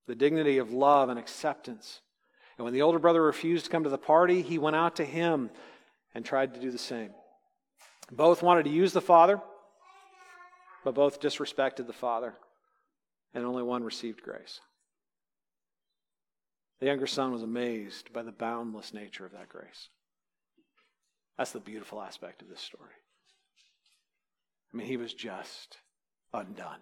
the 0.06 0.14
dignity 0.14 0.58
of 0.58 0.72
love 0.72 1.08
and 1.08 1.18
acceptance. 1.18 2.00
And 2.56 2.64
when 2.64 2.74
the 2.74 2.82
older 2.82 2.98
brother 2.98 3.22
refused 3.22 3.66
to 3.66 3.70
come 3.70 3.84
to 3.84 3.90
the 3.90 3.98
party, 3.98 4.42
he 4.42 4.58
went 4.58 4.76
out 4.76 4.96
to 4.96 5.04
him 5.04 5.50
and 6.14 6.24
tried 6.24 6.54
to 6.54 6.60
do 6.60 6.70
the 6.70 6.78
same. 6.78 7.10
Both 8.10 8.42
wanted 8.42 8.64
to 8.64 8.70
use 8.70 8.92
the 8.92 9.00
father, 9.00 9.40
but 10.84 10.94
both 10.94 11.20
disrespected 11.20 11.86
the 11.86 11.92
father, 11.92 12.34
and 13.32 13.44
only 13.44 13.62
one 13.62 13.84
received 13.84 14.22
grace. 14.22 14.60
The 16.80 16.86
younger 16.86 17.06
son 17.06 17.32
was 17.32 17.42
amazed 17.42 18.12
by 18.12 18.22
the 18.22 18.32
boundless 18.32 18.92
nature 18.92 19.24
of 19.24 19.32
that 19.32 19.48
grace. 19.48 19.88
That's 21.38 21.52
the 21.52 21.60
beautiful 21.60 22.02
aspect 22.02 22.42
of 22.42 22.48
this 22.48 22.60
story. 22.60 22.90
I 24.72 24.76
mean, 24.76 24.86
he 24.86 24.96
was 24.96 25.14
just 25.14 25.78
undone. 26.34 26.80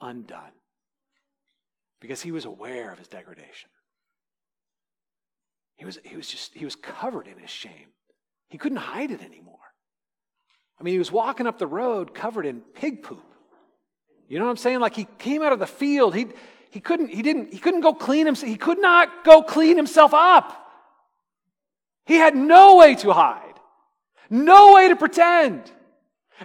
Undone. 0.00 0.52
Because 2.06 2.22
he 2.22 2.30
was 2.30 2.44
aware 2.44 2.92
of 2.92 2.98
his 3.00 3.08
degradation. 3.08 3.68
He 5.74 5.84
was, 5.84 5.98
he 6.04 6.16
was 6.16 6.28
just, 6.28 6.54
he 6.54 6.64
was 6.64 6.76
covered 6.76 7.26
in 7.26 7.36
his 7.36 7.50
shame. 7.50 7.88
He 8.48 8.58
couldn't 8.58 8.78
hide 8.78 9.10
it 9.10 9.24
anymore. 9.24 9.58
I 10.80 10.84
mean, 10.84 10.92
he 10.92 11.00
was 11.00 11.10
walking 11.10 11.48
up 11.48 11.58
the 11.58 11.66
road 11.66 12.14
covered 12.14 12.46
in 12.46 12.60
pig 12.60 13.02
poop. 13.02 13.24
You 14.28 14.38
know 14.38 14.44
what 14.44 14.52
I'm 14.52 14.56
saying? 14.56 14.78
Like 14.78 14.94
he 14.94 15.08
came 15.18 15.42
out 15.42 15.52
of 15.52 15.58
the 15.58 15.66
field. 15.66 16.14
He, 16.14 16.28
he 16.70 16.78
couldn't, 16.78 17.08
he 17.08 17.22
didn't, 17.22 17.52
he 17.52 17.58
couldn't 17.58 17.80
go 17.80 17.92
clean 17.92 18.24
himself. 18.24 18.48
He 18.48 18.56
could 18.56 18.78
not 18.78 19.24
go 19.24 19.42
clean 19.42 19.76
himself 19.76 20.14
up. 20.14 20.64
He 22.04 22.14
had 22.14 22.36
no 22.36 22.76
way 22.76 22.94
to 22.94 23.12
hide, 23.12 23.58
no 24.30 24.74
way 24.74 24.90
to 24.90 24.94
pretend. 24.94 25.72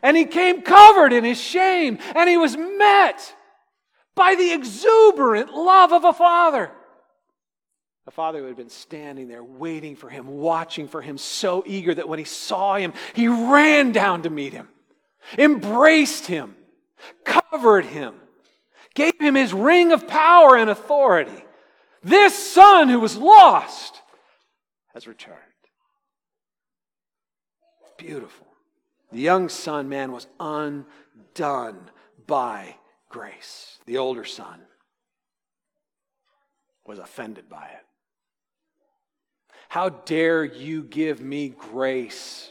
And 0.02 0.17
he 0.17 0.26
came 0.26 0.63
covered 0.63 1.13
in 1.13 1.24
his 1.24 1.39
shame, 1.39 2.00
and 2.15 2.28
he 2.28 2.38
was 2.38 2.58
met 2.58 3.36
by 4.15 4.36
the 4.36 4.52
exuberant 4.54 5.54
love 5.54 5.91
of 5.93 6.04
a 6.04 6.13
father. 6.13 6.71
A 8.08 8.12
father 8.12 8.39
who 8.39 8.47
had 8.47 8.58
been 8.58 8.69
standing 8.69 9.28
there 9.28 9.43
waiting 9.43 9.95
for 9.95 10.10
him, 10.10 10.28
watching 10.28 10.88
for 10.88 11.02
him, 11.02 11.17
so 11.17 11.63
eager 11.65 11.93
that 11.93 12.10
when 12.10 12.19
he 12.19 12.26
saw 12.26 12.76
him, 12.76 12.93
he 13.13 13.28
ran 13.28 13.91
down 13.91 14.24
to 14.24 14.30
meet 14.30 14.54
him, 14.54 14.67
embraced 15.38 16.26
him, 16.26 16.56
covered 17.24 17.86
him, 17.86 18.15
gave 18.95 19.19
him 19.19 19.36
his 19.36 19.54
ring 19.54 19.91
of 19.91 20.08
power 20.08 20.58
and 20.58 20.69
authority. 20.69 21.45
This 22.04 22.36
son 22.36 22.89
who 22.89 23.00
was 23.00 23.15
lost 23.15 24.02
has 24.93 25.08
returned. 25.08 25.38
Beautiful. 27.97 28.47
The 29.12 29.19
young 29.19 29.47
son, 29.47 29.89
man, 29.89 30.12
was 30.12 30.26
undone 30.39 31.91
by 32.26 32.76
grace. 33.12 33.80
The 33.86 33.97
older 33.97 34.26
son 34.26 34.62
was 36.86 37.00
offended 37.00 37.50
by 37.50 37.65
it. 37.65 37.86
How 39.69 39.89
dare 39.89 40.43
you 40.43 40.84
give 40.84 41.21
me 41.21 41.50
grace 41.50 42.50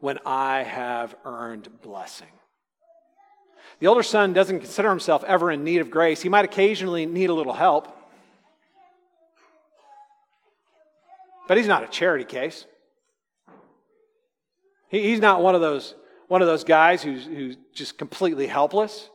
when 0.00 0.18
I 0.26 0.62
have 0.62 1.14
earned 1.24 1.68
blessing? 1.80 2.26
The 3.78 3.86
older 3.86 4.02
son 4.02 4.32
doesn't 4.32 4.60
consider 4.60 4.88
himself 4.88 5.22
ever 5.24 5.52
in 5.52 5.62
need 5.62 5.80
of 5.80 5.90
grace. 5.90 6.22
He 6.22 6.28
might 6.28 6.44
occasionally 6.44 7.06
need 7.06 7.30
a 7.30 7.34
little 7.34 7.52
help, 7.52 7.94
but 11.46 11.56
he's 11.56 11.66
not 11.66 11.84
a 11.84 11.88
charity 11.88 12.24
case. 12.24 12.66
he's 14.88 15.20
not 15.20 15.42
one 15.42 15.54
of 15.54 15.60
those, 15.60 15.94
one 16.28 16.42
of 16.42 16.48
those 16.48 16.64
guys 16.64 17.02
who's, 17.02 17.26
who's 17.26 17.56
just 17.74 17.98
completely 17.98 18.46
helpless, 18.46 19.10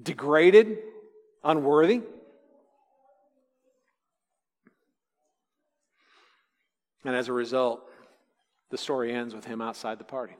degraded, 0.00 0.78
unworthy. 1.42 2.02
And 7.04 7.14
as 7.14 7.28
a 7.28 7.32
result, 7.32 7.82
the 8.70 8.78
story 8.78 9.12
ends 9.12 9.34
with 9.34 9.44
him 9.44 9.60
outside 9.60 9.98
the 9.98 10.04
party. 10.04 10.36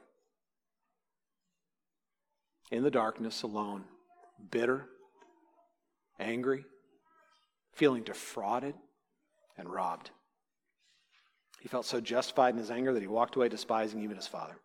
In 2.73 2.83
the 2.83 2.91
darkness, 2.91 3.43
alone, 3.43 3.85
bitter, 4.51 4.87
angry, 6.19 6.65
feeling 7.73 8.03
defrauded 8.03 8.75
and 9.57 9.69
robbed. 9.69 10.11
He 11.61 11.69
felt 11.69 11.87
so 11.87 12.01
justified 12.01 12.55
in 12.55 12.59
his 12.59 12.71
anger 12.71 12.93
that 12.93 13.01
he 13.01 13.07
walked 13.07 13.37
away 13.37 13.49
despising 13.49 14.03
even 14.03 14.17
his 14.17 14.27
father. 14.27 14.57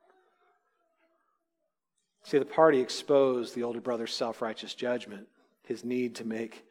See, 2.24 2.38
the 2.38 2.46
party 2.46 2.80
exposed 2.80 3.56
the 3.56 3.64
older 3.64 3.82
brother's 3.82 4.14
self 4.14 4.42
righteous 4.42 4.74
judgment, 4.74 5.28
his 5.64 5.84
need 5.84 6.16
to 6.16 6.26
make 6.26 6.66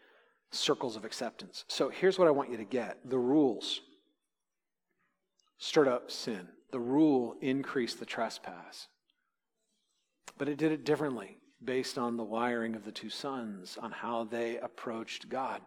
circles 0.50 0.96
of 0.96 1.04
acceptance. 1.04 1.64
So 1.68 1.88
here's 1.88 2.18
what 2.18 2.28
I 2.28 2.32
want 2.32 2.50
you 2.50 2.56
to 2.56 2.64
get 2.64 2.98
the 3.08 3.18
rules 3.18 3.80
stirred 5.58 5.88
up 5.88 6.10
sin. 6.10 6.48
The 6.70 6.80
rule 6.80 7.34
increased 7.40 7.98
the 7.98 8.06
trespass. 8.06 8.88
But 10.38 10.48
it 10.48 10.56
did 10.56 10.72
it 10.72 10.84
differently 10.84 11.36
based 11.62 11.98
on 11.98 12.16
the 12.16 12.24
wiring 12.24 12.74
of 12.74 12.84
the 12.84 12.92
two 12.92 13.10
sons, 13.10 13.76
on 13.80 13.90
how 13.90 14.24
they 14.24 14.56
approached 14.58 15.28
God. 15.28 15.60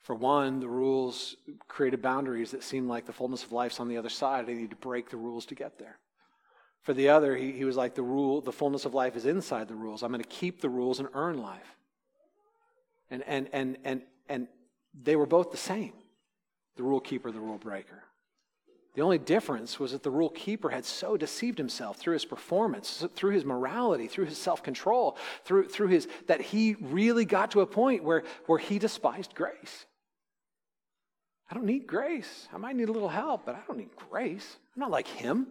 For 0.00 0.14
one, 0.14 0.60
the 0.60 0.68
rules 0.68 1.36
created 1.66 2.00
boundaries 2.00 2.52
that 2.52 2.62
seemed 2.62 2.88
like 2.88 3.04
the 3.04 3.12
fullness 3.12 3.44
of 3.44 3.52
life's 3.52 3.80
on 3.80 3.88
the 3.88 3.98
other 3.98 4.08
side. 4.08 4.46
They 4.46 4.54
need 4.54 4.70
to 4.70 4.76
break 4.76 5.10
the 5.10 5.18
rules 5.18 5.44
to 5.46 5.54
get 5.54 5.78
there. 5.78 5.98
For 6.82 6.94
the 6.94 7.10
other, 7.10 7.36
he, 7.36 7.52
he 7.52 7.64
was 7.64 7.76
like, 7.76 7.94
the 7.94 8.02
rule, 8.02 8.40
the 8.40 8.52
fullness 8.52 8.84
of 8.84 8.94
life 8.94 9.16
is 9.16 9.26
inside 9.26 9.68
the 9.68 9.74
rules. 9.74 10.02
I'm 10.02 10.10
going 10.10 10.22
to 10.22 10.28
keep 10.28 10.60
the 10.60 10.68
rules 10.68 11.00
and 11.00 11.08
earn 11.14 11.42
life. 11.42 11.76
And, 13.10 13.22
and, 13.26 13.48
and, 13.52 13.76
and, 13.84 14.02
and 14.28 14.48
they 15.02 15.16
were 15.16 15.26
both 15.26 15.50
the 15.50 15.56
same 15.56 15.92
the 16.76 16.84
rule 16.84 17.00
keeper, 17.00 17.32
the 17.32 17.40
rule 17.40 17.58
breaker. 17.58 18.04
The 18.94 19.02
only 19.02 19.18
difference 19.18 19.78
was 19.78 19.92
that 19.92 20.02
the 20.02 20.10
rule 20.10 20.30
keeper 20.30 20.70
had 20.70 20.84
so 20.84 21.16
deceived 21.16 21.58
himself 21.58 21.96
through 21.98 22.14
his 22.14 22.24
performance, 22.24 23.04
through 23.14 23.32
his 23.32 23.44
morality, 23.44 24.06
through 24.06 24.26
his 24.26 24.38
self 24.38 24.62
control, 24.62 25.16
through, 25.44 25.68
through 25.68 25.88
his, 25.88 26.08
that 26.26 26.40
he 26.40 26.76
really 26.80 27.24
got 27.24 27.50
to 27.50 27.60
a 27.60 27.66
point 27.66 28.04
where, 28.04 28.22
where 28.46 28.58
he 28.58 28.78
despised 28.78 29.34
grace. 29.34 29.86
I 31.50 31.54
don't 31.54 31.66
need 31.66 31.86
grace. 31.86 32.48
I 32.52 32.58
might 32.58 32.76
need 32.76 32.88
a 32.88 32.92
little 32.92 33.08
help, 33.08 33.46
but 33.46 33.54
I 33.54 33.60
don't 33.66 33.78
need 33.78 33.94
grace. 34.10 34.56
I'm 34.74 34.80
not 34.80 34.90
like 34.90 35.06
him. 35.06 35.48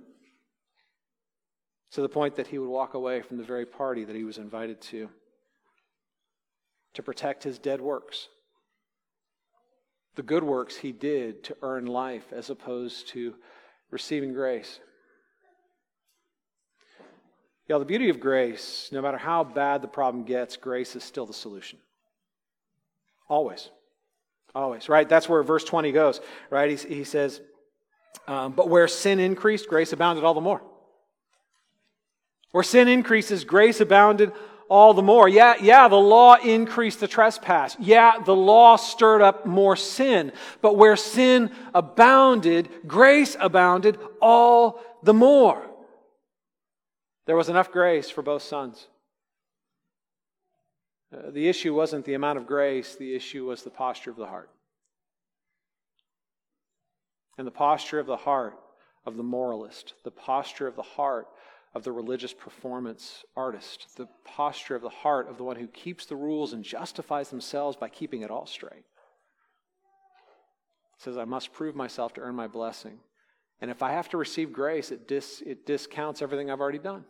To 1.91 2.02
the 2.02 2.10
point 2.10 2.36
that 2.36 2.47
he 2.47 2.60
would 2.60 2.69
walk 2.69 2.93
away 2.93 3.21
from 3.21 3.38
the 3.38 3.43
very 3.43 3.65
party 3.65 4.04
that 4.04 4.15
he 4.15 4.23
was 4.23 4.38
invited 4.38 4.82
to 4.82 5.10
to 6.93 7.04
protect 7.04 7.43
his 7.43 7.60
dead 7.60 7.80
works 7.80 8.28
the 10.17 10.23
good 10.23 10.43
works 10.43 10.76
he 10.76 10.91
did 10.91 11.43
to 11.43 11.56
earn 11.62 11.86
life 11.86 12.34
as 12.34 12.50
opposed 12.50 13.08
to 13.10 13.36
receiving 13.91 14.34
grace. 14.34 14.80
Yeah, 17.69 17.78
the 17.78 17.86
beauty 17.86 18.10
of 18.10 18.19
grace, 18.19 18.89
no 18.91 19.02
matter 19.02 19.17
how 19.17 19.43
bad 19.43 19.84
the 19.84 19.88
problem 19.88 20.23
gets, 20.23 20.58
grace 20.58 20.95
is 20.95 21.04
still 21.04 21.28
the 21.28 21.34
solution. 21.34 21.78
Always. 23.30 23.69
Always, 24.56 24.89
right? 24.89 25.08
That's 25.08 25.30
where 25.30 25.43
verse 25.43 25.63
20 25.63 25.91
goes, 25.91 26.19
right? 26.50 26.71
He, 26.80 26.95
he 26.95 27.04
says, 27.04 27.39
um, 28.28 28.54
But 28.54 28.69
where 28.69 28.88
sin 28.88 29.19
increased, 29.19 29.67
grace 29.67 29.93
abounded 29.93 30.23
all 30.23 30.34
the 30.34 30.41
more. 30.41 30.63
Where 32.52 32.64
sin 32.64 32.88
increases, 32.88 33.44
grace 33.44 33.82
abounded 33.82 34.32
all 34.70 34.94
the 34.94 35.02
more. 35.02 35.28
Yeah, 35.28 35.56
yeah, 35.62 35.88
the 35.88 35.96
law 35.96 36.36
increased 36.36 37.00
the 37.00 37.08
trespass. 37.08 37.76
Yeah, 37.80 38.20
the 38.26 38.36
law 38.36 38.76
stirred 38.76 39.22
up 39.22 39.46
more 39.46 39.76
sin. 39.76 40.32
But 40.62 40.78
where 40.78 40.96
sin 40.96 41.52
abounded, 41.74 42.70
grace 42.86 43.36
abounded 43.40 43.98
all 44.22 44.82
the 45.04 45.14
more. 45.14 45.64
There 47.26 47.36
was 47.36 47.50
enough 47.50 47.72
grace 47.72 48.10
for 48.10 48.22
both 48.22 48.41
sons. 48.41 48.88
Uh, 51.14 51.32
the 51.32 51.48
issue 51.48 51.74
wasn't 51.74 52.06
the 52.06 52.16
amount 52.16 52.38
of 52.38 52.48
grace, 52.48 52.95
the 52.95 53.16
issue 53.16 53.45
was 53.45 53.64
the 53.64 53.70
posture 53.70 54.12
of 54.12 54.18
the 54.18 54.26
heart. 54.26 54.50
And 57.38 57.48
the 57.48 57.52
posture 57.52 58.00
of 58.00 58.08
the 58.08 58.18
heart 58.18 58.58
of 59.06 59.16
the 59.16 59.24
moralist, 59.24 59.93
the 60.04 60.12
posture 60.12 60.68
of 60.68 60.76
the 60.76 60.82
heart 60.82 61.28
of 61.78 61.84
the 61.84 61.91
religious 61.91 62.34
performance 62.34 63.23
artist, 63.36 63.95
the 63.97 64.07
posture 64.25 64.75
of 64.75 64.82
the 64.82 64.89
heart 64.89 65.30
of 65.30 65.38
the 65.38 65.43
one 65.43 65.55
who 65.55 65.67
keeps 65.67 66.07
the 66.07 66.15
rules 66.15 66.51
and 66.51 66.63
justifies 66.63 67.30
themselves 67.30 67.78
by 67.78 67.88
keeping 67.88 68.23
it 68.23 68.32
all 68.32 68.47
straight. 68.47 68.84
Says, 70.97 71.19
I 71.19 71.25
must 71.25 71.53
prove 71.53 71.75
myself 71.75 72.15
to 72.15 72.21
earn 72.21 72.34
my 72.34 72.47
blessing. 72.47 72.97
And 73.61 73.69
if 73.69 73.84
I 73.84 73.91
have 73.91 74.09
to 74.09 74.17
receive 74.17 74.51
grace, 74.51 74.91
it, 74.91 75.07
dis, 75.07 75.43
it 75.45 75.67
discounts 75.67 76.23
everything 76.23 76.49
I've 76.49 76.59
already 76.59 76.80
done. 76.80 77.05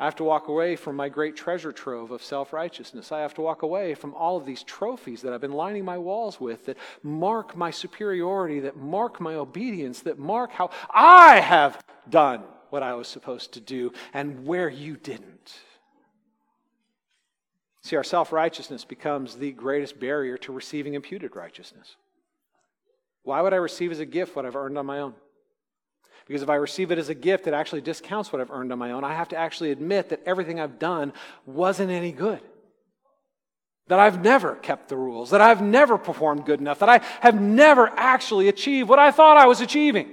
I 0.00 0.06
have 0.06 0.16
to 0.16 0.24
walk 0.24 0.48
away 0.48 0.74
from 0.74 0.96
my 0.96 1.10
great 1.10 1.36
treasure 1.36 1.70
trove 1.70 2.12
of 2.12 2.22
self 2.22 2.54
righteousness. 2.54 3.12
I 3.12 3.20
have 3.20 3.34
to 3.34 3.42
walk 3.42 3.60
away 3.60 3.94
from 3.94 4.14
all 4.14 4.38
of 4.38 4.46
these 4.46 4.62
trophies 4.62 5.20
that 5.20 5.34
I've 5.34 5.42
been 5.42 5.52
lining 5.52 5.84
my 5.84 5.98
walls 5.98 6.40
with 6.40 6.64
that 6.64 6.78
mark 7.02 7.54
my 7.54 7.70
superiority, 7.70 8.60
that 8.60 8.78
mark 8.78 9.20
my 9.20 9.34
obedience, 9.34 10.00
that 10.00 10.18
mark 10.18 10.50
how 10.50 10.70
I 10.90 11.40
have 11.40 11.84
done 12.08 12.42
what 12.74 12.82
I 12.82 12.94
was 12.94 13.06
supposed 13.06 13.52
to 13.52 13.60
do 13.60 13.92
and 14.12 14.44
where 14.44 14.68
you 14.68 14.96
didn't. 14.96 15.54
See, 17.82 17.94
our 17.94 18.02
self 18.02 18.32
righteousness 18.32 18.84
becomes 18.84 19.36
the 19.36 19.52
greatest 19.52 20.00
barrier 20.00 20.36
to 20.38 20.52
receiving 20.52 20.94
imputed 20.94 21.36
righteousness. 21.36 21.94
Why 23.22 23.40
would 23.40 23.52
I 23.52 23.58
receive 23.58 23.92
as 23.92 24.00
a 24.00 24.04
gift 24.04 24.34
what 24.34 24.44
I've 24.44 24.56
earned 24.56 24.76
on 24.76 24.86
my 24.86 24.98
own? 24.98 25.14
Because 26.26 26.42
if 26.42 26.50
I 26.50 26.56
receive 26.56 26.90
it 26.90 26.98
as 26.98 27.10
a 27.10 27.14
gift, 27.14 27.46
it 27.46 27.54
actually 27.54 27.80
discounts 27.80 28.32
what 28.32 28.42
I've 28.42 28.50
earned 28.50 28.72
on 28.72 28.78
my 28.80 28.90
own. 28.90 29.04
I 29.04 29.14
have 29.14 29.28
to 29.28 29.36
actually 29.36 29.70
admit 29.70 30.08
that 30.08 30.24
everything 30.26 30.58
I've 30.58 30.80
done 30.80 31.12
wasn't 31.46 31.92
any 31.92 32.10
good. 32.10 32.40
That 33.86 34.00
I've 34.00 34.20
never 34.20 34.56
kept 34.56 34.88
the 34.88 34.96
rules, 34.96 35.30
that 35.30 35.40
I've 35.40 35.62
never 35.62 35.96
performed 35.96 36.44
good 36.44 36.58
enough, 36.58 36.80
that 36.80 36.88
I 36.88 37.02
have 37.20 37.40
never 37.40 37.86
actually 37.96 38.48
achieved 38.48 38.88
what 38.88 38.98
I 38.98 39.12
thought 39.12 39.36
I 39.36 39.46
was 39.46 39.60
achieving. 39.60 40.12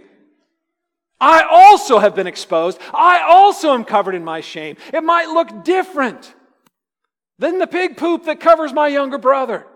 I 1.22 1.45
also 1.47 1.99
have 1.99 2.15
been 2.15 2.26
exposed. 2.26 2.80
I 2.93 3.24
also 3.28 3.74
am 3.76 3.86
covered 3.86 4.15
in 4.15 4.24
my 4.24 4.41
shame. 4.41 4.76
It 4.91 5.03
might 5.03 5.28
look 5.28 5.63
different 5.63 6.34
than 7.38 7.59
the 7.59 7.67
pig 7.67 7.95
poop 7.95 8.26
that 8.26 8.39
covers 8.39 8.74
my 8.74 8.88
younger 8.88 9.19
brother. 9.19 9.67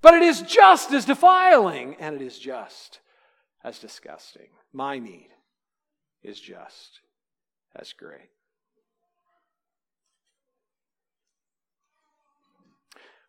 But 0.00 0.14
it 0.14 0.22
is 0.22 0.40
just 0.42 0.92
as 0.92 1.04
defiling 1.04 1.96
and 1.96 2.16
it 2.16 2.22
is 2.22 2.38
just 2.38 3.00
as 3.62 3.78
disgusting. 3.78 4.48
My 4.72 4.98
need 4.98 5.28
is 6.22 6.40
just 6.40 7.00
as 7.76 7.92
great. 7.92 8.30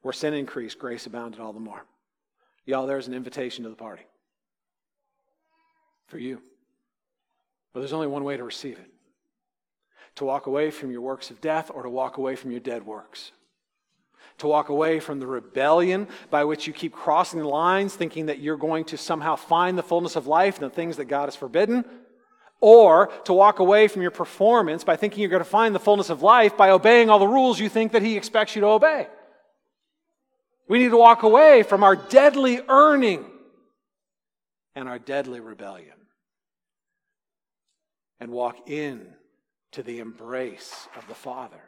Where 0.02 0.14
sin 0.14 0.34
increased, 0.34 0.80
grace 0.80 1.06
abounded 1.06 1.42
all 1.42 1.52
the 1.52 1.60
more. 1.60 1.86
Y'all, 2.66 2.88
there's 2.88 3.08
an 3.08 3.14
invitation 3.14 3.66
to 3.66 3.70
the 3.70 3.76
party 3.76 4.04
for 6.08 6.18
you. 6.18 6.42
But 7.74 7.82
there's 7.82 7.94
only 7.94 8.08
one 8.08 8.24
way 8.24 8.38
to 8.38 8.44
receive 8.44 8.78
it. 8.78 8.90
To 10.16 10.26
walk 10.26 10.48
away 10.48 10.72
from 10.72 10.92
your 10.92 11.02
works 11.02 11.30
of 11.30 11.40
death 11.40 11.72
or 11.74 11.84
to 11.84 11.90
walk 11.90 12.18
away 12.18 12.36
from 12.36 12.52
your 12.52 12.60
dead 12.60 12.86
works. 12.86 13.32
To 14.40 14.48
walk 14.48 14.70
away 14.70 15.00
from 15.00 15.20
the 15.20 15.28
rebellion 15.28 16.08
by 16.30 16.46
which 16.46 16.66
you 16.68 16.74
keep 16.74 16.94
crossing 16.94 17.40
the 17.40 17.48
lines, 17.48 17.96
thinking 17.96 18.28
that 18.28 18.40
you're 18.40 18.58
going 18.58 18.86
to 18.86 18.98
somehow 18.98 19.36
find 19.36 19.78
the 19.78 19.84
fullness 19.84 20.16
of 20.16 20.28
life 20.28 20.58
in 20.58 20.64
the 20.64 20.70
things 20.70 20.98
that 20.98 21.06
God 21.06 21.26
has 21.26 21.36
forbidden, 21.36 21.86
or 22.62 23.08
to 23.26 23.34
walk 23.34 23.60
away 23.60 23.88
from 23.88 24.02
your 24.02 24.12
performance 24.12 24.84
by 24.84 24.96
thinking 24.96 25.22
you're 25.22 25.30
going 25.30 25.44
to 25.44 25.50
find 25.50 25.74
the 25.74 25.80
fullness 25.80 26.10
of 26.10 26.22
life 26.22 26.58
by 26.58 26.72
obeying 26.72 27.10
all 27.10 27.20
the 27.20 27.28
rules 27.28 27.60
you 27.60 27.70
think 27.70 27.92
that 27.92 28.02
He 28.02 28.18
expects 28.18 28.56
you 28.56 28.62
to 28.62 28.68
obey. 28.68 29.08
We 30.68 30.80
need 30.80 30.90
to 30.90 30.98
walk 30.98 31.24
away 31.24 31.64
from 31.64 31.84
our 31.84 31.96
deadly 31.96 32.62
earning 32.68 33.26
and 34.76 34.88
our 34.88 35.00
deadly 35.00 35.40
rebellion 35.40 35.99
and 38.20 38.32
walk 38.32 38.70
in 38.70 39.08
to 39.72 39.84
the 39.84 40.00
embrace 40.00 40.88
of 40.96 41.08
the 41.08 41.16
Father. 41.16 41.62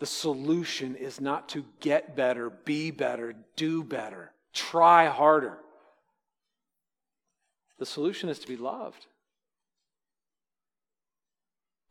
The 0.00 0.06
solution 0.06 0.96
is 0.96 1.20
not 1.20 1.50
to 1.50 1.64
get 1.80 2.16
better, 2.16 2.50
be 2.50 2.90
better, 2.90 3.34
do 3.56 3.84
better, 3.84 4.32
try 4.52 5.06
harder. 5.06 5.58
The 7.78 7.86
solution 7.86 8.28
is 8.28 8.38
to 8.40 8.48
be 8.48 8.56
loved. 8.56 9.06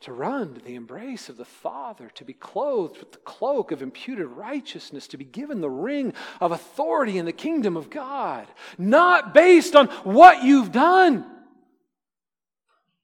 To 0.02 0.14
run 0.14 0.56
to 0.56 0.62
the 0.62 0.76
embrace 0.76 1.30
of 1.30 1.38
the 1.38 1.46
Father, 1.46 2.10
to 2.16 2.24
be 2.24 2.34
clothed 2.34 2.98
with 3.00 3.12
the 3.12 3.18
cloak 3.20 3.72
of 3.72 3.82
imputed 3.82 4.28
righteousness, 4.28 5.08
to 5.08 5.18
be 5.18 5.26
given 5.26 5.62
the 5.62 5.70
ring 5.70 6.14
of 6.40 6.52
authority 6.52 7.18
in 7.18 7.26
the 7.26 7.34
kingdom 7.34 7.76
of 7.76 7.90
God, 7.90 8.48
not 8.78 9.34
based 9.34 9.76
on 9.76 9.88
what 10.04 10.44
you've 10.44 10.72
done 10.72 11.26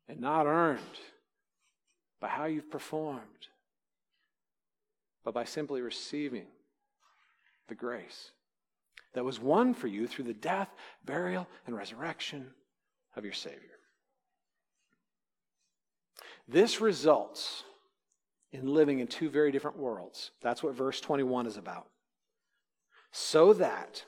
and 0.08 0.20
not 0.20 0.46
earned 0.46 0.80
by 2.20 2.28
how 2.28 2.46
you've 2.46 2.72
performed 2.72 3.22
but 5.26 5.34
by 5.34 5.44
simply 5.44 5.82
receiving 5.82 6.46
the 7.68 7.76
grace 7.76 8.30
that 9.14 9.26
was 9.26 9.40
won 9.40 9.74
for 9.74 9.88
you 9.88 10.08
through 10.08 10.26
the 10.26 10.34
death, 10.34 10.70
burial, 11.04 11.48
and 11.66 11.76
resurrection 11.76 12.52
of 13.16 13.24
your 13.24 13.34
Savior. 13.34 13.60
This 16.48 16.80
results 16.80 17.64
in 18.52 18.74
living 18.74 19.00
in 19.00 19.08
two 19.08 19.30
very 19.30 19.52
different 19.52 19.78
worlds. 19.78 20.32
That's 20.42 20.62
what 20.62 20.76
verse 20.76 21.02
21 21.02 21.48
is 21.48 21.58
about. 21.58 21.88
So 23.12 23.54
that 23.54 24.06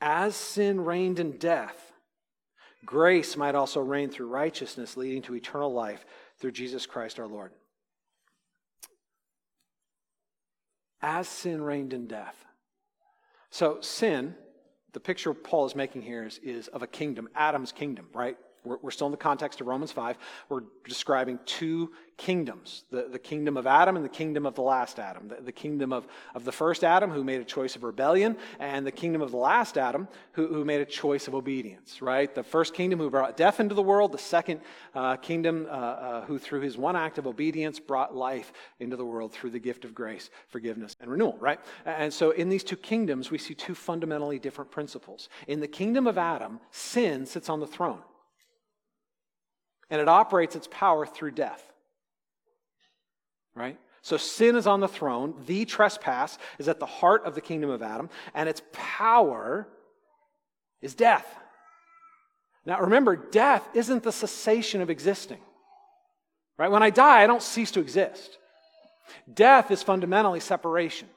as 0.00 0.36
sin 0.36 0.84
reigned 0.84 1.18
in 1.18 1.38
death, 1.38 1.89
grace 2.84 3.36
might 3.36 3.54
also 3.54 3.80
reign 3.80 4.10
through 4.10 4.28
righteousness, 4.28 4.96
leading 4.96 5.22
to 5.22 5.34
eternal 5.34 5.72
life 5.72 6.04
through 6.38 6.52
Jesus 6.52 6.86
Christ 6.86 7.18
our 7.18 7.26
Lord. 7.26 7.52
as 11.02 11.28
sin 11.28 11.62
reigned 11.62 11.92
in 11.92 12.06
death. 12.06 12.44
So, 13.50 13.80
sin, 13.80 14.34
the 14.92 15.00
picture 15.00 15.32
Paul 15.34 15.66
is 15.66 15.74
making 15.74 16.02
here 16.02 16.24
is, 16.24 16.38
is 16.42 16.68
of 16.68 16.82
a 16.82 16.86
kingdom, 16.86 17.28
Adam's 17.34 17.72
kingdom, 17.72 18.06
right? 18.12 18.36
We're, 18.64 18.78
we're, 18.82 18.90
still 18.90 19.06
in 19.06 19.10
the 19.10 19.16
context 19.16 19.60
of 19.60 19.66
Romans 19.66 19.92
5. 19.92 20.18
We're 20.48 20.62
describing 20.84 21.38
two 21.46 21.92
kingdoms 22.20 22.84
the, 22.90 23.08
the 23.10 23.18
kingdom 23.18 23.56
of 23.56 23.66
Adam 23.66 23.96
and 23.96 24.04
the 24.04 24.10
kingdom 24.10 24.44
of 24.44 24.54
the 24.54 24.60
last 24.60 24.98
Adam. 24.98 25.28
The, 25.28 25.36
the, 25.36 25.52
kingdom 25.52 25.90
of, 25.90 26.06
of 26.34 26.44
the 26.44 26.52
first 26.52 26.84
Adam, 26.84 27.10
who 27.10 27.24
made 27.24 27.40
a 27.40 27.44
choice 27.44 27.76
of 27.76 27.82
rebellion, 27.82 28.36
and 28.58 28.86
the 28.86 28.92
kingdom 28.92 29.22
of 29.22 29.30
the 29.30 29.38
last 29.38 29.78
Adam, 29.78 30.06
who, 30.32 30.46
who 30.48 30.62
made 30.62 30.82
a 30.82 30.84
choice 30.84 31.28
of 31.28 31.34
obedience, 31.34 32.02
right? 32.02 32.34
The 32.34 32.42
first 32.42 32.74
kingdom 32.74 32.98
who 32.98 33.08
brought 33.08 33.38
death 33.38 33.58
into 33.58 33.74
the 33.74 33.82
world, 33.82 34.12
the 34.12 34.18
second 34.18 34.60
uh, 34.94 35.16
kingdom 35.16 35.66
uh, 35.70 35.72
uh, 35.72 36.24
who, 36.26 36.38
through 36.38 36.60
his 36.60 36.76
one 36.76 36.94
act 36.94 37.16
of 37.16 37.26
obedience, 37.26 37.80
brought 37.80 38.14
life 38.14 38.52
into 38.80 38.96
the 38.96 39.06
world 39.06 39.32
through 39.32 39.50
the 39.50 39.58
gift 39.58 39.86
of 39.86 39.94
grace, 39.94 40.28
forgiveness, 40.48 40.94
and 41.00 41.10
renewal, 41.10 41.38
right? 41.40 41.60
And 41.86 42.12
so 42.12 42.32
in 42.32 42.50
these 42.50 42.64
two 42.64 42.76
kingdoms, 42.76 43.30
we 43.30 43.38
see 43.38 43.54
two 43.54 43.74
fundamentally 43.74 44.38
different 44.38 44.70
principles. 44.70 45.30
In 45.48 45.60
the 45.60 45.68
kingdom 45.68 46.06
of 46.06 46.18
Adam, 46.18 46.60
sin 46.70 47.24
sits 47.24 47.48
on 47.48 47.60
the 47.60 47.66
throne 47.66 48.02
and 49.90 50.00
it 50.00 50.08
operates 50.08 50.56
its 50.56 50.68
power 50.70 51.04
through 51.04 51.32
death. 51.32 51.62
Right? 53.54 53.78
So 54.02 54.16
sin 54.16 54.56
is 54.56 54.66
on 54.66 54.80
the 54.80 54.88
throne. 54.88 55.34
The 55.46 55.64
trespass 55.64 56.38
is 56.58 56.68
at 56.68 56.80
the 56.80 56.86
heart 56.86 57.24
of 57.24 57.34
the 57.34 57.40
kingdom 57.40 57.70
of 57.70 57.82
Adam, 57.82 58.08
and 58.34 58.48
its 58.48 58.62
power 58.72 59.68
is 60.80 60.94
death. 60.94 61.26
Now 62.64 62.80
remember, 62.80 63.16
death 63.16 63.68
isn't 63.74 64.02
the 64.02 64.12
cessation 64.12 64.80
of 64.80 64.90
existing. 64.90 65.40
Right? 66.56 66.70
When 66.70 66.82
I 66.82 66.90
die, 66.90 67.22
I 67.22 67.26
don't 67.26 67.42
cease 67.42 67.70
to 67.72 67.80
exist. 67.80 68.38
Death 69.32 69.70
is 69.70 69.82
fundamentally 69.82 70.40
separation. 70.40 71.08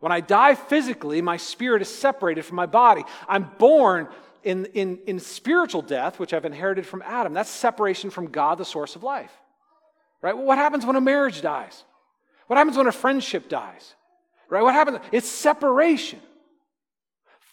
When 0.00 0.12
I 0.12 0.20
die 0.20 0.54
physically, 0.54 1.20
my 1.20 1.36
spirit 1.36 1.82
is 1.82 1.94
separated 1.94 2.44
from 2.44 2.56
my 2.56 2.66
body. 2.66 3.04
I'm 3.28 3.50
born 3.58 4.08
in, 4.42 4.66
in, 4.66 4.98
in 5.06 5.18
spiritual 5.18 5.82
death, 5.82 6.18
which 6.18 6.32
I've 6.32 6.44
inherited 6.44 6.86
from 6.86 7.02
Adam, 7.02 7.34
that's 7.34 7.50
separation 7.50 8.10
from 8.10 8.28
God, 8.28 8.58
the 8.58 8.64
source 8.64 8.96
of 8.96 9.02
life. 9.02 9.32
Right? 10.22 10.36
Well, 10.36 10.46
what 10.46 10.58
happens 10.58 10.84
when 10.84 10.96
a 10.96 11.00
marriage 11.00 11.42
dies? 11.42 11.84
What 12.46 12.56
happens 12.56 12.76
when 12.76 12.86
a 12.86 12.92
friendship 12.92 13.48
dies? 13.48 13.94
Right? 14.48 14.62
What 14.62 14.74
happens? 14.74 14.98
It's 15.12 15.28
separation. 15.28 16.20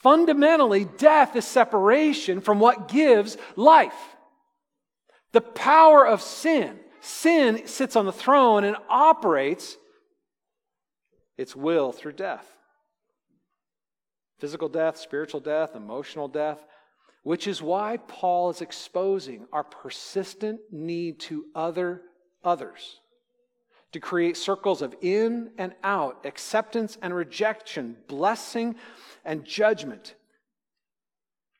Fundamentally, 0.01 0.85
death 0.85 1.35
is 1.35 1.45
separation 1.45 2.41
from 2.41 2.59
what 2.59 2.87
gives 2.87 3.37
life. 3.55 4.15
The 5.31 5.41
power 5.41 6.05
of 6.05 6.21
sin. 6.21 6.79
Sin 7.01 7.67
sits 7.67 7.95
on 7.95 8.05
the 8.05 8.11
throne 8.11 8.63
and 8.63 8.77
operates 8.89 9.77
its 11.37 11.55
will 11.55 11.91
through 11.91 12.13
death. 12.13 12.45
Physical 14.39 14.69
death, 14.69 14.97
spiritual 14.97 15.39
death, 15.39 15.75
emotional 15.75 16.27
death 16.27 16.63
which 17.27 17.45
is 17.45 17.61
why 17.61 17.97
Paul 18.07 18.51
is 18.51 18.61
exposing 18.61 19.47
our 19.51 19.65
persistent 19.65 20.61
need 20.71 21.19
to 21.19 21.43
other 21.53 22.03
others, 22.41 23.01
to 23.91 23.99
create 23.99 24.37
circles 24.37 24.81
of 24.81 24.95
in 25.01 25.51
and 25.57 25.73
out, 25.83 26.25
acceptance 26.25 26.97
and 27.01 27.13
rejection, 27.13 27.97
blessing 28.07 28.77
and 29.25 29.43
judgment 29.43 30.15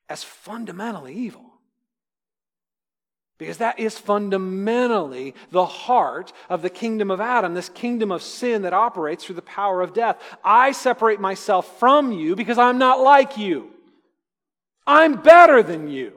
as 0.08 0.24
fundamentally 0.24 1.14
evil. 1.14 1.44
Because 3.38 3.58
that 3.58 3.78
is 3.78 4.00
fundamentally 4.00 5.36
the 5.52 5.66
heart 5.66 6.32
of 6.48 6.62
the 6.62 6.70
kingdom 6.70 7.12
of 7.12 7.20
Adam, 7.20 7.56
this 7.56 7.68
kingdom 7.68 8.10
of 8.14 8.24
sin 8.24 8.62
that 8.62 8.74
operates 8.74 9.26
through 9.26 9.36
the 9.36 9.42
power 9.42 9.82
of 9.82 9.94
death. 9.94 10.18
I 10.46 10.72
separate 10.72 11.20
myself 11.20 11.78
from 11.78 12.14
you 12.14 12.38
because 12.38 12.58
I'm 12.58 12.78
not 12.78 13.02
like 13.02 13.38
you. 13.38 13.74
I'm 14.88 15.22
better 15.22 15.62
than 15.62 15.90
you. 15.90 16.14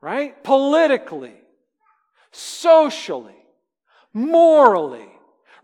Right? 0.00 0.44
Politically, 0.44 1.34
socially, 2.30 3.34
morally, 4.12 5.08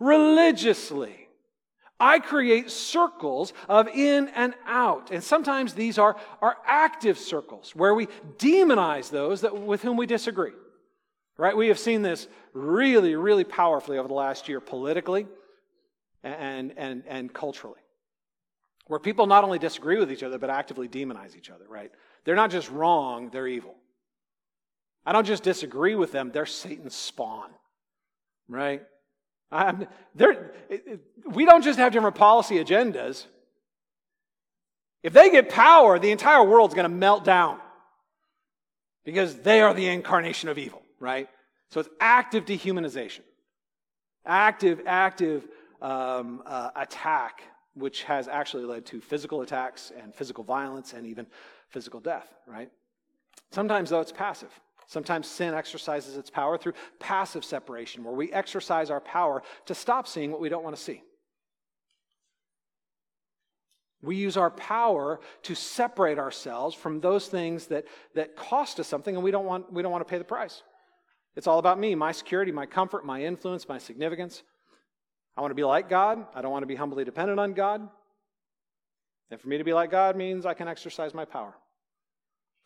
religiously. 0.00 1.28
I 2.00 2.18
create 2.18 2.70
circles 2.70 3.52
of 3.68 3.86
in 3.88 4.28
and 4.34 4.54
out. 4.66 5.12
And 5.12 5.22
sometimes 5.22 5.74
these 5.74 5.98
are, 5.98 6.16
are 6.42 6.56
active 6.66 7.18
circles 7.18 7.76
where 7.76 7.94
we 7.94 8.08
demonize 8.38 9.10
those 9.10 9.42
that, 9.42 9.56
with 9.56 9.82
whom 9.82 9.96
we 9.96 10.06
disagree. 10.06 10.52
Right? 11.36 11.56
We 11.56 11.68
have 11.68 11.78
seen 11.78 12.02
this 12.02 12.26
really, 12.52 13.14
really 13.14 13.44
powerfully 13.44 13.98
over 13.98 14.08
the 14.08 14.14
last 14.14 14.48
year 14.48 14.60
politically 14.60 15.26
and, 16.24 16.72
and, 16.76 17.04
and 17.06 17.32
culturally. 17.32 17.80
Where 18.86 19.00
people 19.00 19.26
not 19.26 19.44
only 19.44 19.58
disagree 19.58 19.98
with 19.98 20.12
each 20.12 20.22
other, 20.22 20.38
but 20.38 20.50
actively 20.50 20.88
demonize 20.88 21.36
each 21.36 21.50
other, 21.50 21.64
right? 21.68 21.90
They're 22.24 22.34
not 22.34 22.50
just 22.50 22.70
wrong, 22.70 23.30
they're 23.30 23.48
evil. 23.48 23.74
I 25.06 25.12
don't 25.12 25.26
just 25.26 25.42
disagree 25.42 25.94
with 25.94 26.12
them, 26.12 26.30
they're 26.32 26.46
Satan's 26.46 26.94
spawn, 26.94 27.50
right? 28.48 28.82
I'm, 29.50 29.86
we 31.26 31.44
don't 31.44 31.62
just 31.62 31.78
have 31.78 31.92
different 31.92 32.16
policy 32.16 32.56
agendas. 32.62 33.26
If 35.02 35.12
they 35.12 35.30
get 35.30 35.48
power, 35.50 35.98
the 35.98 36.10
entire 36.10 36.42
world's 36.42 36.74
going 36.74 36.90
to 36.90 36.96
melt 36.96 37.24
down 37.24 37.60
because 39.04 39.36
they 39.36 39.60
are 39.60 39.74
the 39.74 39.86
incarnation 39.86 40.48
of 40.48 40.58
evil, 40.58 40.82
right? 40.98 41.28
So 41.70 41.80
it's 41.80 41.90
active 42.00 42.46
dehumanization, 42.46 43.20
active, 44.24 44.80
active 44.86 45.46
um, 45.82 46.42
uh, 46.46 46.70
attack, 46.74 47.42
which 47.74 48.04
has 48.04 48.28
actually 48.28 48.64
led 48.64 48.86
to 48.86 49.00
physical 49.00 49.42
attacks 49.42 49.92
and 50.00 50.14
physical 50.14 50.44
violence 50.44 50.92
and 50.92 51.06
even 51.06 51.26
physical 51.68 52.00
death, 52.00 52.32
right? 52.46 52.70
Sometimes, 53.50 53.90
though, 53.90 54.00
it's 54.00 54.12
passive. 54.12 54.50
Sometimes 54.86 55.26
sin 55.26 55.54
exercises 55.54 56.16
its 56.16 56.30
power 56.30 56.58
through 56.58 56.74
passive 57.00 57.44
separation, 57.44 58.04
where 58.04 58.14
we 58.14 58.32
exercise 58.32 58.90
our 58.90 59.00
power 59.00 59.42
to 59.66 59.74
stop 59.74 60.06
seeing 60.06 60.30
what 60.30 60.40
we 60.40 60.48
don't 60.48 60.64
want 60.64 60.76
to 60.76 60.82
see. 60.82 61.02
We 64.02 64.16
use 64.16 64.36
our 64.36 64.50
power 64.50 65.20
to 65.44 65.54
separate 65.54 66.18
ourselves 66.18 66.74
from 66.74 67.00
those 67.00 67.26
things 67.26 67.68
that, 67.68 67.86
that 68.14 68.36
cost 68.36 68.78
us 68.78 68.86
something 68.86 69.14
and 69.14 69.24
we 69.24 69.30
don't, 69.30 69.46
want, 69.46 69.72
we 69.72 69.82
don't 69.82 69.92
want 69.92 70.06
to 70.06 70.10
pay 70.10 70.18
the 70.18 70.24
price. 70.24 70.62
It's 71.36 71.46
all 71.46 71.58
about 71.58 71.80
me, 71.80 71.94
my 71.94 72.12
security, 72.12 72.52
my 72.52 72.66
comfort, 72.66 73.06
my 73.06 73.24
influence, 73.24 73.66
my 73.66 73.78
significance. 73.78 74.42
I 75.36 75.40
want 75.40 75.50
to 75.50 75.56
be 75.56 75.64
like 75.64 75.88
God. 75.88 76.26
I 76.34 76.42
don't 76.42 76.52
want 76.52 76.62
to 76.62 76.66
be 76.66 76.76
humbly 76.76 77.04
dependent 77.04 77.40
on 77.40 77.52
God. 77.54 77.88
And 79.30 79.40
for 79.40 79.48
me 79.48 79.58
to 79.58 79.64
be 79.64 79.72
like 79.72 79.90
God 79.90 80.16
means 80.16 80.46
I 80.46 80.54
can 80.54 80.68
exercise 80.68 81.14
my 81.14 81.24
power 81.24 81.54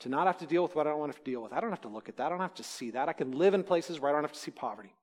to 0.01 0.09
not 0.09 0.27
have 0.27 0.39
to 0.39 0.47
deal 0.47 0.63
with 0.63 0.77
what 0.77 0.87
I 0.87 0.91
don't 0.91 0.99
want 1.01 1.15
to 1.15 1.23
deal 1.23 1.43
with. 1.43 1.53
I 1.53 1.61
don't 1.61 1.71
have 1.71 1.81
to 1.83 1.89
look 1.89 2.09
at 2.09 2.17
that. 2.19 2.27
I 2.27 2.29
don't 2.29 2.41
have 2.41 2.55
to 2.55 2.63
see 2.63 2.91
that. 2.91 3.09
I 3.09 3.13
can 3.13 3.33
live 3.33 3.55
in 3.55 3.63
places 3.63 4.01
where 4.01 4.11
I 4.11 4.13
don't 4.13 4.23
have 4.23 4.33
to 4.33 4.39
see 4.39 4.51
poverty. 4.51 4.95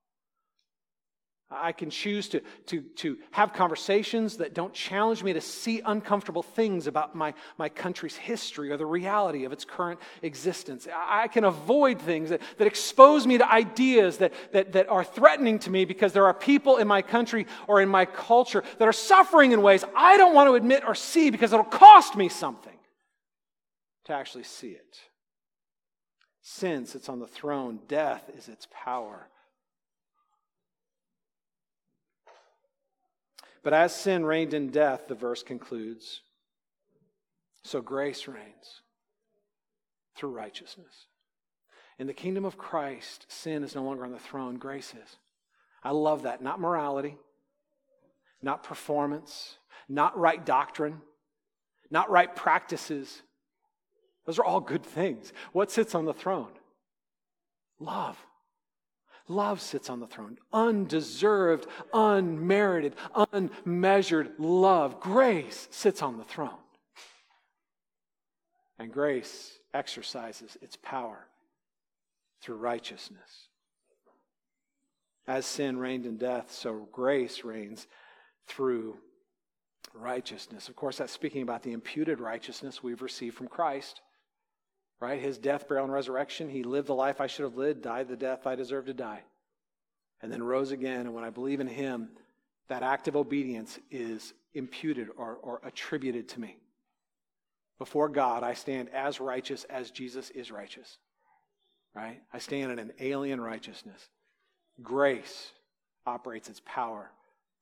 I 1.51 1.73
can 1.73 1.91
choose 1.91 2.27
to, 2.29 2.41
to, 2.67 2.81
to 2.81 3.17
have 3.29 3.53
conversations 3.53 4.37
that 4.37 4.55
don't 4.55 4.73
challenge 4.73 5.23
me 5.23 5.33
to 5.33 5.41
see 5.41 5.79
uncomfortable 5.85 6.41
things 6.41 6.87
about 6.87 7.13
my, 7.13 7.35
my 7.59 7.69
country's 7.69 8.15
history 8.15 8.71
or 8.71 8.77
the 8.77 8.85
reality 8.85 9.45
of 9.45 9.53
its 9.53 9.63
current 9.63 9.99
existence. 10.23 10.87
I 10.91 11.27
can 11.27 11.43
avoid 11.43 12.01
things 12.01 12.31
that, 12.31 12.41
that 12.57 12.65
expose 12.65 13.27
me 13.27 13.37
to 13.37 13.49
ideas 13.49 14.17
that, 14.17 14.33
that, 14.53 14.71
that 14.71 14.89
are 14.89 15.03
threatening 15.03 15.59
to 15.59 15.69
me 15.69 15.85
because 15.85 16.13
there 16.13 16.25
are 16.25 16.33
people 16.33 16.77
in 16.77 16.87
my 16.87 17.03
country 17.03 17.45
or 17.67 17.79
in 17.79 17.89
my 17.89 18.05
culture 18.05 18.63
that 18.79 18.87
are 18.87 18.93
suffering 18.93 19.51
in 19.51 19.61
ways 19.61 19.85
I 19.95 20.17
don't 20.17 20.33
want 20.33 20.47
to 20.49 20.55
admit 20.55 20.83
or 20.85 20.95
see 20.95 21.29
because 21.29 21.53
it'll 21.53 21.63
cost 21.63 22.15
me 22.15 22.27
something 22.27 22.77
to 24.05 24.13
actually 24.13 24.45
see 24.45 24.71
it. 24.71 24.99
Sin 26.41 26.87
sits 26.87 27.07
on 27.07 27.19
the 27.19 27.27
throne, 27.27 27.81
death 27.87 28.31
is 28.35 28.49
its 28.49 28.67
power. 28.71 29.29
But 33.65 33.73
as 33.73 33.95
sin 33.95 34.23
reigned 34.23 34.53
in 34.53 34.69
death, 34.69 35.07
the 35.07 35.15
verse 35.15 35.41
concludes, 35.41 36.21
so 37.63 37.81
grace 37.81 38.27
reigns 38.27 38.81
through 40.15 40.29
righteousness. 40.29 41.07
In 41.97 42.05
the 42.05 42.13
kingdom 42.13 42.45
of 42.45 42.59
Christ, 42.59 43.25
sin 43.27 43.63
is 43.63 43.73
no 43.73 43.81
longer 43.81 44.05
on 44.05 44.11
the 44.11 44.19
throne, 44.19 44.59
grace 44.59 44.93
is. 44.93 45.17
I 45.83 45.89
love 45.89 46.21
that. 46.21 46.43
Not 46.43 46.59
morality, 46.59 47.17
not 48.39 48.61
performance, 48.61 49.57
not 49.89 50.15
right 50.15 50.45
doctrine, 50.45 51.01
not 51.89 52.11
right 52.11 52.35
practices, 52.35 53.23
those 54.27 54.37
are 54.37 54.45
all 54.45 54.59
good 54.59 54.83
things. 54.83 55.33
What 55.53 55.71
sits 55.71 55.95
on 55.95 56.05
the 56.05 56.13
throne? 56.13 56.51
Love. 57.79 58.23
Love 59.27 59.59
sits 59.59 59.89
on 59.89 59.99
the 59.99 60.07
throne. 60.07 60.37
Undeserved, 60.53 61.67
unmerited, 61.93 62.95
unmeasured 63.31 64.31
love. 64.37 64.99
Grace 64.99 65.67
sits 65.71 66.01
on 66.01 66.17
the 66.17 66.23
throne. 66.23 66.51
And 68.77 68.91
grace 68.91 69.57
exercises 69.73 70.57
its 70.61 70.75
power 70.75 71.27
through 72.41 72.57
righteousness. 72.57 73.47
As 75.27 75.45
sin 75.45 75.77
reigned 75.77 76.05
in 76.05 76.17
death, 76.17 76.51
so 76.51 76.87
grace 76.91 77.43
reigns 77.43 77.87
through 78.47 78.97
righteousness. 79.95 80.69
Of 80.69 80.75
course, 80.75 80.97
that's 80.97 81.13
speaking 81.13 81.41
about 81.41 81.63
the 81.63 81.71
imputed 81.71 82.19
righteousness 82.19 82.83
we've 82.83 83.01
received 83.01 83.35
from 83.35 83.47
Christ 83.47 84.01
right? 84.99 85.21
His 85.21 85.37
death, 85.37 85.67
burial, 85.67 85.85
and 85.85 85.93
resurrection. 85.93 86.49
He 86.49 86.63
lived 86.63 86.87
the 86.87 86.95
life 86.95 87.21
I 87.21 87.27
should 87.27 87.43
have 87.43 87.57
lived, 87.57 87.81
died 87.81 88.07
the 88.07 88.15
death 88.15 88.47
I 88.47 88.55
deserved 88.55 88.87
to 88.87 88.93
die, 88.93 89.23
and 90.21 90.31
then 90.31 90.43
rose 90.43 90.71
again. 90.71 91.01
And 91.01 91.13
when 91.13 91.23
I 91.23 91.29
believe 91.29 91.59
in 91.59 91.67
him, 91.67 92.09
that 92.69 92.83
act 92.83 93.07
of 93.07 93.15
obedience 93.15 93.77
is 93.91 94.33
imputed 94.53 95.09
or, 95.17 95.35
or 95.41 95.61
attributed 95.63 96.29
to 96.29 96.39
me. 96.39 96.57
Before 97.77 98.07
God, 98.07 98.43
I 98.43 98.53
stand 98.53 98.89
as 98.89 99.19
righteous 99.19 99.65
as 99.65 99.91
Jesus 99.91 100.29
is 100.29 100.51
righteous, 100.51 100.97
right? 101.93 102.21
I 102.31 102.39
stand 102.39 102.71
in 102.71 102.79
an 102.79 102.93
alien 102.99 103.41
righteousness. 103.41 104.09
Grace 104.81 105.51
operates 106.05 106.49
its 106.49 106.61
power 106.65 107.11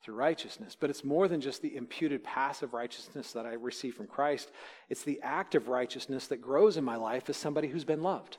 through 0.04 0.16
righteousness. 0.16 0.76
But 0.80 0.90
it's 0.90 1.04
more 1.04 1.28
than 1.28 1.42
just 1.42 1.62
the 1.62 1.76
imputed 1.76 2.24
passive 2.24 2.74
righteousness 2.74 3.32
that 3.32 3.46
I 3.46 3.54
receive 3.54 3.96
from 3.96 4.08
Christ, 4.08 4.52
it's 4.90 5.04
the 5.04 5.22
active 5.24 5.70
righteousness 5.70 6.28
that 6.28 6.42
grows 6.42 6.78
in 6.78 6.84
my 6.84 6.98
life 6.98 7.30
as 7.30 7.38
somebody 7.38 7.70
who's 7.70 7.86
been 7.86 8.04
loved. 8.04 8.38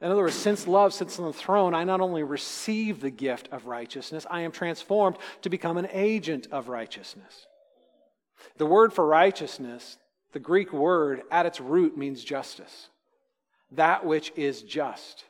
In 0.00 0.10
other 0.10 0.22
words, 0.22 0.34
since 0.34 0.66
love 0.66 0.92
sits 0.92 1.18
on 1.18 1.26
the 1.26 1.32
throne, 1.32 1.72
I 1.72 1.84
not 1.84 2.00
only 2.00 2.22
receive 2.22 3.00
the 3.00 3.10
gift 3.10 3.48
of 3.52 3.66
righteousness, 3.66 4.26
I 4.28 4.40
am 4.42 4.52
transformed 4.52 5.16
to 5.42 5.48
become 5.48 5.78
an 5.78 5.88
agent 5.92 6.48
of 6.50 6.68
righteousness. 6.68 7.46
The 8.58 8.66
word 8.66 8.92
for 8.92 9.06
righteousness, 9.06 9.96
the 10.32 10.40
Greek 10.40 10.72
word 10.72 11.22
at 11.30 11.46
its 11.46 11.60
root 11.60 11.96
means 11.96 12.22
justice, 12.22 12.90
that 13.70 14.04
which 14.04 14.32
is 14.36 14.62
just. 14.62 15.24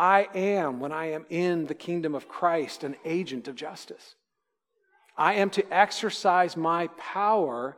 I 0.00 0.28
am, 0.34 0.80
when 0.80 0.92
I 0.92 1.10
am 1.10 1.26
in 1.28 1.66
the 1.66 1.74
kingdom 1.74 2.14
of 2.14 2.26
Christ, 2.26 2.84
an 2.84 2.96
agent 3.04 3.48
of 3.48 3.54
justice. 3.54 4.14
I 5.14 5.34
am 5.34 5.50
to 5.50 5.74
exercise 5.74 6.56
my 6.56 6.86
power 6.96 7.76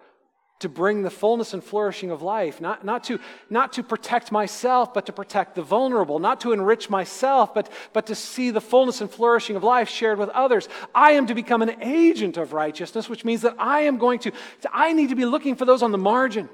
to 0.60 0.68
bring 0.68 1.02
the 1.02 1.10
fullness 1.10 1.52
and 1.52 1.64
flourishing 1.64 2.12
of 2.12 2.22
life, 2.22 2.60
not, 2.60 2.84
not, 2.84 3.02
to, 3.02 3.18
not 3.50 3.72
to 3.72 3.82
protect 3.82 4.30
myself, 4.30 4.94
but 4.94 5.06
to 5.06 5.12
protect 5.12 5.56
the 5.56 5.62
vulnerable, 5.62 6.20
not 6.20 6.42
to 6.42 6.52
enrich 6.52 6.88
myself, 6.88 7.52
but, 7.52 7.68
but 7.92 8.06
to 8.06 8.14
see 8.14 8.52
the 8.52 8.60
fullness 8.60 9.00
and 9.00 9.10
flourishing 9.10 9.56
of 9.56 9.64
life 9.64 9.88
shared 9.88 10.20
with 10.20 10.28
others. 10.28 10.68
I 10.94 11.12
am 11.12 11.26
to 11.26 11.34
become 11.34 11.62
an 11.62 11.82
agent 11.82 12.36
of 12.36 12.52
righteousness, 12.52 13.08
which 13.08 13.24
means 13.24 13.42
that 13.42 13.56
I 13.58 13.80
am 13.80 13.98
going 13.98 14.20
to, 14.20 14.32
I 14.72 14.92
need 14.92 15.08
to 15.08 15.16
be 15.16 15.24
looking 15.24 15.56
for 15.56 15.64
those 15.64 15.82
on 15.82 15.90
the 15.90 15.98
margin. 15.98 16.48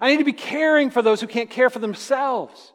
I 0.00 0.08
need 0.08 0.18
to 0.20 0.24
be 0.24 0.32
caring 0.32 0.88
for 0.88 1.02
those 1.02 1.20
who 1.20 1.26
can't 1.26 1.50
care 1.50 1.68
for 1.68 1.78
themselves. 1.78 2.72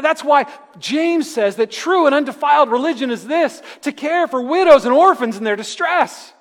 That's 0.00 0.24
why 0.24 0.46
James 0.78 1.32
says 1.32 1.56
that 1.56 1.70
true 1.70 2.06
and 2.06 2.14
undefiled 2.14 2.70
religion 2.70 3.10
is 3.10 3.26
this 3.26 3.62
to 3.82 3.92
care 3.92 4.26
for 4.26 4.40
widows 4.40 4.84
and 4.84 4.94
orphans 4.94 5.36
in 5.36 5.44
their 5.44 5.56
distress, 5.56 6.32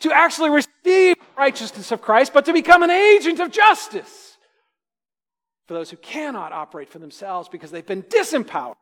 to 0.00 0.12
actually 0.12 0.50
receive 0.50 1.16
righteousness 1.36 1.90
of 1.90 2.00
Christ, 2.00 2.32
but 2.32 2.44
to 2.44 2.52
become 2.52 2.82
an 2.82 2.90
agent 2.90 3.40
of 3.40 3.50
justice 3.50 4.36
for 5.66 5.74
those 5.74 5.90
who 5.90 5.96
cannot 5.96 6.52
operate 6.52 6.88
for 6.88 6.98
themselves 6.98 7.48
because 7.48 7.70
they've 7.70 7.86
been 7.86 8.02
disempowered 8.02 8.74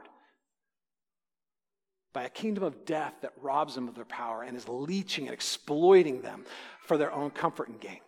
by 2.12 2.24
a 2.24 2.28
kingdom 2.28 2.64
of 2.64 2.84
death 2.84 3.14
that 3.22 3.32
robs 3.40 3.74
them 3.74 3.86
of 3.86 3.94
their 3.94 4.04
power 4.04 4.42
and 4.42 4.56
is 4.56 4.68
leeching 4.68 5.26
and 5.26 5.34
exploiting 5.34 6.22
them 6.22 6.44
for 6.84 6.96
their 6.96 7.12
own 7.12 7.30
comfort 7.30 7.68
and 7.68 7.80
gain 7.80 8.00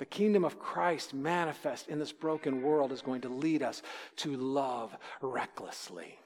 the 0.00 0.06
kingdom 0.06 0.46
of 0.46 0.58
Christ 0.58 1.12
manifest 1.12 1.88
in 1.88 1.98
this 1.98 2.10
broken 2.10 2.62
world 2.62 2.90
is 2.90 3.02
going 3.02 3.20
to 3.20 3.28
lead 3.28 3.62
us 3.62 3.82
to 4.16 4.34
love 4.34 4.96
recklessly 5.20 6.18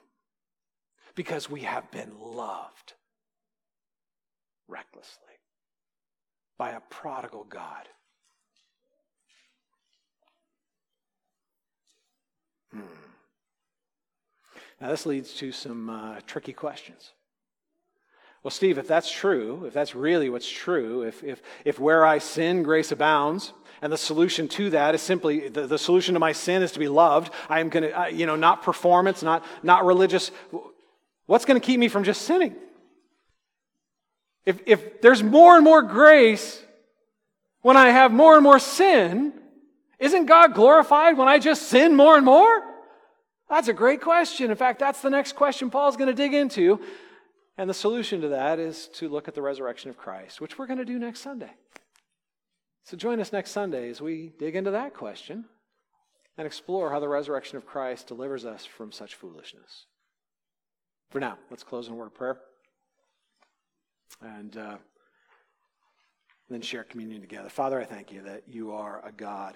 because 1.17 1.51
we 1.51 1.63
have 1.63 1.91
been 1.91 2.13
loved 2.21 2.93
recklessly 4.69 5.19
by 6.57 6.71
a 6.71 6.81
prodigal 6.89 7.43
God. 7.51 7.89
Hmm. 12.73 12.81
Now, 14.81 14.91
this 14.91 15.05
leads 15.05 15.35
to 15.35 15.51
some 15.51 15.91
uh, 15.91 16.21
tricky 16.29 16.53
questions. 16.53 17.11
Well, 18.45 18.51
Steve, 18.51 18.77
if 18.77 18.87
that's 18.87 19.11
true, 19.11 19.65
if 19.65 19.73
that's 19.73 19.95
really 19.95 20.29
what's 20.29 20.49
true, 20.49 21.03
if, 21.03 21.25
if, 21.25 21.41
if 21.65 21.81
where 21.81 22.05
I 22.05 22.19
sin, 22.19 22.63
grace 22.63 22.93
abounds, 22.93 23.55
and 23.85 23.93
the 23.93 23.99
solution 23.99 24.49
to 24.49 24.71
that 24.71 24.95
is 24.95 25.03
simply 25.03 25.51
the, 25.51 25.67
the 25.67 25.79
solution 25.79 26.15
to 26.15 26.19
my 26.19 26.33
sin 26.33 26.63
is 26.63 26.73
to 26.73 26.79
be 26.79 26.89
loved, 26.89 27.31
I 27.51 27.61
am 27.61 27.69
going 27.69 27.93
to, 27.93 28.11
you 28.11 28.25
know, 28.25 28.35
not 28.35 28.63
performance, 28.63 29.23
not, 29.23 29.45
not 29.63 29.85
religious. 29.85 30.31
What's 31.27 31.45
going 31.45 31.61
to 31.61 31.65
keep 31.65 31.79
me 31.79 31.89
from 31.89 32.03
just 32.03 32.23
sinning? 32.23 32.57
If, 34.47 34.63
if 34.65 35.03
there's 35.03 35.23
more 35.23 35.57
and 35.57 35.63
more 35.63 35.83
grace 35.83 36.63
when 37.61 37.77
I 37.77 37.91
have 37.91 38.11
more 38.11 38.37
and 38.37 38.43
more 38.43 38.59
sin, 38.59 39.35
isn't 39.99 40.25
God 40.25 40.55
glorified 40.55 41.19
when 41.19 41.29
I 41.29 41.39
just 41.39 41.65
sin 41.65 41.95
more 41.95 42.17
and 42.17 42.25
more? 42.25 42.63
That's 43.51 43.69
a 43.69 43.75
great 43.75 44.01
question. 44.01 44.51
In 44.51 44.57
fact, 44.57 44.79
that's 44.79 45.03
the 45.03 45.11
next 45.11 45.37
question 45.37 45.69
Paul's 45.69 45.99
going 45.99 46.09
to 46.09 46.15
dig 46.15 46.33
into. 46.33 46.81
And 47.59 47.69
the 47.69 47.75
solution 47.75 48.23
to 48.23 48.29
that 48.29 48.59
is 48.59 48.89
to 48.95 49.11
look 49.11 49.29
at 49.29 49.35
the 49.35 49.43
resurrection 49.43 49.91
of 49.91 49.99
Christ, 49.99 50.41
which 50.41 50.59
we're 50.59 50.69
going 50.69 50.79
to 50.79 50.87
do 50.87 50.99
next 50.99 51.21
Sunday. 51.21 51.51
So 52.85 52.99
join 52.99 53.19
us 53.19 53.33
next 53.33 53.53
Sunday 53.53 53.89
as 53.89 54.03
we 54.03 54.33
dig 54.39 54.55
into 54.55 54.71
that 54.73 54.93
question 54.93 55.47
and 56.37 56.47
explore 56.47 56.91
how 56.91 57.01
the 57.01 57.09
resurrection 57.09 57.57
of 57.57 57.65
Christ 57.65 58.09
delivers 58.09 58.45
us 58.45 58.67
from 58.67 58.93
such 58.93 59.15
foolishness. 59.15 59.87
For 61.09 61.19
now, 61.19 61.39
let's 61.51 61.65
close 61.65 61.87
in 61.89 61.95
a 61.95 61.97
word 61.97 62.09
of 62.09 62.15
prayer 62.15 62.39
and 64.21 64.55
uh, 64.59 64.77
then 66.51 66.61
share 66.61 66.85
communion 66.85 67.23
together. 67.23 67.49
Father, 67.49 67.81
I 67.81 67.85
thank 67.85 68.13
you 68.13 68.21
that 68.23 68.43
you 68.47 68.73
are 68.73 69.03
a 69.07 69.13
God 69.13 69.55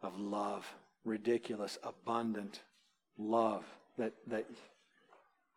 of 0.00 0.18
love, 0.18 0.66
ridiculous, 1.04 1.76
abundant 1.82 2.62
love, 3.18 3.64
that, 3.98 4.14
that 4.28 4.46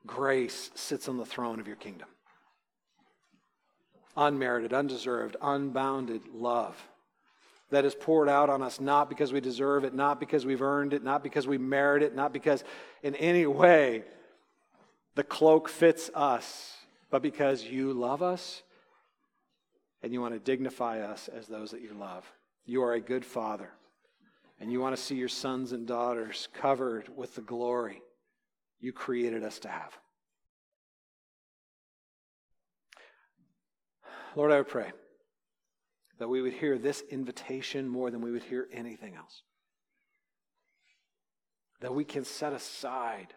grace 0.06 0.72
sits 0.76 1.08
on 1.08 1.16
the 1.16 1.26
throne 1.26 1.62
of 1.62 1.68
your 1.68 1.78
kingdom. 1.78 2.10
Unmerited, 4.18 4.74
undeserved, 4.74 5.38
unbounded 5.42 6.24
love 6.34 6.76
that 7.70 7.86
is 7.86 7.96
poured 7.96 8.30
out 8.30 8.50
on 8.50 8.64
us 8.64 8.80
not 8.80 9.10
because 9.10 9.34
we 9.34 9.42
deserve 9.42 9.84
it, 9.84 9.94
not 9.94 10.20
because 10.20 10.46
we've 10.46 10.62
earned 10.62 10.94
it, 10.94 11.04
not 11.04 11.24
because 11.24 11.48
we 11.48 11.58
merit 11.58 12.02
it, 12.02 12.16
not 12.16 12.32
because 12.32 12.64
in 13.04 13.16
any 13.16 13.46
way 13.46 14.04
the 15.16 15.24
cloak 15.24 15.68
fits 15.68 16.10
us, 16.14 16.76
but 17.10 17.22
because 17.22 17.64
you 17.64 17.92
love 17.92 18.22
us 18.22 18.64
and 20.02 20.14
you 20.14 20.22
want 20.22 20.34
to 20.34 20.40
dignify 20.40 21.02
us 21.02 21.28
as 21.28 21.48
those 21.48 21.72
that 21.72 21.82
you 21.82 21.94
love. 21.94 22.26
You 22.66 22.84
are 22.84 22.94
a 22.94 23.02
good 23.02 23.26
father, 23.26 23.72
and 24.60 24.72
you 24.72 24.80
want 24.80 24.96
to 24.96 25.02
see 25.02 25.16
your 25.16 25.28
sons 25.28 25.72
and 25.72 25.88
daughters 25.88 26.48
covered 26.54 27.10
with 27.16 27.36
the 27.36 27.42
glory 27.42 28.02
you 28.80 28.94
created 28.94 29.44
us 29.44 29.60
to 29.60 29.70
have. 29.70 29.98
Lord, 34.36 34.52
I 34.52 34.62
pray 34.62 34.92
that 36.20 36.28
we 36.28 36.42
would 36.42 36.54
hear 36.54 36.78
this 36.78 37.04
invitation 37.10 37.88
more 37.88 38.10
than 38.12 38.22
we 38.22 38.32
would 38.32 38.44
hear 38.44 38.68
anything 38.74 39.16
else. 39.16 39.44
That 41.82 41.94
we 41.94 42.04
can 42.04 42.26
set 42.26 42.54
aside 42.54 43.34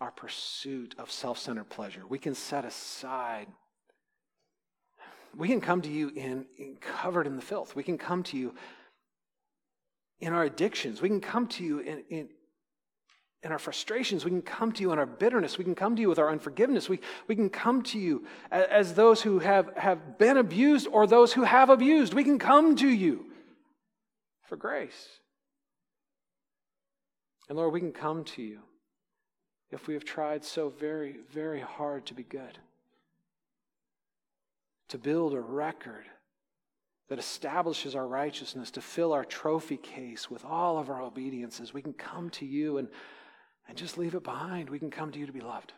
our 0.00 0.10
pursuit 0.10 0.94
of 0.98 1.10
self 1.10 1.38
centered 1.38 1.68
pleasure. 1.68 2.02
We 2.08 2.18
can 2.18 2.34
set 2.34 2.64
aside, 2.64 3.48
we 5.36 5.48
can 5.48 5.60
come 5.60 5.82
to 5.82 5.90
you 5.90 6.10
in, 6.10 6.46
in, 6.58 6.76
covered 6.80 7.26
in 7.26 7.36
the 7.36 7.42
filth. 7.42 7.74
We 7.74 7.82
can 7.82 7.98
come 7.98 8.22
to 8.24 8.36
you 8.36 8.54
in 10.20 10.32
our 10.32 10.44
addictions. 10.44 11.02
We 11.02 11.08
can 11.08 11.20
come 11.20 11.48
to 11.48 11.64
you 11.64 11.80
in, 11.80 12.04
in, 12.08 12.28
in 13.46 13.52
our 13.52 13.58
frustrations. 13.58 14.24
We 14.24 14.32
can 14.32 14.42
come 14.42 14.72
to 14.72 14.82
you 14.82 14.92
in 14.92 14.98
our 14.98 15.06
bitterness. 15.06 15.56
We 15.56 15.64
can 15.64 15.76
come 15.76 15.94
to 15.94 16.02
you 16.02 16.08
with 16.08 16.18
our 16.18 16.30
unforgiveness. 16.30 16.88
We, 16.88 17.00
we 17.28 17.36
can 17.36 17.48
come 17.48 17.80
to 17.84 17.98
you 17.98 18.26
as, 18.50 18.66
as 18.66 18.94
those 18.94 19.22
who 19.22 19.38
have, 19.38 19.74
have 19.76 20.18
been 20.18 20.36
abused 20.36 20.88
or 20.90 21.06
those 21.06 21.32
who 21.32 21.44
have 21.44 21.70
abused. 21.70 22.12
We 22.12 22.24
can 22.24 22.40
come 22.40 22.74
to 22.76 22.88
you 22.88 23.26
for 24.42 24.56
grace. 24.56 25.08
And 27.48 27.56
Lord, 27.56 27.72
we 27.72 27.80
can 27.80 27.92
come 27.92 28.24
to 28.24 28.42
you 28.42 28.58
if 29.70 29.86
we 29.86 29.94
have 29.94 30.04
tried 30.04 30.44
so 30.44 30.68
very, 30.68 31.16
very 31.30 31.60
hard 31.60 32.04
to 32.06 32.14
be 32.14 32.24
good, 32.24 32.58
to 34.88 34.98
build 34.98 35.34
a 35.34 35.40
record 35.40 36.04
that 37.08 37.20
establishes 37.20 37.94
our 37.94 38.08
righteousness, 38.08 38.72
to 38.72 38.80
fill 38.80 39.12
our 39.12 39.24
trophy 39.24 39.76
case 39.76 40.28
with 40.28 40.44
all 40.44 40.78
of 40.78 40.90
our 40.90 41.00
obediences, 41.00 41.72
we 41.72 41.82
can 41.82 41.92
come 41.92 42.28
to 42.30 42.44
you 42.44 42.78
and, 42.78 42.88
and 43.68 43.76
just 43.76 43.98
leave 43.98 44.14
it 44.14 44.24
behind. 44.24 44.70
We 44.70 44.78
can 44.78 44.90
come 44.90 45.10
to 45.12 45.18
you 45.18 45.26
to 45.26 45.32
be 45.32 45.40
loved. 45.40 45.72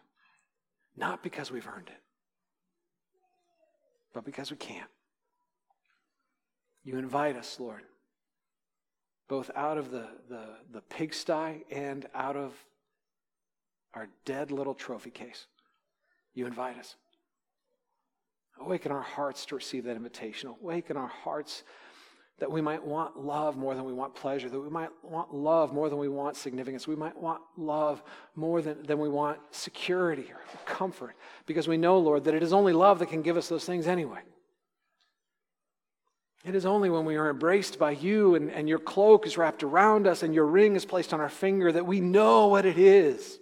Not 0.96 1.22
because 1.22 1.50
we've 1.50 1.66
earned 1.66 1.88
it, 1.88 2.00
but 4.12 4.24
because 4.24 4.50
we 4.50 4.56
can't. 4.56 4.90
You 6.84 6.98
invite 6.98 7.36
us, 7.36 7.60
Lord, 7.60 7.82
both 9.28 9.50
out 9.54 9.78
of 9.78 9.90
the, 9.90 10.08
the, 10.28 10.44
the 10.72 10.80
pigsty 10.80 11.64
and 11.70 12.06
out 12.14 12.36
of 12.36 12.52
our 13.94 14.08
dead 14.24 14.50
little 14.50 14.74
trophy 14.74 15.10
case. 15.10 15.46
You 16.34 16.46
invite 16.46 16.78
us. 16.78 16.96
Awaken 18.60 18.90
our 18.90 19.02
hearts 19.02 19.46
to 19.46 19.54
receive 19.54 19.84
that 19.84 19.96
invitation. 19.96 20.50
Awaken 20.50 20.96
our 20.96 21.08
hearts 21.08 21.62
that 22.38 22.50
we 22.50 22.60
might 22.60 22.84
want 22.84 23.18
love 23.18 23.56
more 23.56 23.74
than 23.74 23.84
we 23.84 23.92
want 23.92 24.14
pleasure, 24.14 24.48
that 24.48 24.60
we 24.60 24.70
might 24.70 24.90
want 25.02 25.34
love 25.34 25.72
more 25.72 25.88
than 25.88 25.98
we 25.98 26.08
want 26.08 26.36
significance. 26.36 26.86
We 26.86 26.94
might 26.94 27.16
want 27.16 27.40
love 27.56 28.02
more 28.36 28.62
than, 28.62 28.82
than 28.84 28.98
we 28.98 29.08
want 29.08 29.38
security 29.50 30.26
or 30.30 30.40
comfort, 30.64 31.16
because 31.46 31.66
we 31.66 31.76
know, 31.76 31.98
Lord, 31.98 32.24
that 32.24 32.34
it 32.34 32.42
is 32.42 32.52
only 32.52 32.72
love 32.72 33.00
that 33.00 33.06
can 33.06 33.22
give 33.22 33.36
us 33.36 33.48
those 33.48 33.64
things 33.64 33.88
anyway. 33.88 34.20
It 36.44 36.54
is 36.54 36.64
only 36.64 36.88
when 36.88 37.04
we 37.04 37.16
are 37.16 37.28
embraced 37.28 37.78
by 37.78 37.90
you 37.90 38.36
and, 38.36 38.50
and 38.52 38.68
your 38.68 38.78
cloak 38.78 39.26
is 39.26 39.36
wrapped 39.36 39.64
around 39.64 40.06
us 40.06 40.22
and 40.22 40.32
your 40.32 40.46
ring 40.46 40.76
is 40.76 40.84
placed 40.84 41.12
on 41.12 41.20
our 41.20 41.28
finger 41.28 41.72
that 41.72 41.86
we 41.86 42.00
know 42.00 42.46
what 42.46 42.64
it 42.64 42.78
is 42.78 43.40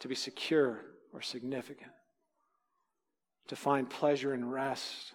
to 0.00 0.08
be 0.08 0.14
secure 0.14 0.82
or 1.14 1.22
significant, 1.22 1.90
to 3.48 3.56
find 3.56 3.88
pleasure 3.88 4.34
and 4.34 4.52
rest, 4.52 5.14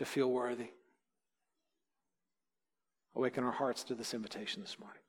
to 0.00 0.06
feel 0.06 0.30
worthy. 0.30 0.68
Awaken 3.14 3.44
our 3.44 3.52
hearts 3.52 3.84
to 3.84 3.94
this 3.94 4.14
invitation 4.14 4.62
this 4.62 4.78
morning. 4.80 4.99